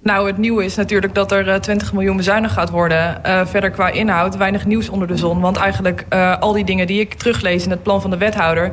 Nou, 0.04 0.28
het 0.28 0.38
nieuwe 0.38 0.64
is 0.66 0.76
natuurlijk 0.76 1.14
dat 1.16 1.32
er 1.32 1.48
uh, 1.48 1.56
20 1.56 1.94
miljoen 1.94 2.18
bezuinigd 2.18 2.54
gaat 2.54 2.70
worden. 2.70 3.22
Uh, 3.26 3.46
verder 3.46 3.70
qua 3.70 3.90
inhoud, 3.90 4.38
weinig 4.38 4.66
nieuws 4.66 4.90
onder 4.90 5.08
de 5.08 5.18
zon. 5.18 5.40
Want 5.40 5.58
eigenlijk 5.58 6.06
uh, 6.10 6.38
al 6.40 6.54
die 6.54 6.66
dingen 6.66 6.88
die 6.88 7.00
ik 7.00 7.14
teruglees 7.14 7.64
in 7.64 7.72
het 7.72 7.84
plan 7.84 8.02
van 8.02 8.10
de 8.10 8.18
wethouder... 8.18 8.72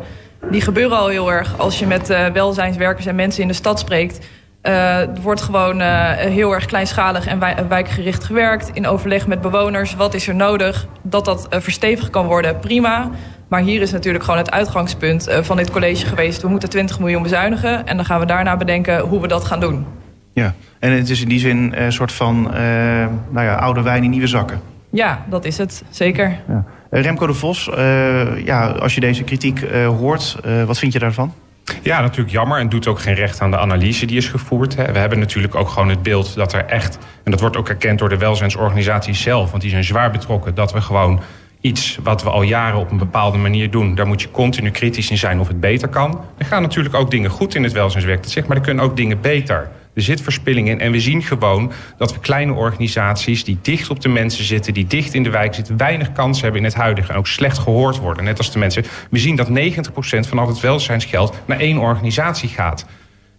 die 0.50 0.60
gebeuren 0.60 0.98
al 0.98 1.08
heel 1.08 1.32
erg 1.32 1.58
als 1.58 1.78
je 1.78 1.86
met 1.86 2.08
welzijnswerkers 2.32 3.06
en 3.06 3.14
mensen 3.14 3.42
in 3.42 3.48
de 3.48 3.54
stad 3.54 3.78
spreekt... 3.78 4.26
Uh, 4.62 5.00
er 5.00 5.20
wordt 5.22 5.40
gewoon 5.40 5.80
uh, 5.80 6.10
heel 6.10 6.52
erg 6.52 6.66
kleinschalig 6.66 7.26
en 7.26 7.38
wij, 7.38 7.56
wijkgericht 7.68 8.24
gewerkt. 8.24 8.70
In 8.72 8.86
overleg 8.86 9.26
met 9.26 9.40
bewoners. 9.40 9.94
Wat 9.94 10.14
is 10.14 10.28
er 10.28 10.34
nodig? 10.34 10.86
Dat 11.02 11.24
dat 11.24 11.46
uh, 11.50 11.60
verstevigd 11.60 12.10
kan 12.10 12.26
worden, 12.26 12.58
prima. 12.58 13.10
Maar 13.48 13.60
hier 13.60 13.80
is 13.80 13.92
natuurlijk 13.92 14.24
gewoon 14.24 14.38
het 14.38 14.50
uitgangspunt 14.50 15.28
van 15.40 15.56
dit 15.56 15.70
college 15.70 16.06
geweest. 16.06 16.42
We 16.42 16.48
moeten 16.48 16.68
20 16.68 16.98
miljoen 16.98 17.22
bezuinigen. 17.22 17.86
En 17.86 17.96
dan 17.96 18.04
gaan 18.04 18.20
we 18.20 18.26
daarna 18.26 18.56
bedenken 18.56 19.00
hoe 19.00 19.20
we 19.20 19.28
dat 19.28 19.44
gaan 19.44 19.60
doen. 19.60 19.86
Ja, 20.32 20.54
en 20.78 20.92
het 20.92 21.08
is 21.08 21.22
in 21.22 21.28
die 21.28 21.38
zin 21.38 21.72
een 21.76 21.92
soort 21.92 22.12
van 22.12 22.42
nou 23.30 23.46
ja, 23.46 23.54
oude 23.54 23.82
wijn 23.82 24.04
in 24.04 24.10
nieuwe 24.10 24.26
zakken. 24.26 24.60
Ja, 24.90 25.24
dat 25.28 25.44
is 25.44 25.58
het. 25.58 25.82
Zeker. 25.90 26.40
Ja. 26.48 26.64
Remco 26.90 27.26
de 27.26 27.34
Vos, 27.34 27.70
ja, 28.44 28.66
als 28.66 28.94
je 28.94 29.00
deze 29.00 29.24
kritiek 29.24 29.60
hoort, 29.84 30.36
wat 30.66 30.78
vind 30.78 30.92
je 30.92 30.98
daarvan? 30.98 31.32
Ja, 31.82 32.00
natuurlijk 32.00 32.30
jammer 32.30 32.58
en 32.58 32.68
doet 32.68 32.86
ook 32.86 33.00
geen 33.00 33.14
recht 33.14 33.40
aan 33.40 33.50
de 33.50 33.58
analyse 33.58 34.06
die 34.06 34.16
is 34.16 34.28
gevoerd. 34.28 34.74
We 34.74 34.98
hebben 34.98 35.18
natuurlijk 35.18 35.54
ook 35.54 35.68
gewoon 35.68 35.88
het 35.88 36.02
beeld 36.02 36.34
dat 36.34 36.52
er 36.52 36.64
echt... 36.64 36.98
en 37.24 37.30
dat 37.30 37.40
wordt 37.40 37.56
ook 37.56 37.68
erkend 37.68 37.98
door 37.98 38.08
de 38.08 38.18
welzijnsorganisaties 38.18 39.22
zelf... 39.22 39.50
want 39.50 39.62
die 39.62 39.70
zijn 39.70 39.84
zwaar 39.84 40.10
betrokken 40.10 40.54
dat 40.54 40.72
we 40.72 40.80
gewoon 40.80 41.20
iets 41.60 41.98
wat 42.02 42.22
we 42.22 42.30
al 42.30 42.42
jaren 42.42 42.78
op 42.78 42.90
een 42.90 42.98
bepaalde 42.98 43.38
manier 43.38 43.70
doen... 43.70 43.94
daar 43.94 44.06
moet 44.06 44.22
je 44.22 44.30
continu 44.30 44.70
kritisch 44.70 45.10
in 45.10 45.18
zijn 45.18 45.40
of 45.40 45.48
het 45.48 45.60
beter 45.60 45.88
kan. 45.88 46.24
Er 46.38 46.46
gaan 46.46 46.62
natuurlijk 46.62 46.94
ook 46.94 47.10
dingen 47.10 47.30
goed 47.30 47.54
in 47.54 47.62
het 47.62 47.72
welzijnswerk, 47.72 48.22
dat 48.22 48.30
zeg, 48.30 48.46
maar 48.46 48.56
er 48.56 48.62
kunnen 48.62 48.84
ook 48.84 48.96
dingen 48.96 49.20
beter. 49.20 49.68
Er 49.98 50.04
zit 50.04 50.20
verspilling 50.20 50.68
in 50.68 50.80
en 50.80 50.92
we 50.92 51.00
zien 51.00 51.22
gewoon 51.22 51.72
dat 51.96 52.12
we 52.12 52.20
kleine 52.20 52.52
organisaties... 52.52 53.44
die 53.44 53.58
dicht 53.62 53.90
op 53.90 54.00
de 54.00 54.08
mensen 54.08 54.44
zitten, 54.44 54.74
die 54.74 54.86
dicht 54.86 55.14
in 55.14 55.22
de 55.22 55.30
wijk 55.30 55.54
zitten... 55.54 55.76
weinig 55.76 56.12
kans 56.12 56.40
hebben 56.40 56.60
in 56.60 56.66
het 56.66 56.74
huidige 56.74 57.12
en 57.12 57.18
ook 57.18 57.26
slecht 57.26 57.58
gehoord 57.58 57.98
worden. 57.98 58.24
Net 58.24 58.38
als 58.38 58.52
de 58.52 58.58
mensen. 58.58 58.84
We 59.10 59.18
zien 59.18 59.36
dat 59.36 59.48
90% 59.48 59.50
van 60.28 60.38
al 60.38 60.48
het 60.48 60.60
welzijnsgeld 60.60 61.36
naar 61.46 61.58
één 61.58 61.78
organisatie 61.78 62.48
gaat. 62.48 62.86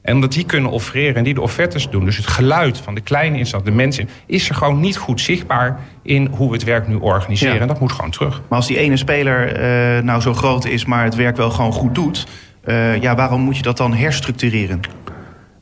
En 0.01 0.15
omdat 0.15 0.31
die 0.31 0.45
kunnen 0.45 0.71
offereren 0.71 1.15
en 1.15 1.23
die 1.23 1.33
de 1.33 1.41
offertes 1.41 1.89
doen... 1.89 2.05
dus 2.05 2.17
het 2.17 2.27
geluid 2.27 2.77
van 2.77 2.95
de 2.95 3.01
kleine 3.01 3.37
instelling, 3.37 3.67
de 3.67 3.75
mensen... 3.75 4.09
is 4.25 4.49
er 4.49 4.55
gewoon 4.55 4.79
niet 4.79 4.97
goed 4.97 5.21
zichtbaar 5.21 5.79
in 6.03 6.27
hoe 6.31 6.47
we 6.47 6.53
het 6.53 6.63
werk 6.63 6.87
nu 6.87 6.95
organiseren. 6.95 7.55
Ja. 7.55 7.61
En 7.61 7.67
dat 7.67 7.79
moet 7.79 7.91
gewoon 7.91 8.11
terug. 8.11 8.41
Maar 8.49 8.57
als 8.57 8.67
die 8.67 8.77
ene 8.77 8.97
speler 8.97 9.61
uh, 9.97 10.03
nou 10.03 10.21
zo 10.21 10.33
groot 10.33 10.65
is... 10.65 10.85
maar 10.85 11.03
het 11.03 11.15
werk 11.15 11.37
wel 11.37 11.49
gewoon 11.49 11.71
goed 11.71 11.95
doet... 11.95 12.27
Uh, 12.65 13.01
ja, 13.01 13.15
waarom 13.15 13.41
moet 13.41 13.57
je 13.57 13.61
dat 13.61 13.77
dan 13.77 13.93
herstructureren? 13.93 14.79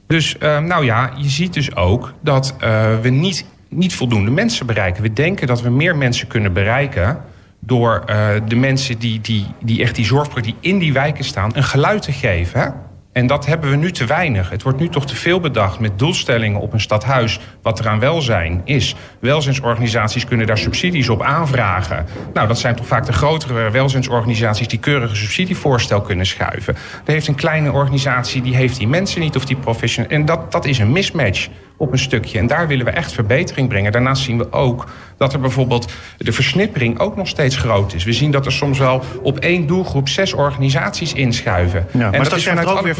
Dus 0.07 0.35
uh, 0.39 0.59
nou 0.59 0.85
ja, 0.85 1.11
je 1.17 1.29
ziet 1.29 1.53
dus 1.53 1.75
ook 1.75 2.13
dat 2.21 2.55
uh, 2.63 2.99
we 3.01 3.09
niet, 3.09 3.45
niet 3.69 3.95
voldoende 3.95 4.31
mensen 4.31 4.65
bereiken. 4.65 5.03
We 5.03 5.13
denken 5.13 5.47
dat 5.47 5.61
we 5.61 5.69
meer 5.69 5.95
mensen 5.95 6.27
kunnen 6.27 6.53
bereiken 6.53 7.21
door 7.59 8.03
uh, 8.09 8.27
de 8.47 8.55
mensen 8.55 8.97
die, 8.97 9.21
die, 9.21 9.45
die 9.61 9.81
echt 9.81 9.95
die 9.95 10.05
zorgprojecten 10.05 10.55
die 10.61 10.71
in 10.71 10.79
die 10.79 10.93
wijken 10.93 11.23
staan 11.23 11.51
een 11.55 11.63
geluid 11.63 12.01
te 12.01 12.11
geven. 12.11 12.73
En 13.17 13.27
dat 13.27 13.45
hebben 13.45 13.69
we 13.69 13.75
nu 13.75 13.91
te 13.91 14.05
weinig. 14.05 14.49
Het 14.49 14.63
wordt 14.63 14.79
nu 14.79 14.89
toch 14.89 15.05
te 15.05 15.15
veel 15.15 15.39
bedacht 15.39 15.79
met 15.79 15.99
doelstellingen 15.99 16.59
op 16.59 16.73
een 16.73 16.79
stadhuis. 16.79 17.39
Wat 17.61 17.79
er 17.79 17.87
aan 17.87 17.99
welzijn 17.99 18.61
is. 18.63 18.95
Welzijnsorganisaties 19.19 20.25
kunnen 20.25 20.47
daar 20.47 20.57
subsidies 20.57 21.09
op 21.09 21.21
aanvragen. 21.21 22.05
Nou, 22.33 22.47
dat 22.47 22.59
zijn 22.59 22.75
toch 22.75 22.85
vaak 22.85 23.05
de 23.05 23.13
grotere 23.13 23.71
welzijnsorganisaties 23.71 24.67
die 24.67 24.79
keurige 24.79 25.15
subsidievoorstel 25.15 26.01
kunnen 26.01 26.25
schuiven. 26.25 26.75
Er 27.05 27.11
heeft 27.11 27.27
een 27.27 27.35
kleine 27.35 27.71
organisatie 27.71 28.41
die 28.41 28.55
heeft 28.55 28.77
die 28.77 28.87
mensen 28.87 29.21
niet 29.21 29.35
of 29.35 29.45
die 29.45 29.57
professional. 29.57 30.11
En 30.11 30.25
dat, 30.25 30.51
dat 30.51 30.65
is 30.65 30.77
een 30.77 30.91
mismatch 30.91 31.47
op 31.77 31.91
een 31.91 31.99
stukje. 31.99 32.39
En 32.39 32.47
daar 32.47 32.67
willen 32.67 32.85
we 32.85 32.91
echt 32.91 33.11
verbetering 33.11 33.67
brengen. 33.69 33.91
Daarnaast 33.91 34.23
zien 34.23 34.37
we 34.37 34.51
ook 34.51 34.89
dat 35.17 35.33
er 35.33 35.39
bijvoorbeeld 35.39 35.91
de 36.17 36.31
versnippering 36.31 36.99
ook 36.99 37.15
nog 37.15 37.27
steeds 37.27 37.55
groot 37.55 37.93
is. 37.93 38.03
We 38.03 38.13
zien 38.13 38.31
dat 38.31 38.45
er 38.45 38.51
soms 38.51 38.79
wel 38.79 39.03
op 39.21 39.39
één 39.39 39.67
doelgroep 39.67 40.09
zes 40.09 40.33
organisaties 40.33 41.13
inschuiven. 41.13 41.87
Ja, 41.91 41.99
maar 42.09 42.11
dat, 42.11 42.29
dat 42.29 42.41
krijgt, 42.41 42.65
ook 42.65 42.81
weer 42.81 42.95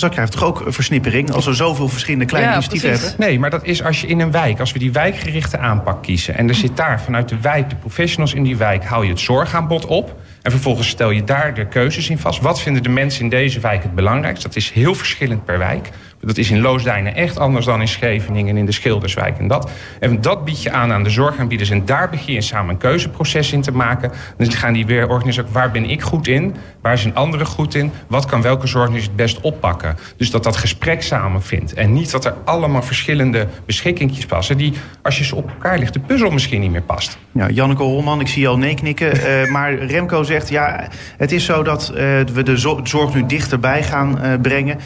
dat 0.00 0.10
krijgt 0.10 0.32
toch 0.32 0.44
ook 0.44 0.62
versnippering 0.66 1.32
als 1.32 1.44
we 1.44 1.54
zoveel 1.54 1.88
verschillende 1.88 2.24
kleine 2.24 2.48
ja, 2.48 2.54
initiatieven 2.54 2.90
hebben? 2.90 3.14
Nee, 3.18 3.38
maar 3.38 3.50
dat 3.50 3.64
is 3.64 3.82
als 3.82 4.00
je 4.00 4.06
in 4.06 4.20
een 4.20 4.30
wijk, 4.30 4.60
als 4.60 4.72
we 4.72 4.78
die 4.78 4.92
wijkgerichte 4.92 5.58
aanpak 5.58 6.02
kiezen... 6.02 6.36
en 6.36 6.48
er 6.48 6.54
zit 6.54 6.76
daar 6.76 7.00
vanuit 7.00 7.28
de 7.28 7.40
wijk, 7.40 7.70
de 7.70 7.76
professionals 7.76 8.34
in 8.34 8.42
die 8.42 8.56
wijk... 8.56 8.84
hou 8.84 9.04
je 9.04 9.10
het 9.10 9.20
zorgaanbod 9.20 9.86
op... 9.86 10.14
En 10.42 10.50
vervolgens 10.50 10.88
stel 10.88 11.10
je 11.10 11.24
daar 11.24 11.54
de 11.54 11.66
keuzes 11.66 12.10
in 12.10 12.18
vast. 12.18 12.40
Wat 12.40 12.60
vinden 12.60 12.82
de 12.82 12.88
mensen 12.88 13.22
in 13.22 13.28
deze 13.28 13.60
wijk 13.60 13.82
het 13.82 13.94
belangrijkst? 13.94 14.42
Dat 14.42 14.56
is 14.56 14.70
heel 14.70 14.94
verschillend 14.94 15.44
per 15.44 15.58
wijk. 15.58 15.90
Dat 16.20 16.38
is 16.38 16.50
in 16.50 16.60
Loosdijnen 16.60 17.14
echt 17.14 17.38
anders 17.38 17.66
dan 17.66 17.80
in 17.80 17.88
Scheveningen 17.88 18.50
en 18.50 18.56
in 18.56 18.66
de 18.66 18.72
Schilderswijk 18.72 19.38
en 19.38 19.48
dat. 19.48 19.70
En 20.00 20.20
dat 20.20 20.44
bied 20.44 20.62
je 20.62 20.70
aan 20.70 20.92
aan 20.92 21.02
de 21.02 21.10
zorgaanbieders. 21.10 21.70
En 21.70 21.84
daar 21.84 22.10
begin 22.10 22.34
je 22.34 22.40
samen 22.40 22.70
een 22.70 22.78
keuzeproces 22.78 23.52
in 23.52 23.62
te 23.62 23.72
maken. 23.72 24.12
Dan 24.36 24.52
gaan 24.52 24.72
die 24.72 24.86
weer 24.86 25.08
organiseren, 25.08 25.52
waar 25.52 25.70
ben 25.70 25.90
ik 25.90 26.02
goed 26.02 26.26
in? 26.26 26.56
Waar 26.80 26.98
zijn 26.98 27.14
anderen 27.14 27.46
goed 27.46 27.74
in? 27.74 27.92
Wat 28.06 28.26
kan 28.26 28.42
welke 28.42 28.66
zorg 28.66 28.90
nu 28.90 29.00
het 29.00 29.16
best 29.16 29.40
oppakken? 29.40 29.96
Dus 30.16 30.30
dat 30.30 30.44
dat 30.44 30.56
gesprek 30.56 31.02
samen 31.02 31.42
vindt. 31.42 31.74
En 31.74 31.92
niet 31.92 32.10
dat 32.10 32.24
er 32.24 32.34
allemaal 32.44 32.82
verschillende 32.82 33.46
beschikkingjes 33.66 34.26
passen... 34.26 34.56
die, 34.56 34.72
als 35.02 35.18
je 35.18 35.24
ze 35.24 35.36
op 35.36 35.48
elkaar 35.48 35.78
ligt, 35.78 35.92
de 35.92 36.00
puzzel 36.00 36.30
misschien 36.30 36.60
niet 36.60 36.70
meer 36.70 36.82
past. 36.82 37.18
Ja, 37.32 37.50
Janneke 37.50 37.82
Holman, 37.82 38.20
ik 38.20 38.28
zie 38.28 38.48
al 38.48 38.58
nee 38.58 38.74
knikken. 38.74 39.16
uh, 39.16 39.50
maar 39.50 39.74
Remco 39.74 40.22
zegt, 40.30 40.48
ja, 40.48 40.88
het 41.16 41.32
is 41.32 41.44
zo 41.44 41.62
dat 41.62 41.90
uh, 41.90 41.96
we 42.32 42.42
de 42.42 42.56
zorg 42.82 43.14
nu 43.14 43.26
dichterbij 43.26 43.82
gaan 43.82 44.18
uh, 44.24 44.32
brengen. 44.42 44.78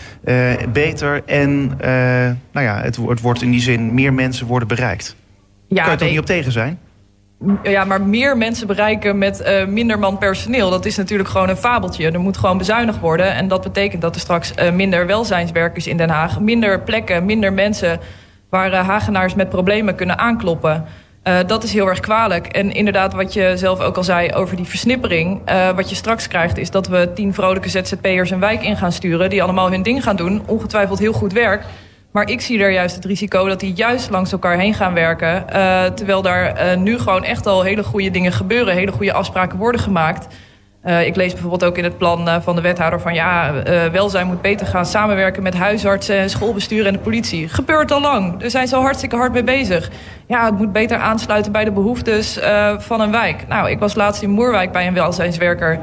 beter 0.73 1.23
en 1.27 1.67
nou 2.53 2.67
ja, 2.67 2.81
het, 2.81 2.97
het, 2.97 3.21
wordt 3.21 3.43
in 3.43 3.51
die 3.51 3.61
zin 3.61 3.95
meer 3.95 4.13
mensen 4.13 4.47
worden 4.47 4.69
bereikt. 4.69 5.17
Ja, 5.69 5.83
kan 5.83 5.93
je 5.93 5.99
er 5.99 6.03
nee. 6.03 6.11
niet 6.11 6.21
op 6.21 6.27
tegen 6.27 6.53
zijn? 6.53 6.79
Ja, 7.63 7.85
maar 7.85 8.03
meer 8.03 8.37
mensen 8.37 8.67
bereiken 8.67 9.19
met 9.19 9.41
uh, 9.41 9.67
minder 9.67 9.99
man 9.99 10.19
personeel. 10.19 10.71
Dat 10.71 10.85
is 10.85 10.97
natuurlijk 10.97 11.29
gewoon 11.29 11.49
een 11.49 11.57
fabeltje. 11.57 12.11
Er 12.11 12.21
moet 12.21 12.37
gewoon 12.37 12.59
bezuinigd 12.59 13.01
worden. 13.01 13.35
En 13.35 13.49
dat 13.49 13.63
betekent 13.63 14.03
dat 14.03 14.15
er 14.15 14.21
straks 14.21 14.53
uh, 14.59 14.73
minder 14.73 15.07
welzijnswerkers 15.07 15.87
in 15.87 15.97
Den 15.97 16.09
Haag... 16.09 16.41
minder 16.41 16.81
plekken, 16.81 17.25
minder 17.25 17.53
mensen 17.53 18.01
waar 18.51 18.73
uh, 18.73 18.89
Hagenaars 18.89 19.35
met 19.35 19.49
problemen 19.49 19.95
kunnen 19.95 20.19
aankloppen. 20.19 20.85
Uh, 21.29 21.39
dat 21.47 21.63
is 21.63 21.73
heel 21.73 21.89
erg 21.89 22.01
kwalijk. 22.01 22.47
En 22.47 22.73
inderdaad, 22.73 23.15
wat 23.15 23.33
je 23.33 23.53
zelf 23.57 23.81
ook 23.81 23.97
al 23.97 24.05
zei 24.05 24.33
over 24.33 24.57
die 24.57 24.67
versnippering. 24.67 25.41
Uh, 25.49 25.71
wat 25.71 25.89
je 25.89 25.95
straks 25.95 26.29
krijgt, 26.29 26.59
is 26.59 26.71
dat 26.71 26.89
we 26.89 27.11
tien 27.15 27.35
vrolijke 27.35 27.69
ZZP'ers 27.69 28.31
een 28.31 28.41
wijk 28.41 28.63
in 28.63 28.77
gaan 28.77 28.93
sturen. 28.93 29.31
die 29.31 29.43
allemaal 29.43 29.71
hun 29.71 29.83
ding 29.83 30.03
gaan 30.03 30.17
doen. 30.17 30.43
Ongetwijfeld 30.47 30.99
heel 30.99 31.13
goed 31.13 31.33
werk. 31.33 31.65
Maar 32.11 32.31
ik 32.31 32.41
zie 32.41 32.59
er 32.59 32.71
juist 32.71 32.95
het 32.95 33.05
risico 33.05 33.49
dat 33.49 33.61
die 33.61 33.73
juist 33.73 34.11
langs 34.11 34.33
elkaar 34.33 34.59
heen 34.59 34.75
gaan 34.75 34.95
werken. 34.95 35.45
Uh, 35.53 35.85
terwijl 35.85 36.23
daar 36.23 36.79
nu 36.79 36.99
gewoon 36.99 37.25
echt 37.25 37.47
al 37.47 37.63
hele 37.63 37.85
goede 37.85 38.11
dingen 38.11 38.33
gebeuren. 38.33 38.75
Hele 38.75 38.93
goede 38.93 39.13
afspraken 39.13 39.59
worden 39.59 39.81
gemaakt. 39.81 40.27
Uh, 40.87 41.07
ik 41.07 41.17
lees 41.17 41.33
bijvoorbeeld 41.33 41.65
ook 41.65 41.79
in 41.79 41.85
het 41.85 41.99
plan 41.99 42.29
uh, 42.29 42.37
van 42.41 42.55
de 42.55 42.61
wethouder 42.61 43.01
van 43.01 43.15
ja, 43.15 43.53
uh, 43.53 43.85
welzijn 43.85 44.27
moet 44.27 44.43
beter 44.43 44.67
gaan 44.67 44.87
samenwerken 44.87 45.43
met 45.43 45.55
huisartsen 45.55 46.17
en 46.17 46.31
schoolbestuur 46.31 46.87
en 46.87 46.93
de 46.93 46.99
politie. 46.99 47.49
Gebeurt 47.49 47.93
al 47.93 48.01
lang. 48.01 48.37
Daar 48.37 48.51
zijn 48.51 48.69
ze 48.69 48.77
al 48.77 48.83
hartstikke 48.83 49.17
hard 49.17 49.33
mee 49.33 49.45
bezig. 49.45 49.91
Ja, 50.27 50.45
het 50.45 50.59
moet 50.59 50.73
beter 50.73 50.99
aansluiten 50.99 51.53
bij 51.53 51.65
de 51.65 51.73
behoeftes 51.73 52.39
van 52.79 53.01
een 53.01 53.11
wijk. 53.11 53.49
Nou, 53.49 53.71
ik 53.71 53.79
was 53.79 53.95
laatst 53.95 54.23
in 54.23 54.31
Moerwijk 54.31 54.73
bij 54.73 54.87
een 54.87 54.95
welzijnswerker. 54.95 55.79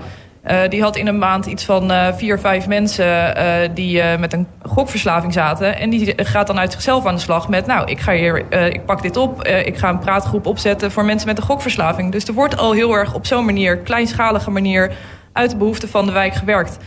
Uh, 0.49 0.59
die 0.69 0.81
had 0.81 0.95
in 0.95 1.07
een 1.07 1.17
maand 1.17 1.45
iets 1.45 1.65
van 1.65 1.91
uh, 1.91 2.07
vier, 2.13 2.39
vijf 2.39 2.67
mensen 2.67 3.05
uh, 3.37 3.69
die 3.73 4.03
met 4.19 4.33
een 4.33 4.47
gokverslaving 4.63 5.33
zaten. 5.33 5.77
En 5.77 5.89
die 5.89 6.13
gaat 6.17 6.47
dan 6.47 6.59
uit 6.59 6.71
zichzelf 6.71 7.05
aan 7.05 7.15
de 7.15 7.21
slag 7.21 7.49
met... 7.49 7.65
nou, 7.65 7.89
ik, 7.89 7.99
ga 7.99 8.13
hier, 8.13 8.45
ik 8.73 8.85
pak 8.85 9.01
dit 9.01 9.17
op, 9.17 9.43
ik 9.43 9.77
ga 9.77 9.89
een 9.89 9.99
praatgroep 9.99 10.45
opzetten... 10.45 10.91
voor 10.91 11.05
mensen 11.05 11.27
met 11.27 11.37
een 11.37 11.43
gokverslaving. 11.43 12.11
Dus 12.11 12.27
er 12.27 12.33
wordt 12.33 12.57
al 12.57 12.71
heel 12.71 12.93
erg 12.93 13.13
op 13.13 13.25
zo'n 13.25 13.45
manier, 13.45 13.77
kleinschalige 13.77 14.51
manier... 14.51 14.91
uit 15.33 15.49
de 15.49 15.57
behoeften 15.57 15.89
van 15.89 16.05
de 16.05 16.11
wijk 16.11 16.33
gewerkt. 16.33 16.77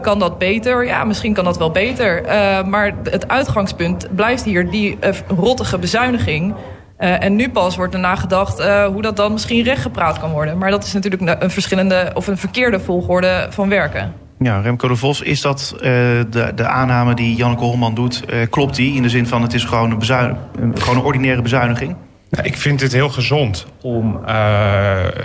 kan 0.00 0.18
dat 0.18 0.38
beter? 0.38 0.86
Ja, 0.86 1.04
misschien 1.04 1.34
kan 1.34 1.44
dat 1.44 1.58
wel 1.58 1.70
beter. 1.70 2.22
maar 2.66 2.92
het 3.02 3.28
uitgangspunt 3.28 4.14
blijft 4.14 4.44
hier 4.44 4.70
die 4.70 4.98
rottige 5.36 5.78
bezuiniging... 5.78 6.54
Uh, 7.02 7.24
en 7.24 7.36
nu 7.36 7.50
pas 7.50 7.76
wordt 7.76 7.94
er 7.94 8.00
nagedacht 8.00 8.60
uh, 8.60 8.84
hoe 8.84 9.02
dat 9.02 9.16
dan 9.16 9.32
misschien 9.32 9.62
rechtgepraat 9.62 10.18
kan 10.18 10.30
worden. 10.30 10.58
Maar 10.58 10.70
dat 10.70 10.84
is 10.84 10.92
natuurlijk 10.92 11.42
een 11.42 11.50
verschillende 11.50 12.10
of 12.14 12.26
een 12.26 12.38
verkeerde 12.38 12.80
volgorde 12.80 13.46
van 13.50 13.68
werken. 13.68 14.12
Ja, 14.38 14.60
Remco 14.60 14.88
de 14.88 14.96
Vos, 14.96 15.20
is 15.20 15.40
dat 15.40 15.72
uh, 15.76 15.82
de, 15.82 16.52
de 16.54 16.66
aanname 16.66 17.14
die 17.14 17.36
Janneke 17.36 17.64
Holman 17.64 17.94
doet, 17.94 18.24
klopt 18.50 18.76
die? 18.76 18.94
In 18.94 19.02
de 19.02 19.08
zin 19.08 19.26
van 19.26 19.42
het 19.42 19.54
is 19.54 19.64
gewoon 19.64 19.90
een, 19.90 19.98
bezuin, 19.98 20.36
gewoon 20.74 20.96
een 20.96 21.04
ordinaire 21.04 21.42
bezuiniging? 21.42 21.96
Nou, 22.30 22.46
ik 22.46 22.56
vind 22.56 22.80
het 22.80 22.92
heel 22.92 23.08
gezond 23.08 23.66
om 23.80 24.20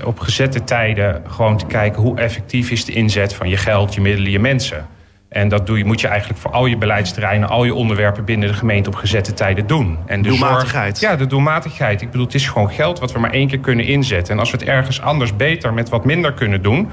op 0.05 0.19
gezette 0.19 0.63
tijden 0.63 1.23
gewoon 1.27 1.57
te 1.57 1.65
kijken 1.65 2.01
hoe 2.01 2.19
effectief 2.19 2.71
is 2.71 2.85
de 2.85 2.91
inzet 2.91 3.33
van 3.33 3.49
je 3.49 3.57
geld, 3.57 3.93
je 3.93 4.01
middelen, 4.01 4.31
je 4.31 4.39
mensen. 4.39 4.85
En 5.29 5.47
dat 5.47 5.67
doe 5.67 5.77
je, 5.77 5.85
moet 5.85 6.01
je 6.01 6.07
eigenlijk 6.07 6.39
voor 6.39 6.51
al 6.51 6.65
je 6.65 6.77
beleidsterreinen, 6.77 7.49
al 7.49 7.63
je 7.63 7.73
onderwerpen 7.73 8.25
binnen 8.25 8.47
de 8.47 8.53
gemeente 8.53 8.89
op 8.89 8.95
gezette 8.95 9.33
tijden 9.33 9.67
doen. 9.67 9.97
En 10.05 10.21
de 10.21 10.29
doelmatigheid. 10.29 10.99
ja, 10.99 11.15
de 11.15 11.27
doelmatigheid. 11.27 12.01
Ik 12.01 12.11
bedoel, 12.11 12.25
het 12.25 12.35
is 12.35 12.47
gewoon 12.47 12.71
geld 12.71 12.99
wat 12.99 13.11
we 13.11 13.19
maar 13.19 13.31
één 13.31 13.47
keer 13.47 13.59
kunnen 13.59 13.85
inzetten. 13.85 14.33
En 14.33 14.39
als 14.39 14.51
we 14.51 14.57
het 14.57 14.67
ergens 14.67 15.01
anders 15.01 15.35
beter 15.35 15.73
met 15.73 15.89
wat 15.89 16.05
minder 16.05 16.33
kunnen 16.33 16.61
doen. 16.61 16.89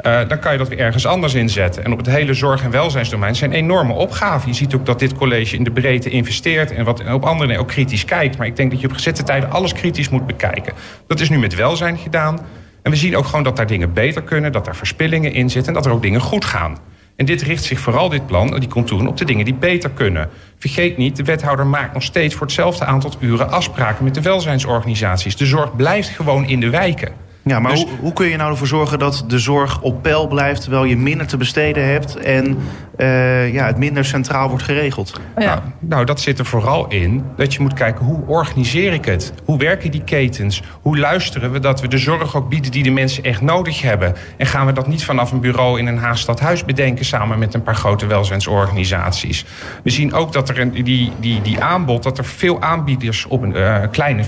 Uh, 0.00 0.28
dan 0.28 0.38
kan 0.38 0.52
je 0.52 0.58
dat 0.58 0.68
weer 0.68 0.78
ergens 0.78 1.06
anders 1.06 1.34
inzetten. 1.34 1.84
En 1.84 1.92
op 1.92 1.98
het 1.98 2.06
hele 2.06 2.34
zorg- 2.34 2.62
en 2.62 2.70
welzijnsdomein 2.70 3.36
zijn 3.36 3.52
enorme 3.52 3.92
opgaven. 3.92 4.48
Je 4.48 4.54
ziet 4.54 4.74
ook 4.74 4.86
dat 4.86 4.98
dit 4.98 5.14
college 5.14 5.56
in 5.56 5.64
de 5.64 5.70
breedte 5.70 6.10
investeert... 6.10 6.72
en 6.72 6.84
wat 6.84 7.12
op 7.12 7.24
andere 7.24 7.58
ook 7.58 7.68
kritisch 7.68 8.04
kijkt. 8.04 8.38
Maar 8.38 8.46
ik 8.46 8.56
denk 8.56 8.70
dat 8.70 8.80
je 8.80 8.86
op 8.86 8.92
gezette 8.92 9.22
tijden 9.22 9.50
alles 9.50 9.72
kritisch 9.72 10.08
moet 10.08 10.26
bekijken. 10.26 10.72
Dat 11.06 11.20
is 11.20 11.28
nu 11.28 11.38
met 11.38 11.54
welzijn 11.54 11.98
gedaan. 11.98 12.38
En 12.82 12.90
we 12.90 12.96
zien 12.96 13.16
ook 13.16 13.24
gewoon 13.24 13.42
dat 13.42 13.56
daar 13.56 13.66
dingen 13.66 13.92
beter 13.92 14.22
kunnen... 14.22 14.52
dat 14.52 14.64
daar 14.64 14.76
verspillingen 14.76 15.32
in 15.32 15.50
zitten 15.50 15.68
en 15.68 15.78
dat 15.78 15.86
er 15.86 15.92
ook 15.92 16.02
dingen 16.02 16.20
goed 16.20 16.44
gaan. 16.44 16.78
En 17.16 17.26
dit 17.26 17.42
richt 17.42 17.64
zich 17.64 17.80
vooral, 17.80 18.08
dit 18.08 18.26
plan, 18.26 18.60
die 18.60 18.68
contouren, 18.68 19.08
op 19.08 19.16
de 19.16 19.24
dingen 19.24 19.44
die 19.44 19.54
beter 19.54 19.90
kunnen. 19.90 20.28
Vergeet 20.58 20.96
niet, 20.96 21.16
de 21.16 21.24
wethouder 21.24 21.66
maakt 21.66 21.94
nog 21.94 22.02
steeds 22.02 22.34
voor 22.34 22.46
hetzelfde 22.46 22.84
aantal 22.84 23.12
uren 23.20 23.50
afspraken 23.50 24.04
met 24.04 24.14
de 24.14 24.22
welzijnsorganisaties. 24.22 25.36
De 25.36 25.46
zorg 25.46 25.76
blijft 25.76 26.08
gewoon 26.08 26.48
in 26.48 26.60
de 26.60 26.70
wijken. 26.70 27.25
Ja, 27.46 27.60
maar 27.60 27.72
dus... 27.72 27.82
hoe, 27.82 27.90
hoe, 28.00 28.12
kun 28.12 28.26
je 28.26 28.36
nou 28.36 28.50
ervoor 28.50 28.66
zorgen 28.66 28.98
dat 28.98 29.24
de 29.26 29.38
zorg 29.38 29.80
op 29.80 30.02
peil 30.02 30.26
blijft... 30.26 30.60
terwijl 30.60 30.84
je 30.84 30.96
minder 30.96 31.26
te 31.26 31.36
besteden 31.36 31.86
hebt 31.86 32.16
en 32.16 32.58
uh, 32.98 33.52
ja, 33.52 33.66
het 33.66 33.78
minder 33.78 34.04
centraal 34.04 34.48
wordt 34.48 34.64
geregeld? 34.64 35.20
Ja. 35.36 35.44
Nou, 35.44 35.60
nou, 35.78 36.04
dat 36.04 36.20
zit 36.20 36.38
er 36.38 36.44
vooral 36.44 36.88
in 36.88 37.24
dat 37.36 37.54
je 37.54 37.60
moet 37.60 37.74
kijken 37.74 38.04
hoe 38.04 38.26
organiseer 38.26 38.92
ik 38.92 39.04
het? 39.04 39.32
Hoe 39.44 39.58
werken 39.58 39.90
die 39.90 40.02
ketens? 40.04 40.62
Hoe 40.82 40.98
luisteren 40.98 41.52
we 41.52 41.58
dat 41.58 41.80
we 41.80 41.88
de 41.88 41.98
zorg 41.98 42.36
ook 42.36 42.48
bieden 42.48 42.70
die 42.70 42.82
de 42.82 42.90
mensen 42.90 43.24
echt 43.24 43.40
nodig 43.40 43.82
hebben? 43.82 44.14
En 44.36 44.46
gaan 44.46 44.66
we 44.66 44.72
dat 44.72 44.86
niet 44.86 45.04
vanaf 45.04 45.32
een 45.32 45.40
bureau 45.40 45.78
in 45.78 45.86
een 45.86 45.98
Haagstadhuis 45.98 46.64
bedenken... 46.64 47.04
samen 47.04 47.38
met 47.38 47.54
een 47.54 47.62
paar 47.62 47.76
grote 47.76 48.06
welzijnsorganisaties? 48.06 49.44
We 49.82 49.90
zien 49.90 50.12
ook 50.12 50.32
dat 50.32 50.48
er 50.48 50.60
een, 50.60 50.70
die, 50.70 51.12
die, 51.20 51.42
die 51.42 51.60
aanbod, 51.60 52.02
dat 52.02 52.18
er 52.18 52.24
veel 52.24 52.62
aanbieders 52.62 53.26
op 53.26 53.42
een 53.42 53.56
uh, 53.56 53.82
kleine 53.90 54.24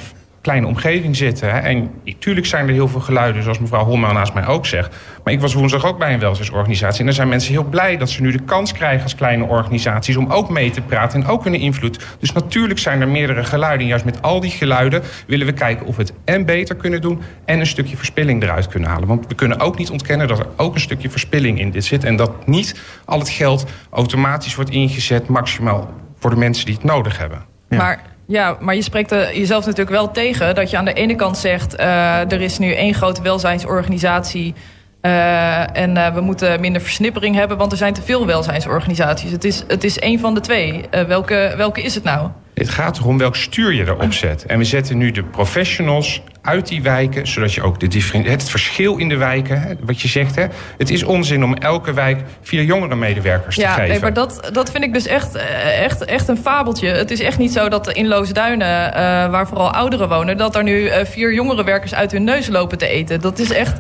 kleine 0.49 0.67
omgeving 0.67 1.17
zitten. 1.17 1.63
En 1.63 1.91
natuurlijk 2.05 2.47
zijn 2.47 2.67
er 2.67 2.73
heel 2.73 2.89
veel 2.89 3.01
geluiden, 3.01 3.43
zoals 3.43 3.59
mevrouw 3.59 3.85
Holman 3.85 4.15
naast 4.15 4.35
mij 4.35 4.47
ook 4.47 4.67
zegt. 4.67 4.97
Maar 5.25 5.33
ik 5.33 5.41
was 5.41 5.55
woensdag 5.55 5.85
ook 5.85 5.99
bij 5.99 6.13
een 6.13 6.21
welzijnsorganisatie. 6.21 6.99
En 6.99 7.05
daar 7.05 7.15
zijn 7.15 7.29
mensen 7.29 7.53
heel 7.53 7.65
blij 7.65 7.97
dat 7.97 8.11
ze 8.11 8.23
nu 8.23 8.33
de 8.33 8.43
kans 8.43 8.73
krijgen 8.73 9.03
als 9.03 9.15
kleine 9.15 9.45
organisaties... 9.45 10.17
om 10.17 10.31
ook 10.31 10.51
mee 10.51 10.71
te 10.71 10.81
praten 10.81 11.23
en 11.23 11.29
ook 11.29 11.45
hun 11.45 11.55
invloed. 11.55 12.07
Dus 12.19 12.33
natuurlijk 12.33 12.79
zijn 12.79 13.01
er 13.01 13.09
meerdere 13.09 13.45
geluiden. 13.45 13.81
En 13.81 13.87
juist 13.87 14.05
met 14.05 14.23
al 14.23 14.41
die 14.41 14.51
geluiden 14.51 15.03
willen 15.27 15.47
we 15.47 15.53
kijken 15.53 15.87
of 15.87 15.97
we 15.97 16.03
het 16.03 16.13
en 16.25 16.45
beter 16.45 16.77
kunnen 16.77 17.01
doen... 17.01 17.23
en 17.45 17.61
een 17.61 17.67
stukje 17.67 17.97
verspilling 17.97 18.43
eruit 18.43 18.69
kunnen 18.69 18.89
halen. 18.89 19.09
Want 19.09 19.27
we 19.27 19.35
kunnen 19.35 19.61
ook 19.61 19.79
niet 19.79 19.91
ontkennen 19.91 20.29
dat 20.29 20.39
er 20.39 20.47
ook 20.57 20.75
een 20.75 20.81
stukje 20.81 21.11
verspilling 21.11 21.61
in 21.61 21.71
dit 21.71 21.85
zit. 21.85 22.05
En 22.05 22.17
dat 22.17 22.47
niet 22.47 22.81
al 23.05 23.19
het 23.19 23.29
geld 23.29 23.67
automatisch 23.91 24.55
wordt 24.55 24.71
ingezet... 24.71 25.29
maximaal 25.29 25.95
voor 26.19 26.31
de 26.31 26.37
mensen 26.37 26.67
die 26.67 26.75
het 26.75 26.85
nodig 26.85 27.19
hebben. 27.19 27.45
Ja. 27.69 27.77
Maar 27.77 28.01
ja, 28.29 28.57
maar 28.61 28.75
je 28.75 28.83
spreekt 28.83 29.11
jezelf 29.11 29.65
natuurlijk 29.65 29.97
wel 29.97 30.11
tegen 30.11 30.55
dat 30.55 30.71
je 30.71 30.77
aan 30.77 30.85
de 30.85 30.93
ene 30.93 31.15
kant 31.15 31.39
zegt: 31.39 31.81
uh, 31.81 32.33
er 32.33 32.41
is 32.41 32.59
nu 32.59 32.73
één 32.73 32.95
grote 32.95 33.23
welzijnsorganisatie. 33.23 34.55
Uh, 35.03 35.77
en 35.77 35.97
uh, 35.97 36.15
we 36.15 36.21
moeten 36.21 36.61
minder 36.61 36.83
versnippering 36.83 37.35
hebben, 37.35 37.57
want 37.57 37.73
er 37.73 37.79
zijn 37.79 37.93
te 37.93 38.03
veel 38.03 38.27
welzijnsorganisaties. 38.27 39.31
Het 39.31 39.45
is, 39.45 39.65
het 39.69 39.85
is 39.85 39.99
één 39.99 40.19
van 40.19 40.35
de 40.35 40.41
twee. 40.41 40.85
welke, 41.07 41.55
welke 41.57 41.83
is 41.83 41.95
het 41.95 42.05
nou? 42.05 42.31
Het 42.55 42.69
gaat 42.69 42.99
erom 42.99 43.19
welk 43.19 43.37
stuur 43.37 43.73
je 43.73 43.83
erop 43.83 44.13
zet. 44.13 44.47
En 44.47 44.59
we 44.59 44.65
zetten 44.65 44.99
nu 44.99 45.11
de 45.11 45.25
professionals 45.25 46.23
uit 46.49 46.69
die 46.69 46.83
wijken, 46.83 47.27
zodat 47.27 47.55
je 47.55 47.63
ook 47.63 47.81
de 47.81 47.87
het 48.23 48.51
verschil 48.51 48.97
in 48.97 49.09
de 49.09 49.17
wijken, 49.17 49.79
wat 49.81 50.01
je 50.01 50.09
zegt, 50.09 50.37
hè, 50.37 50.47
het 50.79 50.91
is 50.91 51.03
onzin 51.03 51.45
om 51.45 51.55
elke 51.55 51.93
wijk 51.93 52.21
vier 52.43 52.65
jongere 52.65 52.97
medewerkers 52.97 53.57
ja, 53.57 53.75
te 53.75 53.81
geven. 53.81 53.95
Ja, 53.95 54.01
maar 54.01 54.13
dat, 54.13 54.51
dat 54.53 54.71
vind 54.71 54.85
ik 54.85 54.93
dus 54.93 55.07
echt, 55.07 55.35
echt, 55.83 56.05
echt 56.05 56.29
een 56.29 56.37
fabeltje. 56.37 56.89
Het 56.89 57.11
is 57.11 57.21
echt 57.21 57.39
niet 57.39 57.53
zo 57.53 57.69
dat 57.69 57.93
in 57.93 58.09
Loosduinen, 58.09 58.89
uh, 58.89 58.95
waar 59.31 59.49
vooral 59.49 59.73
ouderen 59.73 60.09
wonen, 60.09 60.37
dat 60.37 60.57
er 60.57 60.63
nu 60.63 60.81
uh, 60.81 60.95
vier 61.05 61.35
jongere 61.35 61.65
werkers 61.65 61.95
uit 61.95 62.13
hun 62.13 62.25
neus 62.25 62.49
lopen 62.49 62.79
te 62.79 62.89
eten. 62.89 63.21
Dat 63.21 63.39
is 63.39 63.53
echt. 63.53 63.77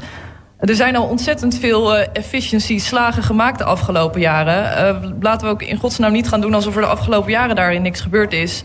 Er 0.58 0.74
zijn 0.74 0.96
al 0.96 1.06
ontzettend 1.06 1.58
veel 1.58 1.98
uh, 1.98 2.06
efficiency 2.12 2.78
slagen 2.78 3.22
gemaakt 3.22 3.58
de 3.58 3.64
afgelopen 3.64 4.20
jaren. 4.20 5.16
Laten 5.20 5.46
we 5.46 5.52
ook 5.52 5.62
in 5.62 5.76
godsnaam 5.76 6.12
niet 6.12 6.28
gaan 6.28 6.40
doen 6.40 6.54
alsof 6.54 6.74
er 6.74 6.80
de 6.80 6.86
afgelopen 6.86 7.30
jaren 7.30 7.56
daarin 7.56 7.82
niks 7.82 8.00
gebeurd 8.00 8.32
is. 8.32 8.62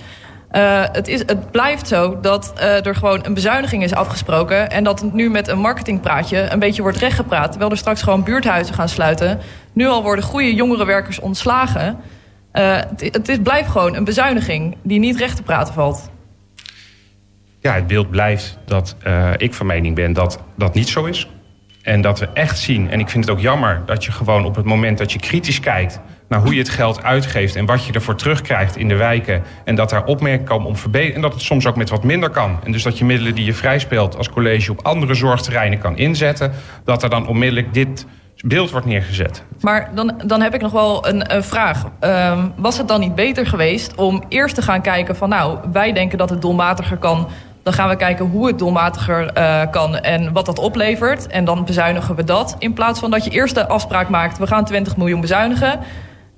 Uh, 0.55 0.83
het, 0.91 1.07
is, 1.07 1.19
het 1.19 1.51
blijft 1.51 1.87
zo 1.87 2.19
dat 2.19 2.53
uh, 2.57 2.85
er 2.85 2.95
gewoon 2.95 3.25
een 3.25 3.33
bezuiniging 3.33 3.83
is 3.83 3.93
afgesproken... 3.93 4.71
en 4.71 4.83
dat 4.83 5.01
het 5.01 5.13
nu 5.13 5.29
met 5.29 5.47
een 5.47 5.59
marketingpraatje 5.59 6.51
een 6.51 6.59
beetje 6.59 6.81
wordt 6.81 6.97
rechtgepraat... 6.97 7.49
terwijl 7.49 7.71
er 7.71 7.77
straks 7.77 8.01
gewoon 8.01 8.23
buurthuizen 8.23 8.75
gaan 8.75 8.89
sluiten. 8.89 9.39
Nu 9.73 9.87
al 9.87 10.03
worden 10.03 10.23
goede 10.25 10.55
jongere 10.55 10.85
werkers 10.85 11.19
ontslagen. 11.19 11.99
Uh, 12.53 12.75
het, 12.97 13.27
het 13.27 13.43
blijft 13.43 13.69
gewoon 13.69 13.95
een 13.95 14.03
bezuiniging 14.03 14.77
die 14.83 14.99
niet 14.99 15.17
recht 15.17 15.35
te 15.35 15.43
praten 15.43 15.73
valt. 15.73 16.09
Ja, 17.59 17.73
het 17.73 17.87
beeld 17.87 18.09
blijft 18.09 18.57
dat 18.65 18.95
ik 19.37 19.53
van 19.53 19.65
mening 19.65 19.95
ben 19.95 20.13
dat 20.13 20.39
dat 20.57 20.73
niet 20.73 20.89
zo 20.89 21.05
is. 21.05 21.29
En 21.81 22.01
dat 22.01 22.19
we 22.19 22.29
echt 22.33 22.59
zien, 22.59 22.89
en 22.89 22.99
ik 22.99 23.09
vind 23.09 23.25
het 23.25 23.33
ook 23.33 23.41
jammer... 23.41 23.81
dat 23.85 24.05
je 24.05 24.11
gewoon 24.11 24.45
op 24.45 24.55
het 24.55 24.65
moment 24.65 24.97
dat 24.97 25.11
je 25.11 25.19
kritisch 25.19 25.59
kijkt 25.59 25.99
hoe 26.39 26.53
je 26.53 26.59
het 26.59 26.69
geld 26.69 27.03
uitgeeft 27.03 27.55
en 27.55 27.65
wat 27.65 27.85
je 27.85 27.93
ervoor 27.93 28.15
terugkrijgt 28.15 28.77
in 28.77 28.87
de 28.87 28.95
wijken. 28.95 29.43
En 29.63 29.75
dat 29.75 29.89
daar 29.89 30.05
opmerkingen 30.05 30.47
komen 30.47 30.67
om 30.67 30.75
verbeteren. 30.75 31.15
En 31.15 31.21
dat 31.21 31.33
het 31.33 31.41
soms 31.41 31.67
ook 31.67 31.75
met 31.75 31.89
wat 31.89 32.03
minder 32.03 32.29
kan. 32.29 32.59
En 32.63 32.71
dus 32.71 32.83
dat 32.83 32.97
je 32.97 33.05
middelen 33.05 33.35
die 33.35 33.45
je 33.45 33.53
vrijspeelt 33.53 34.17
als 34.17 34.29
college 34.29 34.71
op 34.71 34.85
andere 34.85 35.13
zorgterreinen 35.13 35.79
kan 35.79 35.97
inzetten. 35.97 36.51
Dat 36.83 37.03
er 37.03 37.09
dan 37.09 37.27
onmiddellijk 37.27 37.73
dit 37.73 38.05
beeld 38.45 38.71
wordt 38.71 38.85
neergezet. 38.85 39.43
Maar 39.61 39.89
dan, 39.95 40.21
dan 40.25 40.41
heb 40.41 40.53
ik 40.53 40.61
nog 40.61 40.71
wel 40.71 41.07
een, 41.07 41.43
vraag. 41.43 41.85
Um, 42.01 42.53
was 42.55 42.77
het 42.77 42.87
dan 42.87 42.99
niet 42.99 43.15
beter 43.15 43.45
geweest 43.45 43.95
om 43.95 44.23
eerst 44.29 44.55
te 44.55 44.61
gaan 44.61 44.81
kijken 44.81 45.15
van 45.15 45.29
nou, 45.29 45.57
wij 45.71 45.93
denken 45.93 46.17
dat 46.17 46.29
het 46.29 46.41
doelmatiger 46.41 46.97
kan. 46.97 47.27
Dan 47.63 47.73
gaan 47.73 47.89
we 47.89 47.95
kijken 47.95 48.25
hoe 48.25 48.47
het 48.47 48.59
doelmatiger 48.59 49.37
uh, 49.37 49.61
kan 49.71 49.95
en 49.95 50.33
wat 50.33 50.45
dat 50.45 50.59
oplevert. 50.59 51.27
En 51.27 51.45
dan 51.45 51.65
bezuinigen 51.65 52.15
we 52.15 52.23
dat. 52.23 52.55
In 52.59 52.73
plaats 52.73 52.99
van 52.99 53.11
dat 53.11 53.23
je 53.23 53.29
eerst 53.29 53.55
de 53.55 53.67
afspraak 53.67 54.09
maakt, 54.09 54.37
we 54.37 54.47
gaan 54.47 54.65
20 54.65 54.97
miljoen 54.97 55.21
bezuinigen. 55.21 55.79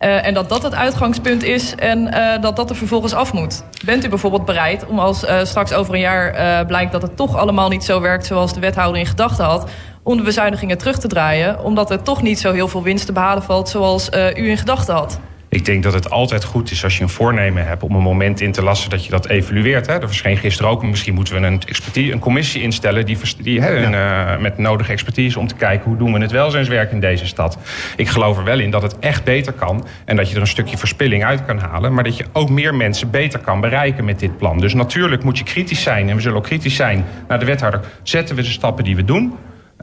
Uh, 0.05 0.25
en 0.25 0.33
dat 0.33 0.49
dat 0.49 0.63
het 0.63 0.75
uitgangspunt 0.75 1.43
is 1.43 1.75
en 1.75 2.07
uh, 2.07 2.41
dat 2.41 2.55
dat 2.55 2.69
er 2.69 2.75
vervolgens 2.75 3.13
af 3.13 3.33
moet. 3.33 3.63
Bent 3.85 4.05
u 4.05 4.09
bijvoorbeeld 4.09 4.45
bereid 4.45 4.85
om 4.85 4.99
als 4.99 5.23
uh, 5.23 5.43
straks 5.43 5.73
over 5.73 5.93
een 5.93 5.99
jaar 5.99 6.65
blijkt 6.65 6.91
dat 6.91 7.01
het 7.01 7.15
toch 7.15 7.35
allemaal 7.35 7.69
niet 7.69 7.83
zo 7.83 8.01
werkt 8.01 8.25
zoals 8.25 8.53
de 8.53 8.59
wethouder 8.59 8.99
in 8.99 9.05
gedachten 9.05 9.45
had, 9.45 9.69
om 10.03 10.17
de 10.17 10.23
bezuinigingen 10.23 10.77
terug 10.77 10.99
te 10.99 11.07
draaien, 11.07 11.63
omdat 11.63 11.91
er 11.91 12.01
toch 12.01 12.21
niet 12.21 12.39
zo 12.39 12.51
heel 12.51 12.67
veel 12.67 12.83
winst 12.83 13.05
te 13.05 13.11
behalen 13.11 13.43
valt 13.43 13.69
zoals 13.69 14.09
u 14.35 14.49
in 14.49 14.57
gedachten 14.57 14.95
had? 14.95 15.19
Ik 15.55 15.65
denk 15.65 15.83
dat 15.83 15.93
het 15.93 16.09
altijd 16.09 16.43
goed 16.43 16.71
is 16.71 16.83
als 16.83 16.97
je 16.97 17.03
een 17.03 17.09
voornemen 17.09 17.67
hebt 17.67 17.83
om 17.83 17.95
een 17.95 18.01
moment 18.01 18.41
in 18.41 18.51
te 18.51 18.63
lassen 18.63 18.89
dat 18.89 19.05
je 19.05 19.11
dat 19.11 19.27
evalueert. 19.27 19.87
Hè. 19.87 19.93
Er 19.93 20.07
verscheen 20.07 20.37
gisteren 20.37 20.71
ook, 20.71 20.83
misschien 20.83 21.13
moeten 21.13 21.41
we 21.41 21.47
een, 21.47 21.61
expertise, 21.67 22.11
een 22.11 22.19
commissie 22.19 22.61
instellen 22.61 23.05
die, 23.05 23.17
die 23.37 23.61
hè, 23.61 23.75
een, 23.75 23.93
uh, 23.93 24.37
met 24.37 24.57
nodige 24.57 24.91
expertise 24.91 25.39
om 25.39 25.47
te 25.47 25.55
kijken 25.55 25.89
hoe 25.89 25.97
doen 25.97 26.13
we 26.13 26.19
het 26.19 26.31
welzijnswerk 26.31 26.91
in 26.91 26.99
deze 26.99 27.25
stad. 27.25 27.57
Ik 27.95 28.07
geloof 28.07 28.37
er 28.37 28.43
wel 28.43 28.59
in 28.59 28.71
dat 28.71 28.81
het 28.81 28.99
echt 28.99 29.23
beter 29.23 29.53
kan 29.53 29.87
en 30.05 30.15
dat 30.15 30.29
je 30.29 30.35
er 30.35 30.41
een 30.41 30.47
stukje 30.47 30.77
verspilling 30.77 31.23
uit 31.23 31.45
kan 31.45 31.57
halen, 31.57 31.93
maar 31.93 32.03
dat 32.03 32.17
je 32.17 32.25
ook 32.33 32.49
meer 32.49 32.75
mensen 32.75 33.09
beter 33.09 33.39
kan 33.39 33.61
bereiken 33.61 34.05
met 34.05 34.19
dit 34.19 34.37
plan. 34.37 34.59
Dus 34.59 34.73
natuurlijk 34.73 35.23
moet 35.23 35.37
je 35.37 35.43
kritisch 35.43 35.81
zijn 35.81 36.09
en 36.09 36.15
we 36.15 36.21
zullen 36.21 36.37
ook 36.37 36.43
kritisch 36.43 36.75
zijn 36.75 37.05
naar 37.27 37.39
de 37.39 37.45
wethouder. 37.45 37.81
Zetten 38.03 38.35
we 38.35 38.41
de 38.41 38.47
stappen 38.47 38.83
die 38.83 38.95
we 38.95 39.05
doen? 39.05 39.33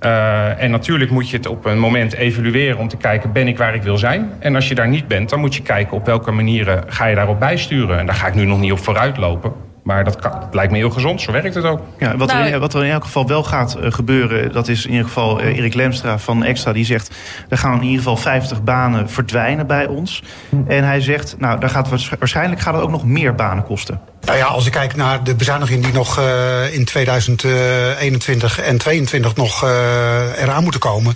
Uh, 0.05 0.63
en 0.63 0.71
natuurlijk 0.71 1.11
moet 1.11 1.31
je 1.31 1.37
het 1.37 1.47
op 1.47 1.65
een 1.65 1.79
moment 1.79 2.15
evalueren 2.15 2.79
om 2.79 2.89
te 2.89 2.97
kijken, 2.97 3.33
ben 3.33 3.49
ik 3.49 3.59
waar 3.59 3.75
ik 3.75 3.83
wil 3.83 3.99
zijn? 3.99 4.33
En 4.39 4.55
als 4.55 4.69
je 4.69 4.75
daar 4.75 4.89
niet 4.89 5.09
bent, 5.09 5.29
dan 5.31 5.41
moet 5.41 5.55
je 5.55 5.63
kijken 5.63 5.97
op 5.97 6.07
welke 6.07 6.31
manieren 6.31 6.85
ga 6.87 7.07
je 7.07 7.15
daarop 7.15 7.41
bijsturen. 7.41 7.99
En 7.99 8.07
daar 8.07 8.15
ga 8.15 8.27
ik 8.27 8.35
nu 8.35 8.45
nog 8.45 8.61
niet 8.61 8.73
op 8.73 8.79
vooruit 8.79 9.17
lopen. 9.17 9.72
Maar 9.83 10.05
dat, 10.05 10.17
kan, 10.17 10.33
lijkt 10.53 10.73
me 10.73 10.79
heel 10.79 10.91
gezond, 10.91 11.21
zo 11.21 11.33
werkt 11.33 11.55
het 11.55 11.65
ook. 11.65 11.81
Ja, 11.99 12.17
wat, 12.17 12.31
er, 12.31 12.47
in, 12.47 12.61
wat 12.61 12.75
er 12.75 12.85
in 12.85 12.91
elk 12.91 13.05
geval 13.05 13.27
wel 13.27 13.45
gaat 13.45 13.77
uh, 13.81 13.93
gebeuren, 13.93 14.53
dat 14.53 14.69
is 14.69 14.85
in 14.85 14.91
ieder 14.91 15.07
geval 15.07 15.41
uh, 15.41 15.57
Erik 15.57 15.75
Lemstra 15.75 16.19
van 16.19 16.45
Extra, 16.45 16.73
die 16.73 16.85
zegt: 16.85 17.15
er 17.49 17.59
gaan 17.59 17.77
in 17.77 17.83
ieder 17.83 17.99
geval 17.99 18.17
50 18.17 18.63
banen 18.63 19.11
verdwijnen 19.11 19.67
bij 19.67 19.87
ons. 19.87 20.23
En 20.67 20.85
hij 20.85 21.01
zegt: 21.01 21.35
nou, 21.39 21.61
daar 21.61 21.71
gaat 21.71 21.89
waarschijnlijk 22.19 22.61
gaat 22.61 22.75
het 22.75 22.83
ook 22.83 22.91
nog 22.91 23.05
meer 23.05 23.35
banen 23.35 23.65
kosten. 23.65 24.01
Nou 24.25 24.39
ja, 24.39 24.45
als 24.45 24.67
ik 24.67 24.73
kijk 24.73 24.97
naar 24.97 25.25
de 25.25 25.35
bezuinigingen 25.35 25.83
die 25.83 25.93
nog 25.93 26.19
uh, 26.19 26.75
in 26.75 26.85
2021 26.85 28.59
en 28.59 28.79
2022 28.79 29.37
nog 29.37 29.65
uh, 29.65 30.43
eraan 30.43 30.63
moeten 30.63 30.81
komen. 30.81 31.15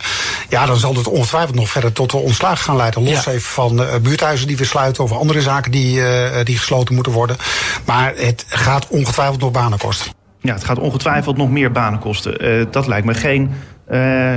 Ja, 0.48 0.66
dan 0.66 0.76
zal 0.76 0.94
het 0.94 1.08
ongetwijfeld 1.08 1.54
nog 1.54 1.68
verder 1.68 1.92
tot 1.92 2.10
de 2.10 2.16
ontslag 2.16 2.62
gaan 2.62 2.76
leiden. 2.76 3.02
Los 3.02 3.24
ja. 3.24 3.30
even 3.30 3.50
van 3.50 3.80
uh, 3.80 3.94
buurthuizen 4.02 4.46
die 4.46 4.56
we 4.56 4.64
sluiten 4.64 5.04
of 5.04 5.12
andere 5.12 5.40
zaken 5.40 5.70
die, 5.70 6.02
die 6.44 6.58
gesloten 6.58 6.94
moeten 6.94 7.12
worden. 7.12 7.36
Maar 7.84 8.12
het 8.16 8.46
gaat 8.56 8.88
ongetwijfeld 8.88 9.40
nog 9.40 9.50
banen 9.50 9.78
kosten. 9.78 10.12
Ja, 10.40 10.52
het 10.52 10.64
gaat 10.64 10.78
ongetwijfeld 10.78 11.36
nog 11.36 11.50
meer 11.50 11.72
banen 11.72 11.98
kosten. 11.98 12.68
dat 12.70 12.86
lijkt 12.86 13.06
me 13.06 13.14
geen 13.14 13.50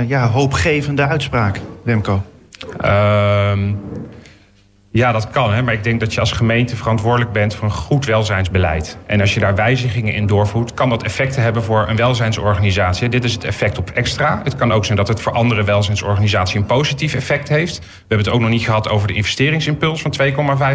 ja, 0.06 0.28
hoopgevende 0.28 1.06
uitspraak, 1.06 1.60
Remco. 1.84 2.22
Ehm, 2.80 3.72
ja, 4.92 5.12
dat 5.12 5.30
kan. 5.30 5.52
Hè? 5.52 5.62
Maar 5.62 5.74
ik 5.74 5.84
denk 5.84 6.00
dat 6.00 6.14
je 6.14 6.20
als 6.20 6.32
gemeente 6.32 6.76
verantwoordelijk 6.76 7.32
bent 7.32 7.54
voor 7.54 7.64
een 7.64 7.74
goed 7.74 8.04
welzijnsbeleid. 8.04 8.98
En 9.06 9.20
als 9.20 9.34
je 9.34 9.40
daar 9.40 9.54
wijzigingen 9.54 10.14
in 10.14 10.26
doorvoert, 10.26 10.74
kan 10.74 10.88
dat 10.88 11.02
effecten 11.02 11.42
hebben 11.42 11.62
voor 11.62 11.88
een 11.88 11.96
welzijnsorganisatie. 11.96 13.08
Dit 13.08 13.24
is 13.24 13.32
het 13.32 13.44
effect 13.44 13.78
op 13.78 13.90
extra. 13.90 14.40
Het 14.44 14.56
kan 14.56 14.72
ook 14.72 14.84
zijn 14.84 14.96
dat 14.96 15.08
het 15.08 15.20
voor 15.20 15.32
andere 15.32 15.64
welzijnsorganisaties 15.64 16.54
een 16.54 16.66
positief 16.66 17.14
effect 17.14 17.48
heeft. 17.48 17.78
We 17.78 17.84
hebben 17.98 18.26
het 18.26 18.34
ook 18.34 18.40
nog 18.40 18.50
niet 18.50 18.64
gehad 18.64 18.88
over 18.88 19.08
de 19.08 19.14
investeringsimpuls 19.14 20.02
van 20.02 20.14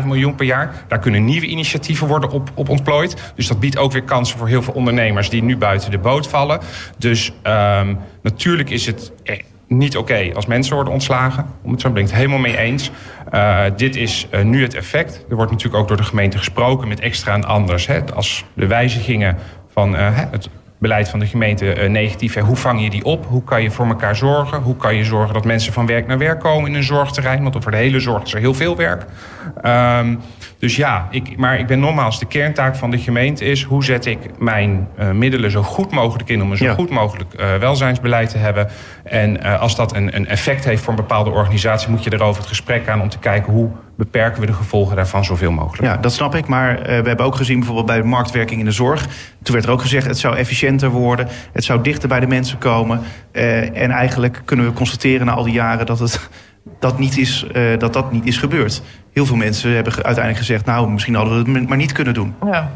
2,5 0.02 0.06
miljoen 0.06 0.36
per 0.36 0.46
jaar. 0.46 0.86
Daar 0.88 1.00
kunnen 1.00 1.26
nieuwe 1.26 1.46
initiatieven 1.46 2.08
worden 2.08 2.30
op, 2.30 2.52
op 2.54 2.70
ontplooid. 2.70 3.34
Dus 3.36 3.48
dat 3.48 3.60
biedt 3.60 3.78
ook 3.78 3.92
weer 3.92 4.04
kansen 4.04 4.38
voor 4.38 4.48
heel 4.48 4.64
veel 4.64 4.74
ondernemers 4.74 5.30
die 5.30 5.44
nu 5.44 5.58
buiten 5.58 5.92
de 5.92 5.98
boot 5.98 6.28
vallen. 6.28 6.60
Dus 6.98 7.32
um, 7.44 8.00
natuurlijk 8.22 8.70
is 8.70 8.86
het 8.86 9.12
niet 9.68 9.98
oké 9.98 10.32
als 10.34 10.46
mensen 10.46 10.76
worden 10.76 10.94
ontslagen. 10.94 11.46
Om 11.62 11.72
het 11.72 11.82
zo 11.82 11.90
ben 11.90 12.02
ik 12.02 12.08
het 12.08 12.18
helemaal 12.18 12.40
mee 12.40 12.58
eens. 12.58 12.92
Uh, 13.34 13.64
dit 13.76 13.96
is 13.96 14.28
uh, 14.32 14.42
nu 14.42 14.62
het 14.62 14.74
effect. 14.74 15.26
Er 15.30 15.36
wordt 15.36 15.52
natuurlijk 15.52 15.82
ook 15.82 15.88
door 15.88 15.98
de 15.98 16.04
gemeente 16.04 16.38
gesproken 16.38 16.88
met 16.88 17.00
extra 17.00 17.34
en 17.34 17.44
anders. 17.44 17.88
Hè. 17.88 18.14
Als 18.14 18.46
de 18.54 18.68
wijzigingen 18.68 19.38
van 19.72 19.96
uh, 19.96 20.10
het 20.32 20.50
beleid 20.88 21.10
van 21.10 21.20
de 21.20 21.28
gemeente 21.28 21.66
negatief. 21.90 22.34
Hè. 22.34 22.42
Hoe 22.42 22.56
vang 22.56 22.84
je 22.84 22.90
die 22.90 23.04
op? 23.04 23.26
Hoe 23.26 23.44
kan 23.44 23.62
je 23.62 23.72
voor 23.72 23.88
elkaar 23.88 24.16
zorgen? 24.16 24.62
Hoe 24.62 24.76
kan 24.76 24.96
je 24.96 25.04
zorgen 25.04 25.34
dat 25.34 25.46
mensen 25.46 25.74
van 25.74 25.86
werk 25.86 26.08
naar 26.08 26.18
werk 26.18 26.40
komen 26.40 26.70
in 26.70 26.76
een 26.76 26.84
zorgterrein? 26.84 27.44
Want 27.44 27.56
voor 27.62 27.72
de 27.72 27.78
hele 27.78 28.00
zorg 28.00 28.24
is 28.24 28.34
er 28.34 28.40
heel 28.40 28.54
veel 28.54 28.76
werk. 28.76 29.06
Um, 29.66 30.20
dus 30.60 30.76
ja, 30.76 31.08
ik, 31.12 31.38
maar 31.38 31.60
ik 31.60 31.68
ben 31.68 31.80
nogmaals, 31.80 32.20
de 32.20 32.26
kerntaak 32.26 32.76
van 32.76 32.92
de 32.92 32.98
gemeente 32.98 33.46
is... 33.46 33.64
hoe 33.64 33.84
zet 33.84 34.06
ik 34.06 34.20
mijn 34.40 34.88
uh, 35.00 35.12
middelen 35.12 35.52
zo 35.52 35.62
goed 35.62 35.92
mogelijk 35.92 36.30
in... 36.30 36.42
om 36.42 36.52
een 36.52 36.58
zo 36.58 36.66
ja. 36.66 36.74
goed 36.74 36.90
mogelijk 36.90 37.34
uh, 37.40 37.56
welzijnsbeleid 37.56 38.30
te 38.30 38.38
hebben. 38.38 38.68
En 39.04 39.42
als 39.60 39.76
dat 39.76 39.96
een, 39.96 40.16
een 40.16 40.28
effect 40.28 40.66
heeft 40.66 40.82
voor 40.82 40.90
een 40.90 41.00
bepaalde 41.00 41.30
organisatie... 41.30 41.90
moet 41.90 42.04
je 42.04 42.14
erover 42.14 42.42
het 42.42 42.50
gesprek 42.50 42.88
aan 42.88 43.02
om 43.02 43.10
te 43.10 43.20
kijken... 43.20 43.54
hoe 43.54 43.70
beperken 43.98 44.42
we 44.42 44.46
de 44.46 44.54
gevolgen 44.54 44.96
daarvan 44.96 45.26
zoveel 45.26 45.52
mogelijk. 45.52 45.84
Ja, 45.84 45.98
dat 45.98 46.14
snap 46.14 46.36
ik. 46.36 46.48
Maar 46.48 46.82
we 46.82 46.92
hebben 46.92 47.26
ook 47.26 47.36
gezien 47.36 47.58
bijvoorbeeld 47.58 47.88
bij 47.88 47.98
de 47.98 48.08
marktwerking 48.08 48.60
in 48.60 48.66
de 48.66 48.72
zorg... 48.72 49.08
toen 49.44 49.54
werd 49.54 49.66
er 49.66 49.72
ook 49.72 49.82
gezegd, 49.82 50.08
het 50.08 50.18
zou 50.18 50.36
efficiënter 50.36 50.90
worden... 50.90 51.28
het 51.54 51.64
zou 51.64 51.82
dichter 51.82 52.10
bij 52.10 52.20
de 52.20 52.28
mensen 52.28 52.58
komen. 52.58 53.02
en 53.32 53.92
eigenlijk 53.92 54.42
kunnen 54.46 54.66
we 54.66 54.74
constateren 54.74 55.26
na 55.26 55.34
al 55.34 55.44
die 55.44 55.54
jaren... 55.54 55.86
dat 55.86 56.00
het 56.00 56.30
dat, 56.80 57.00
niet 57.00 57.18
is, 57.18 57.46
uh, 57.56 57.78
dat 57.78 57.94
dat 57.94 58.12
niet 58.12 58.26
is 58.26 58.38
gebeurd. 58.38 58.82
Heel 59.14 59.26
veel 59.26 59.36
mensen 59.36 59.72
hebben 59.72 59.94
uiteindelijk 59.94 60.38
gezegd... 60.38 60.66
nou, 60.66 60.92
misschien 60.92 61.16
hadden 61.16 61.44
we 61.44 61.60
het 61.60 61.68
maar 61.68 61.78
niet 61.78 61.92
kunnen 61.92 62.14
doen. 62.14 62.36
Ja. 62.46 62.72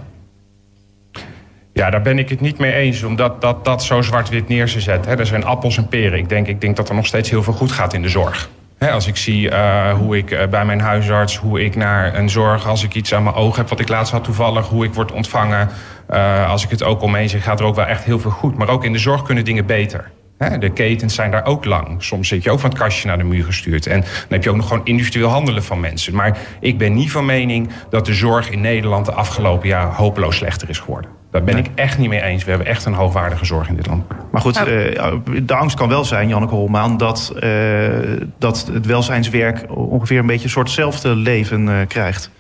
Ja, 1.74 1.90
daar 1.90 2.02
ben 2.02 2.20
ik 2.20 2.30
het 2.30 2.42
niet 2.42 2.58
mee 2.58 2.74
eens, 2.74 3.04
omdat 3.04 3.42
dat, 3.42 3.66
dat 3.66 3.84
zo 3.84 4.02
zwart-wit 4.02 4.48
neer 4.48 4.66
te 4.66 4.82
zetten. 4.82 5.20
Er 5.20 5.26
zijn 5.26 5.44
appels 5.44 5.78
en 5.78 5.88
peren. 5.88 6.20
Ik 6.20 6.30
denk, 6.30 6.48
ik 6.48 6.62
denk 6.62 6.76
dat 6.76 6.90
er 6.90 6.96
nog 6.96 7.06
steeds 7.06 7.30
heel 7.30 7.44
veel 7.44 7.54
goed 7.54 7.72
gaat 7.72 7.94
in 7.94 8.02
de 8.02 8.10
zorg. 8.10 8.50
Als 8.80 9.08
ik 9.08 9.18
zie 9.18 9.50
uh, 9.50 9.94
hoe 9.94 10.18
ik 10.18 10.32
uh, 10.32 10.48
bij 10.48 10.66
mijn 10.66 10.80
huisarts, 10.80 11.38
hoe 11.38 11.64
ik 11.64 11.76
naar 11.76 12.16
een 12.16 12.30
zorg, 12.30 12.68
als 12.68 12.84
ik 12.84 12.96
iets 12.96 13.14
aan 13.14 13.24
mijn 13.24 13.36
oog 13.36 13.56
heb, 13.56 13.70
wat 13.70 13.80
ik 13.80 13.90
laatst 13.90 14.12
had 14.12 14.24
toevallig, 14.24 14.68
hoe 14.68 14.86
ik 14.86 14.94
word 14.94 15.12
ontvangen. 15.12 15.70
Uh, 16.10 16.50
als 16.50 16.64
ik 16.64 16.70
het 16.70 16.84
ook 16.84 17.02
omheen 17.02 17.30
zeg, 17.30 17.44
gaat 17.44 17.60
er 17.60 17.66
ook 17.66 17.76
wel 17.76 17.86
echt 17.86 18.04
heel 18.04 18.20
veel 18.20 18.32
goed. 18.32 18.58
Maar 18.58 18.70
ook 18.70 18.84
in 18.84 18.94
de 18.94 19.00
zorg 19.00 19.22
kunnen 19.22 19.46
dingen 19.46 19.66
beter. 19.66 20.12
De 20.60 20.70
ketens 20.70 21.16
zijn 21.16 21.32
daar 21.32 21.46
ook 21.46 21.66
lang. 21.66 22.04
Soms 22.04 22.28
zit 22.28 22.44
je 22.44 22.52
ook 22.52 22.60
van 22.60 22.70
het 22.70 22.80
kastje 22.80 23.08
naar 23.08 23.18
de 23.18 23.24
muur 23.24 23.44
gestuurd. 23.44 23.88
En 23.88 24.00
dan 24.00 24.10
heb 24.30 24.44
je 24.44 24.50
ook 24.50 24.56
nog 24.56 24.68
gewoon 24.68 24.86
individueel 24.86 25.30
handelen 25.30 25.64
van 25.64 25.80
mensen. 25.80 26.16
Maar 26.16 26.38
ik 26.60 26.78
ben 26.78 26.94
niet 26.94 27.12
van 27.12 27.26
mening 27.26 27.70
dat 27.90 28.06
de 28.06 28.14
zorg 28.14 28.50
in 28.50 28.62
Nederland 28.62 29.06
de 29.06 29.12
afgelopen 29.12 29.68
jaar 29.68 29.96
hopeloos 29.96 30.36
slechter 30.36 30.70
is 30.70 30.80
geworden. 30.80 31.10
Daar 31.32 31.44
ben 31.44 31.54
nee. 31.54 31.64
ik 31.64 31.70
echt 31.76 31.98
niet 31.98 32.10
mee 32.10 32.22
eens. 32.22 32.44
We 32.44 32.50
hebben 32.50 32.68
echt 32.68 32.86
een 32.86 32.94
hoogwaardige 32.94 33.46
zorg 33.46 33.68
in 33.68 33.76
dit 33.76 33.88
land. 33.88 34.04
Maar 34.32 34.42
goed, 34.42 34.66
nou. 34.66 35.44
de 35.44 35.56
angst 35.56 35.78
kan 35.78 35.90
wel 35.90 36.06
zijn, 36.06 36.28
Janneke 36.28 36.56
Holmaan, 36.56 36.98
dat, 36.98 37.34
uh, 37.44 37.90
dat 38.38 38.70
het 38.74 38.86
welzijnswerk 38.86 39.66
ongeveer 39.70 40.20
een 40.20 40.26
beetje 40.26 40.44
een 40.44 40.50
soortzelfde 40.50 41.16
leven 41.16 41.68
uh, 41.68 41.76
krijgt. 41.88 42.32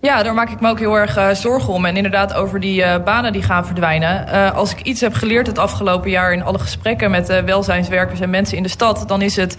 Ja, 0.00 0.22
daar 0.22 0.34
maak 0.34 0.50
ik 0.50 0.60
me 0.60 0.68
ook 0.68 0.78
heel 0.78 0.98
erg 0.98 1.18
uh, 1.18 1.30
zorgen 1.30 1.72
om. 1.72 1.84
En 1.84 1.96
inderdaad 1.96 2.34
over 2.34 2.60
die 2.60 2.80
uh, 2.80 2.94
banen 3.04 3.32
die 3.32 3.42
gaan 3.42 3.66
verdwijnen. 3.66 4.26
Uh, 4.28 4.54
als 4.54 4.72
ik 4.72 4.80
iets 4.80 5.00
heb 5.00 5.14
geleerd 5.14 5.46
het 5.46 5.58
afgelopen 5.58 6.10
jaar 6.10 6.32
in 6.32 6.42
alle 6.42 6.58
gesprekken 6.58 7.10
met 7.10 7.44
welzijnswerkers 7.44 8.20
en 8.20 8.30
mensen 8.30 8.56
in 8.56 8.62
de 8.62 8.68
stad, 8.68 9.04
dan 9.08 9.22
is 9.22 9.36
het. 9.36 9.56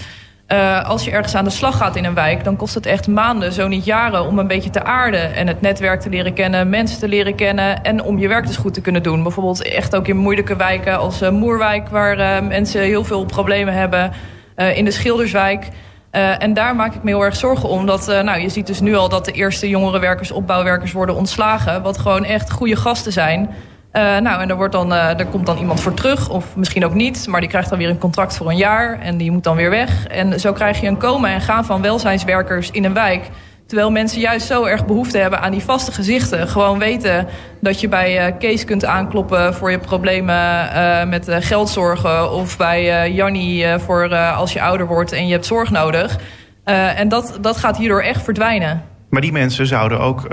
als 0.84 1.06
je 1.06 1.12
ergens 1.12 1.36
aan 1.36 1.44
de 1.44 1.50
slag 1.50 1.78
gaat 1.78 1.96
in 1.96 2.06
een 2.06 2.14
wijk, 2.14 2.44
dan 2.44 2.56
kost 2.56 2.74
het 2.74 2.86
echt 2.86 3.08
maanden, 3.08 3.52
zo 3.54 3.68
niet 3.68 3.86
jaren, 3.86 4.26
om 4.26 4.40
een 4.40 4.48
beetje 4.48 4.70
te 4.70 4.84
aarden. 4.84 5.36
En 5.36 5.48
het 5.48 5.62
netwerk 5.62 6.02
te 6.02 6.10
leren 6.10 6.34
kennen, 6.34 6.70
mensen 6.70 7.00
te 7.00 7.08
leren 7.08 7.36
kennen. 7.36 7.84
En 7.84 8.04
om 8.04 8.20
je 8.20 8.28
werk 8.28 8.48
dus 8.48 8.58
goed 8.58 8.74
te 8.74 8.82
kunnen 8.82 9.04
doen. 9.04 9.24
Bijvoorbeeld 9.24 9.64
echt 9.64 9.96
ook 9.96 10.08
in 10.08 10.18
moeilijke 10.18 10.56
wijken 10.56 10.98
als 10.98 11.30
Moerwijk, 11.30 11.90
waar 11.90 12.44
mensen 12.44 12.82
heel 12.82 13.04
veel 13.04 13.26
problemen 13.26 13.74
hebben. 13.74 14.12
in 14.56 14.86
de 14.86 14.92
Schilderswijk. 14.92 15.70
Uh, 16.12 16.44
en 16.44 16.54
daar 16.54 16.76
maak 16.76 16.94
ik 16.94 17.04
me 17.04 17.10
heel 17.10 17.24
erg 17.24 17.36
zorgen 17.36 17.70
om. 17.70 17.86
Dat, 17.86 18.10
uh, 18.10 18.22
nou, 18.22 18.40
je 18.40 18.50
ziet 18.50 18.68
dus 18.68 18.80
nu 18.80 18.96
al 18.96 19.10
dat 19.10 19.26
de 19.26 19.32
eerste 19.32 19.70
jongerenwerkers, 19.70 20.32
opbouwwerkers 20.32 20.92
worden 20.92 21.16
ontslagen. 21.16 21.82
Wat 21.82 21.98
gewoon 21.98 22.26
echt 22.26 22.52
goede 22.52 22.76
gasten 22.76 23.12
zijn. 23.12 23.50
Uh, 23.94 24.18
nou, 24.18 24.42
en 24.42 24.50
er, 24.50 24.56
wordt 24.56 24.74
dan, 24.74 24.94
er 24.94 25.26
komt 25.26 25.46
dan 25.46 25.58
iemand 25.58 25.82
voor 25.82 25.94
terug, 25.94 26.30
of 26.30 26.56
misschien 26.56 26.86
ook 26.86 26.94
niet. 26.94 27.28
Maar 27.28 27.40
die 27.40 27.50
krijgt 27.50 27.70
dan 27.70 27.78
weer 27.78 27.90
een 27.90 27.98
contract 27.98 28.38
voor 28.38 28.50
een 28.50 28.58
jaar. 28.58 29.00
En 29.00 29.18
die 29.18 29.32
moet 29.32 29.44
dan 29.44 29.56
weer 29.56 29.70
weg. 29.70 30.08
En 30.08 30.40
zo 30.40 30.54
krijg 30.54 30.82
je 30.82 30.88
een 30.88 30.98
komen 30.98 31.30
en 31.30 31.42
gaan 31.42 31.66
van 31.66 31.82
welzijnswerkers 31.82 32.72
in 32.72 32.86
een 32.86 32.94
wijk. 32.94 33.30
Terwijl 33.70 33.92
mensen 33.92 34.20
juist 34.20 34.48
zo 34.48 34.64
erg 34.64 34.86
behoefte 34.86 35.18
hebben 35.18 35.42
aan 35.42 35.52
die 35.52 35.62
vaste 35.62 35.92
gezichten. 35.92 36.48
Gewoon 36.48 36.80
weten 36.80 37.28
dat 37.62 37.82
je 37.82 37.88
bij 37.88 38.28
uh, 38.28 38.34
Kees 38.40 38.66
kunt 38.66 38.86
aankloppen 38.86 39.54
voor 39.54 39.72
je 39.72 39.80
problemen 39.80 40.36
uh, 40.36 41.04
met 41.04 41.28
uh, 41.28 41.36
geldzorgen. 41.40 42.32
Of 42.32 42.58
bij 42.58 43.12
Jannie 43.12 43.66
voor 43.78 44.16
als 44.16 44.54
je 44.54 44.62
ouder 44.62 44.88
wordt 44.88 45.12
en 45.12 45.28
je 45.28 45.32
hebt 45.32 45.46
zorg 45.46 45.70
nodig. 45.70 46.20
en 46.64 47.10
dat, 47.10 47.38
dat 47.42 47.58
gaat 47.58 47.78
hierdoor 47.78 48.02
echt 48.02 48.24
verdwijnen. 48.24 48.84
Maar 49.10 49.22
die 49.22 49.32
mensen 49.32 49.68
zouden 49.68 50.00
ook, 50.00 50.26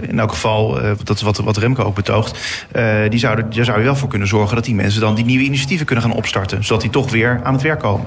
in 0.00 0.18
elk 0.18 0.30
geval, 0.30 0.78
dat 1.04 1.16
is 1.16 1.22
wat, 1.22 1.36
wat 1.36 1.56
Remco 1.56 1.82
ook 1.82 1.94
betoogt, 1.94 2.66
die 3.08 3.18
zouden, 3.18 3.50
daar 3.50 3.64
zou 3.64 3.78
je 3.78 3.84
wel 3.84 3.96
voor 3.96 4.08
kunnen 4.08 4.28
zorgen 4.28 4.54
dat 4.54 4.64
die 4.64 4.74
mensen 4.74 5.00
dan 5.00 5.14
die 5.14 5.24
nieuwe 5.24 5.44
initiatieven 5.44 5.86
kunnen 5.86 6.04
gaan 6.04 6.14
opstarten. 6.14 6.64
Zodat 6.64 6.82
die 6.82 6.90
toch 6.90 7.10
weer 7.10 7.40
aan 7.42 7.52
het 7.52 7.62
werk 7.62 7.80
komen. 7.80 8.06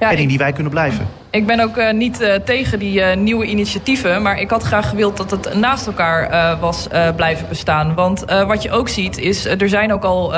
Ja, 0.00 0.10
en 0.10 0.18
in 0.18 0.28
die 0.28 0.38
wijk 0.38 0.54
kunnen 0.54 0.72
blijven. 0.72 1.06
Ik 1.30 1.46
ben 1.46 1.60
ook 1.60 1.76
uh, 1.76 1.92
niet 1.92 2.20
uh, 2.20 2.34
tegen 2.34 2.78
die 2.78 3.00
uh, 3.00 3.16
nieuwe 3.16 3.44
initiatieven. 3.44 4.22
Maar 4.22 4.40
ik 4.40 4.50
had 4.50 4.62
graag 4.62 4.88
gewild 4.88 5.16
dat 5.16 5.30
het 5.30 5.54
naast 5.54 5.86
elkaar 5.86 6.58
was 6.60 6.88
blijven 7.16 7.48
bestaan. 7.48 7.94
Want 7.94 8.24
wat 8.46 8.62
je 8.62 8.70
ook 8.70 8.88
ziet 8.88 9.18
is, 9.18 9.44
er 9.44 9.68
zijn 9.68 9.92
ook 9.92 10.04
al 10.04 10.32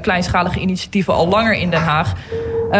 kleinschalige 0.00 0.60
initiatieven 0.60 1.14
al 1.14 1.28
langer 1.28 1.54
in 1.54 1.70
Den 1.70 1.80
Haag. 1.80 2.12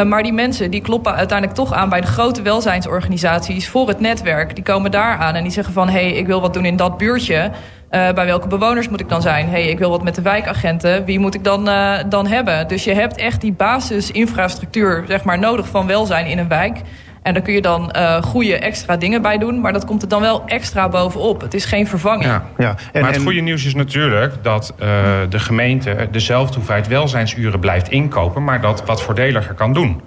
maar 0.07 0.23
die 0.23 0.33
mensen 0.33 0.71
die 0.71 0.81
kloppen 0.81 1.15
uiteindelijk 1.15 1.59
toch 1.59 1.73
aan 1.73 1.89
bij 1.89 2.01
de 2.01 2.07
grote 2.07 2.43
welzijnsorganisaties 2.43 3.69
voor 3.69 3.89
het 3.89 4.01
netwerk. 4.01 4.55
Die 4.55 4.65
komen 4.65 4.91
daar 4.91 5.19
aan 5.19 5.35
en 5.35 5.43
die 5.43 5.53
zeggen 5.53 5.75
van 5.75 5.89
hé, 5.89 6.09
hey, 6.09 6.13
ik 6.13 6.27
wil 6.27 6.41
wat 6.41 6.55
doen 6.55 6.65
in 6.65 6.77
dat 6.77 6.99
buurtje. 6.99 7.51
Uh, 7.91 8.13
bij 8.13 8.27
welke 8.27 8.49
bewoners 8.49 8.89
moet 8.89 9.01
ik 9.01 9.09
dan 9.09 9.23
zijn? 9.23 9.49
hey, 9.49 9.67
ik 9.69 9.79
wil 9.79 9.91
wat 9.91 10.03
met 10.03 10.15
de 10.15 10.23
wijkagenten. 10.23 11.05
Wie 11.05 11.19
moet 11.19 11.35
ik 11.35 11.45
dan, 11.45 11.69
uh, 11.69 11.95
dan 12.09 12.27
hebben? 12.27 12.69
Dus 12.69 12.85
je 12.85 12.93
hebt 12.95 13.17
echt 13.17 13.41
die 13.41 13.53
basisinfrastructuur 13.53 15.05
zeg 15.09 15.25
maar, 15.25 15.39
nodig 15.39 15.69
van 15.69 15.87
welzijn 15.87 16.27
in 16.27 16.39
een 16.39 16.49
wijk. 16.49 16.81
En 17.23 17.35
daar 17.35 17.43
kun 17.43 17.55
je 17.55 17.63
dan 17.63 17.93
uh, 17.97 18.23
goede 18.23 18.59
extra 18.59 18.97
dingen 18.97 19.23
bij 19.23 19.39
doen. 19.39 19.61
Maar 19.61 19.73
dat 19.73 19.85
komt 19.85 20.03
er 20.03 20.09
dan 20.09 20.21
wel 20.21 20.43
extra 20.47 20.89
bovenop. 20.89 21.41
Het 21.41 21.55
is 21.55 21.65
geen 21.65 21.87
vervanging. 21.87 22.25
Ja. 22.25 22.45
Ja, 22.59 22.69
en, 22.69 23.01
maar 23.01 23.11
het 23.11 23.19
en- 23.19 23.25
goede 23.25 23.41
nieuws 23.41 23.65
is 23.65 23.75
natuurlijk 23.75 24.35
dat 24.43 24.75
uh, 24.81 24.87
de 25.29 25.39
gemeente 25.39 26.09
dezelfde 26.11 26.55
hoeveelheid 26.55 26.89
welzijnsuren 26.89 27.61
blijft 27.61 27.89
inkopen, 27.89 28.45
maar 28.45 28.61
dat 28.61 28.85
wat 28.85 29.03
voordeliger 29.03 29.55
kan 29.55 29.73
doen. 29.73 30.01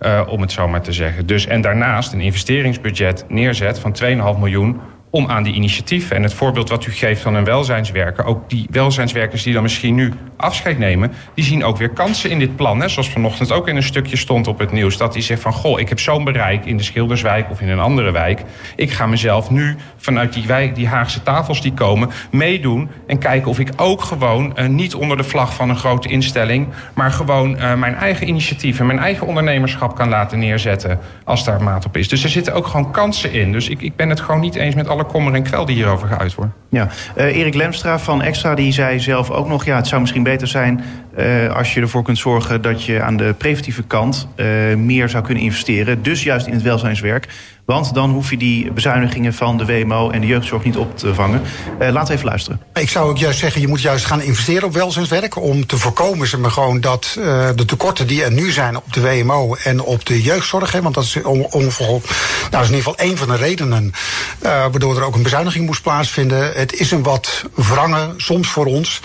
Uh, 0.00 0.20
om 0.26 0.40
het 0.40 0.52
zo 0.52 0.68
maar 0.68 0.80
te 0.80 0.92
zeggen. 0.92 1.26
Dus, 1.26 1.46
en 1.46 1.60
daarnaast 1.60 2.12
een 2.12 2.20
investeringsbudget 2.20 3.24
neerzet 3.28 3.78
van 3.78 3.96
2,5 4.02 4.08
miljoen 4.38 4.80
om 5.10 5.28
aan 5.28 5.42
die 5.42 5.54
initiatieven. 5.54 6.16
En 6.16 6.22
het 6.22 6.34
voorbeeld 6.34 6.68
wat 6.68 6.86
u 6.86 6.92
geeft 6.92 7.22
van 7.22 7.34
een 7.34 7.44
welzijnswerker... 7.44 8.24
ook 8.24 8.50
die 8.50 8.66
welzijnswerkers 8.70 9.42
die 9.42 9.52
dan 9.52 9.62
misschien 9.62 9.94
nu 9.94 10.12
afscheid 10.36 10.78
nemen... 10.78 11.12
die 11.34 11.44
zien 11.44 11.64
ook 11.64 11.76
weer 11.76 11.88
kansen 11.88 12.30
in 12.30 12.38
dit 12.38 12.56
plan. 12.56 12.80
Hè? 12.80 12.88
Zoals 12.88 13.10
vanochtend 13.10 13.52
ook 13.52 13.68
in 13.68 13.76
een 13.76 13.82
stukje 13.82 14.16
stond 14.16 14.46
op 14.46 14.58
het 14.58 14.72
nieuws... 14.72 14.96
dat 14.96 15.12
die 15.12 15.22
zegt 15.22 15.42
van, 15.42 15.52
goh, 15.52 15.80
ik 15.80 15.88
heb 15.88 16.00
zo'n 16.00 16.24
bereik 16.24 16.64
in 16.64 16.76
de 16.76 16.82
Schilderswijk... 16.82 17.50
of 17.50 17.60
in 17.60 17.68
een 17.68 17.80
andere 17.80 18.10
wijk. 18.10 18.42
Ik 18.76 18.90
ga 18.90 19.06
mezelf 19.06 19.50
nu 19.50 19.76
vanuit 19.96 20.32
die, 20.32 20.46
wijk, 20.46 20.74
die 20.74 20.88
Haagse 20.88 21.22
tafels 21.22 21.62
die 21.62 21.72
komen... 21.72 22.10
meedoen 22.30 22.90
en 23.06 23.18
kijken 23.18 23.50
of 23.50 23.58
ik 23.58 23.70
ook 23.76 24.02
gewoon... 24.02 24.56
Uh, 24.58 24.66
niet 24.66 24.94
onder 24.94 25.16
de 25.16 25.24
vlag 25.24 25.54
van 25.54 25.70
een 25.70 25.76
grote 25.76 26.08
instelling... 26.08 26.68
maar 26.94 27.10
gewoon 27.10 27.56
uh, 27.56 27.74
mijn 27.74 27.94
eigen 27.94 28.28
initiatief 28.28 28.80
en 28.80 28.86
mijn 28.86 28.98
eigen 28.98 29.26
ondernemerschap 29.26 29.96
kan 29.96 30.08
laten 30.08 30.38
neerzetten... 30.38 30.98
als 31.24 31.44
daar 31.44 31.62
maat 31.62 31.86
op 31.86 31.96
is. 31.96 32.08
Dus 32.08 32.24
er 32.24 32.30
zitten 32.30 32.54
ook 32.54 32.66
gewoon 32.66 32.90
kansen 32.90 33.32
in. 33.32 33.52
Dus 33.52 33.68
ik, 33.68 33.82
ik 33.82 33.96
ben 33.96 34.08
het 34.08 34.20
gewoon 34.20 34.40
niet 34.40 34.54
eens 34.54 34.74
met 34.74 34.88
alle 34.88 34.99
kommer 35.06 35.34
en 35.34 35.42
kwel 35.42 35.64
die 35.64 35.74
hierover 35.74 36.08
geuit 36.08 36.34
wordt. 36.34 36.52
Ja, 36.68 36.88
uh, 37.16 37.36
Erik 37.36 37.54
Lemstra 37.54 37.98
van 37.98 38.22
Extra 38.22 38.54
die 38.54 38.72
zei 38.72 39.00
zelf 39.00 39.30
ook 39.30 39.48
nog... 39.48 39.64
ja, 39.64 39.76
het 39.76 39.86
zou 39.86 40.00
misschien 40.00 40.22
beter 40.22 40.48
zijn 40.48 40.84
uh, 41.18 41.56
als 41.56 41.74
je 41.74 41.80
ervoor 41.80 42.02
kunt 42.02 42.18
zorgen... 42.18 42.62
dat 42.62 42.84
je 42.84 43.02
aan 43.02 43.16
de 43.16 43.34
preventieve 43.38 43.82
kant 43.82 44.28
uh, 44.36 44.46
meer 44.76 45.08
zou 45.08 45.24
kunnen 45.24 45.42
investeren. 45.42 46.02
Dus 46.02 46.22
juist 46.22 46.46
in 46.46 46.52
het 46.52 46.62
welzijnswerk. 46.62 47.28
Want 47.64 47.94
dan 47.94 48.10
hoef 48.10 48.30
je 48.30 48.36
die 48.36 48.72
bezuinigingen 48.72 49.34
van 49.34 49.56
de 49.56 49.64
WMO 49.64 50.10
en 50.10 50.20
de 50.20 50.26
jeugdzorg 50.26 50.64
niet 50.64 50.76
op 50.76 50.98
te 50.98 51.14
vangen. 51.14 51.42
Laten 51.78 52.06
we 52.06 52.12
even 52.12 52.24
luisteren. 52.24 52.60
Ik 52.74 52.88
zou 52.88 53.10
ook 53.10 53.18
juist 53.18 53.38
zeggen, 53.38 53.60
je 53.60 53.68
moet 53.68 53.80
juist 53.80 54.04
gaan 54.04 54.22
investeren 54.22 54.64
op 54.64 54.74
welzijnswerk... 54.74 55.36
om 55.36 55.66
te 55.66 55.78
voorkomen 55.78 56.28
zeg 56.28 56.40
maar, 56.40 56.50
gewoon 56.50 56.80
dat 56.80 57.12
de 57.54 57.64
tekorten 57.66 58.06
die 58.06 58.24
er 58.24 58.32
nu 58.32 58.50
zijn 58.50 58.76
op 58.76 58.92
de 58.92 59.00
WMO 59.00 59.54
en 59.54 59.80
op 59.80 60.06
de 60.06 60.22
jeugdzorg... 60.22 60.72
Hè, 60.72 60.82
want 60.82 60.94
dat 60.94 61.04
is, 61.04 61.14
nou, 61.22 61.54
is 61.60 61.78
in 61.78 62.74
ieder 62.74 62.76
geval 62.76 62.94
een 62.96 63.16
van 63.16 63.28
de 63.28 63.36
redenen... 63.36 63.92
Waardoor 64.40 64.96
er 64.96 65.04
ook 65.04 65.14
een 65.14 65.22
bezuiniging 65.22 65.66
moest 65.66 65.82
plaatsvinden. 65.82 66.52
Het 66.52 66.72
is 66.72 66.90
een 66.90 67.02
wat 67.02 67.44
wrange, 67.54 68.14
soms 68.16 68.48
voor 68.48 68.66
ons... 68.66 69.00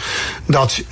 dat 0.45 0.83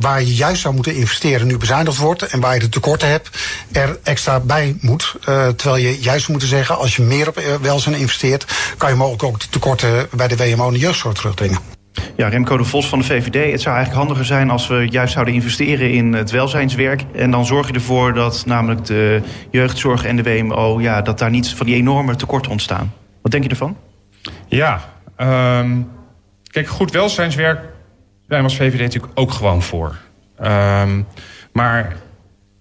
waar 0.00 0.22
je 0.22 0.34
zou 0.60 0.74
moeten 0.74 0.94
investeren 0.94 1.46
nu 1.46 1.56
bezuinigd 1.56 1.96
wordt... 1.96 2.22
en 2.22 2.40
waar 2.40 2.54
je 2.54 2.60
de 2.60 2.68
tekorten 2.68 3.08
hebt, 3.08 3.30
er 3.72 3.98
extra 4.02 4.40
bij 4.40 4.76
moet. 4.80 5.14
Uh, 5.28 5.48
terwijl 5.48 5.82
je 5.82 6.00
juist 6.00 6.28
moet 6.28 6.42
zeggen, 6.42 6.78
als 6.78 6.96
je 6.96 7.02
meer 7.02 7.28
op 7.28 7.58
welzijn 7.62 7.94
investeert... 7.94 8.74
kan 8.76 8.90
je 8.90 8.96
mogelijk 8.96 9.22
ook 9.22 9.40
de 9.40 9.48
tekorten 9.48 10.08
bij 10.10 10.28
de 10.28 10.36
WMO 10.36 10.66
en 10.66 10.72
de 10.72 10.78
jeugdzorg 10.78 11.14
terugdringen. 11.14 11.58
Ja, 12.16 12.28
Remco 12.28 12.56
de 12.56 12.64
Vos 12.64 12.88
van 12.88 12.98
de 12.98 13.04
VVD. 13.04 13.50
Het 13.50 13.60
zou 13.60 13.76
eigenlijk 13.76 14.06
handiger 14.06 14.24
zijn 14.24 14.50
als 14.50 14.66
we 14.66 14.86
juist 14.90 15.12
zouden 15.12 15.34
investeren 15.34 15.90
in 15.90 16.12
het 16.12 16.30
welzijnswerk. 16.30 17.04
En 17.14 17.30
dan 17.30 17.46
zorg 17.46 17.66
je 17.66 17.72
ervoor 17.72 18.14
dat 18.14 18.42
namelijk 18.46 18.84
de 18.84 19.22
jeugdzorg 19.50 20.04
en 20.04 20.16
de 20.16 20.22
WMO... 20.22 20.80
Ja, 20.80 21.02
dat 21.02 21.18
daar 21.18 21.30
niet 21.30 21.48
van 21.48 21.66
die 21.66 21.74
enorme 21.74 22.16
tekorten 22.16 22.50
ontstaan. 22.50 22.92
Wat 23.22 23.32
denk 23.32 23.44
je 23.44 23.50
ervan? 23.50 23.76
Ja, 24.48 24.80
um, 25.16 25.90
kijk, 26.50 26.68
goed 26.68 26.90
welzijnswerk 26.90 27.58
zijn 28.28 28.40
we 28.40 28.48
als 28.48 28.56
VVD 28.56 28.80
natuurlijk 28.80 29.12
ook 29.14 29.30
gewoon 29.30 29.62
voor. 29.62 29.96
Um, 30.42 31.06
maar 31.52 31.96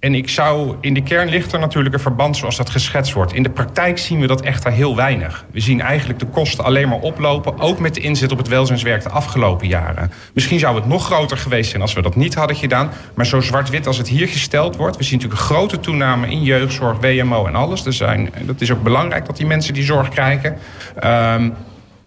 en 0.02 0.16
ik 0.16 0.30
zou, 0.30 0.76
in 0.80 0.94
de 0.94 1.04
kern 1.04 1.30
ligt 1.30 1.54
er 1.54 1.60
natuurlijk 1.60 1.96
een 1.96 2.02
verband 2.02 2.38
zoals 2.38 2.58
dat 2.58 2.70
geschetst 2.70 3.14
wordt. 3.14 3.34
In 3.34 3.44
de 3.44 3.50
praktijk 3.50 3.98
zien 3.98 4.20
we 4.20 4.28
dat 4.28 4.42
echter 4.42 4.72
heel 4.72 4.96
weinig. 4.96 5.46
We 5.52 5.60
zien 5.60 5.82
eigenlijk 5.82 6.20
de 6.20 6.26
kosten 6.26 6.64
alleen 6.64 6.90
maar 6.90 7.00
oplopen, 7.00 7.60
ook 7.60 7.80
met 7.80 7.94
de 7.94 8.02
inzet 8.02 8.32
op 8.32 8.38
het 8.38 8.48
welzijnswerk 8.48 9.04
de 9.04 9.10
afgelopen 9.10 9.68
jaren. 9.68 10.12
Misschien 10.34 10.60
zou 10.60 10.76
het 10.76 10.86
nog 10.86 11.06
groter 11.06 11.38
geweest 11.38 11.70
zijn 11.70 11.82
als 11.82 11.94
we 11.94 12.02
dat 12.02 12.16
niet 12.16 12.34
hadden 12.34 12.56
gedaan. 12.56 12.92
Maar 13.14 13.26
zo 13.26 13.42
zwart-wit 13.42 13.88
als 13.88 13.98
het 13.98 14.08
hier 14.08 14.28
gesteld 14.28 14.76
wordt, 14.76 14.98
we 14.98 15.04
zien 15.04 15.14
natuurlijk 15.14 15.42
een 15.42 15.48
grote 15.48 15.80
toename 15.80 16.28
in 16.28 16.44
jeugdzorg, 16.44 16.98
WMO 17.00 17.46
en 17.46 17.56
alles. 17.56 17.86
Er 17.86 17.94
zijn, 17.94 18.30
dat 18.42 18.62
is 18.62 18.72
ook 18.72 18.84
belangrijk 18.84 19.26
dat 19.26 19.38
die 19.38 19.46
mensen 19.46 19.74
die 19.74 19.84
zorg 19.84 20.10
krijgen. 20.10 20.58
Um, 21.04 21.54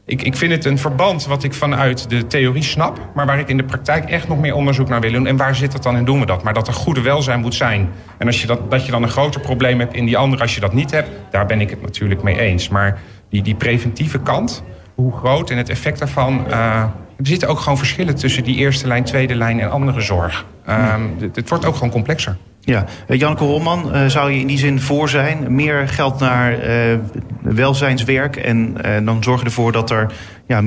ik, 0.06 0.22
ik 0.22 0.36
vind 0.36 0.52
het 0.52 0.64
een 0.64 0.78
verband 0.78 1.26
wat 1.26 1.42
ik 1.42 1.54
vanuit 1.54 2.10
de 2.10 2.26
theorie 2.26 2.62
snap... 2.62 2.98
maar 3.14 3.26
waar 3.26 3.38
ik 3.38 3.48
in 3.48 3.56
de 3.56 3.64
praktijk 3.64 4.10
echt 4.10 4.28
nog 4.28 4.38
meer 4.38 4.54
onderzoek 4.54 4.88
naar 4.88 5.00
wil 5.00 5.12
doen. 5.12 5.26
En 5.26 5.36
waar 5.36 5.54
zit 5.54 5.72
het 5.72 5.82
dan 5.82 5.96
in 5.96 6.04
doen 6.04 6.20
we 6.20 6.26
dat? 6.26 6.42
Maar 6.42 6.54
dat 6.54 6.68
er 6.68 6.74
goede 6.74 7.00
welzijn 7.00 7.40
moet 7.40 7.54
zijn. 7.54 7.90
En 8.18 8.26
als 8.26 8.40
je 8.40 8.46
dat, 8.46 8.70
dat 8.70 8.84
je 8.84 8.90
dan 8.90 9.02
een 9.02 9.08
groter 9.08 9.40
probleem 9.40 9.78
hebt 9.78 9.94
in 9.94 10.04
die 10.04 10.16
andere 10.16 10.42
als 10.42 10.54
je 10.54 10.60
dat 10.60 10.72
niet 10.72 10.90
hebt... 10.90 11.08
daar 11.30 11.46
ben 11.46 11.60
ik 11.60 11.70
het 11.70 11.82
natuurlijk 11.82 12.22
mee 12.22 12.40
eens. 12.40 12.68
Maar 12.68 12.98
die, 13.28 13.42
die 13.42 13.54
preventieve 13.54 14.20
kant, 14.20 14.62
hoe 14.94 15.12
groot 15.12 15.50
en 15.50 15.56
het 15.56 15.68
effect 15.68 15.98
daarvan... 15.98 16.44
Uh, 16.48 16.82
er 17.16 17.26
zitten 17.26 17.48
ook 17.48 17.58
gewoon 17.58 17.78
verschillen 17.78 18.14
tussen 18.14 18.44
die 18.44 18.56
eerste 18.56 18.86
lijn, 18.86 19.04
tweede 19.04 19.34
lijn 19.34 19.60
en 19.60 19.70
andere 19.70 20.00
zorg. 20.00 20.46
Um, 20.68 21.14
het, 21.20 21.36
het 21.36 21.48
wordt 21.48 21.64
ook 21.64 21.74
gewoon 21.74 21.90
complexer. 21.90 22.36
Ja, 22.64 22.84
uh, 23.08 23.18
Janneke 23.18 23.44
Holman, 23.44 23.90
uh, 23.94 24.06
zou 24.06 24.30
je 24.30 24.40
in 24.40 24.46
die 24.46 24.58
zin 24.58 24.80
voor 24.80 25.08
zijn? 25.08 25.54
Meer 25.54 25.88
geld 25.88 26.20
naar 26.20 26.52
uh, 26.52 26.98
welzijnswerk 27.42 28.36
en 28.36 28.76
dan 29.04 29.22
zorgen 29.22 29.46
ervoor 29.46 29.72
dat 29.72 29.90
er 29.90 30.12
ja, 30.46 30.58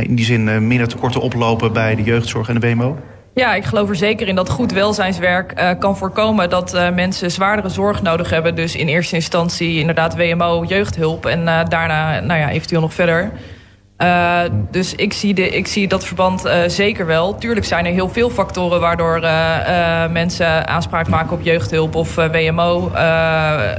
in 0.00 0.14
die 0.14 0.24
zin 0.24 0.66
minder 0.66 0.88
tekorten 0.88 1.20
oplopen 1.20 1.72
bij 1.72 1.94
de 1.94 2.02
jeugdzorg 2.02 2.48
en 2.48 2.60
de 2.60 2.68
WMO? 2.68 2.98
Ja, 3.34 3.54
ik 3.54 3.64
geloof 3.64 3.88
er 3.88 3.96
zeker 3.96 4.28
in 4.28 4.34
dat 4.34 4.50
goed 4.50 4.72
welzijnswerk 4.72 5.76
kan 5.78 5.96
voorkomen 5.96 6.50
dat 6.50 6.90
mensen 6.94 7.30
zwaardere 7.30 7.68
zorg 7.68 8.02
nodig 8.02 8.30
hebben. 8.30 8.54
Dus 8.54 8.76
in 8.76 8.86
eerste 8.86 9.14
instantie 9.14 9.78
inderdaad 9.78 10.16
WMO, 10.16 10.64
jeugdhulp 10.64 11.26
en 11.26 11.44
daarna 11.44 12.20
nou 12.20 12.40
ja, 12.40 12.50
eventueel 12.50 12.80
nog 12.80 12.94
verder. 12.94 13.30
Uh, 13.98 14.40
dus 14.70 14.94
ik 14.94 15.12
zie, 15.12 15.34
de, 15.34 15.48
ik 15.48 15.66
zie 15.66 15.88
dat 15.88 16.04
verband 16.04 16.46
uh, 16.46 16.54
zeker 16.66 17.06
wel. 17.06 17.34
Tuurlijk 17.34 17.66
zijn 17.66 17.86
er 17.86 17.92
heel 17.92 18.08
veel 18.08 18.30
factoren 18.30 18.80
waardoor 18.80 19.22
uh, 19.22 20.10
mensen 20.10 20.68
aanspraak 20.68 21.08
maken 21.08 21.32
op 21.32 21.42
jeugdhulp 21.42 21.94
of 21.94 22.14
WMO. 22.14 22.92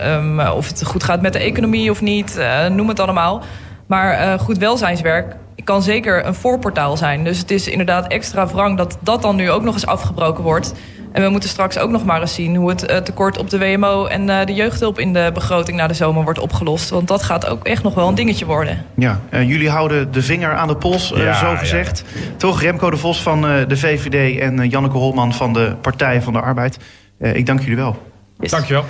Um, 0.05 0.39
of 0.39 0.68
het 0.68 0.86
goed 0.86 1.03
gaat 1.03 1.22
met 1.22 1.34
de 1.34 1.39
economie 1.39 1.91
of 1.91 2.01
niet, 2.01 2.39
noem 2.72 2.88
het 2.88 2.99
allemaal. 2.99 3.43
Maar 3.88 4.39
goed 4.39 4.57
welzijnswerk 4.57 5.36
kan 5.64 5.82
zeker 5.82 6.26
een 6.26 6.36
voorportaal 6.36 6.97
zijn. 6.97 7.24
Dus 7.24 7.38
het 7.38 7.51
is 7.51 7.68
inderdaad 7.68 8.07
extra 8.07 8.47
wrang 8.47 8.78
dat 8.78 8.97
dat 8.99 9.22
dan 9.22 9.36
nu 9.36 9.51
ook 9.51 9.64
nog 9.64 9.74
eens 9.74 9.86
afgebroken 9.86 10.43
wordt. 10.43 10.74
En 11.14 11.24
we 11.24 11.30
moeten 11.30 11.49
straks 11.49 11.78
ook 11.78 11.89
nog 11.89 12.05
maar 12.05 12.22
eens 12.22 12.34
zien 12.34 12.55
hoe 12.55 12.70
het 12.70 12.91
uh, 12.91 12.97
tekort 12.97 13.38
op 13.38 13.49
de 13.49 13.57
WMO 13.57 14.05
en 14.05 14.28
uh, 14.28 14.45
de 14.45 14.53
jeugdhulp 14.53 14.99
in 14.99 15.14
de 15.14 15.30
begroting 15.34 15.78
na 15.78 15.88
de 15.88 15.93
zomer 15.93 16.24
wordt 16.24 16.39
opgelost. 16.39 16.89
Want 16.89 17.07
dat 17.07 17.24
gaat 17.24 17.45
ook 17.45 17.64
echt 17.64 17.84
nog 17.84 17.93
wel 17.93 18.07
een 18.07 18.16
dingetje 18.16 18.45
worden. 18.45 18.86
Ja, 18.95 19.20
uh, 19.30 19.49
jullie 19.49 19.70
houden 19.70 20.11
de 20.11 20.22
vinger 20.22 20.53
aan 20.53 20.68
de 20.68 20.76
pols, 20.76 21.14
ja, 21.16 21.34
zo 21.34 21.55
gezegd. 21.55 22.03
Ja. 22.14 22.20
Toch, 22.38 22.61
Remco 22.61 22.89
de 22.89 22.97
Vos 22.97 23.22
van 23.22 23.41
de 23.41 23.78
VVD 23.78 24.39
en 24.39 24.70
Janneke 24.70 24.97
Holman 24.97 25.34
van 25.34 25.53
de 25.53 25.76
Partij 25.82 26.22
van 26.22 26.34
de 26.34 26.41
Arbeid. 26.41 26.78
ik 27.20 27.45
dank 27.45 27.59
jullie 27.59 27.76
wel. 27.76 28.11
Yes. 28.39 28.51
Dank 28.51 28.66
je 28.66 28.74
wel. 28.74 28.86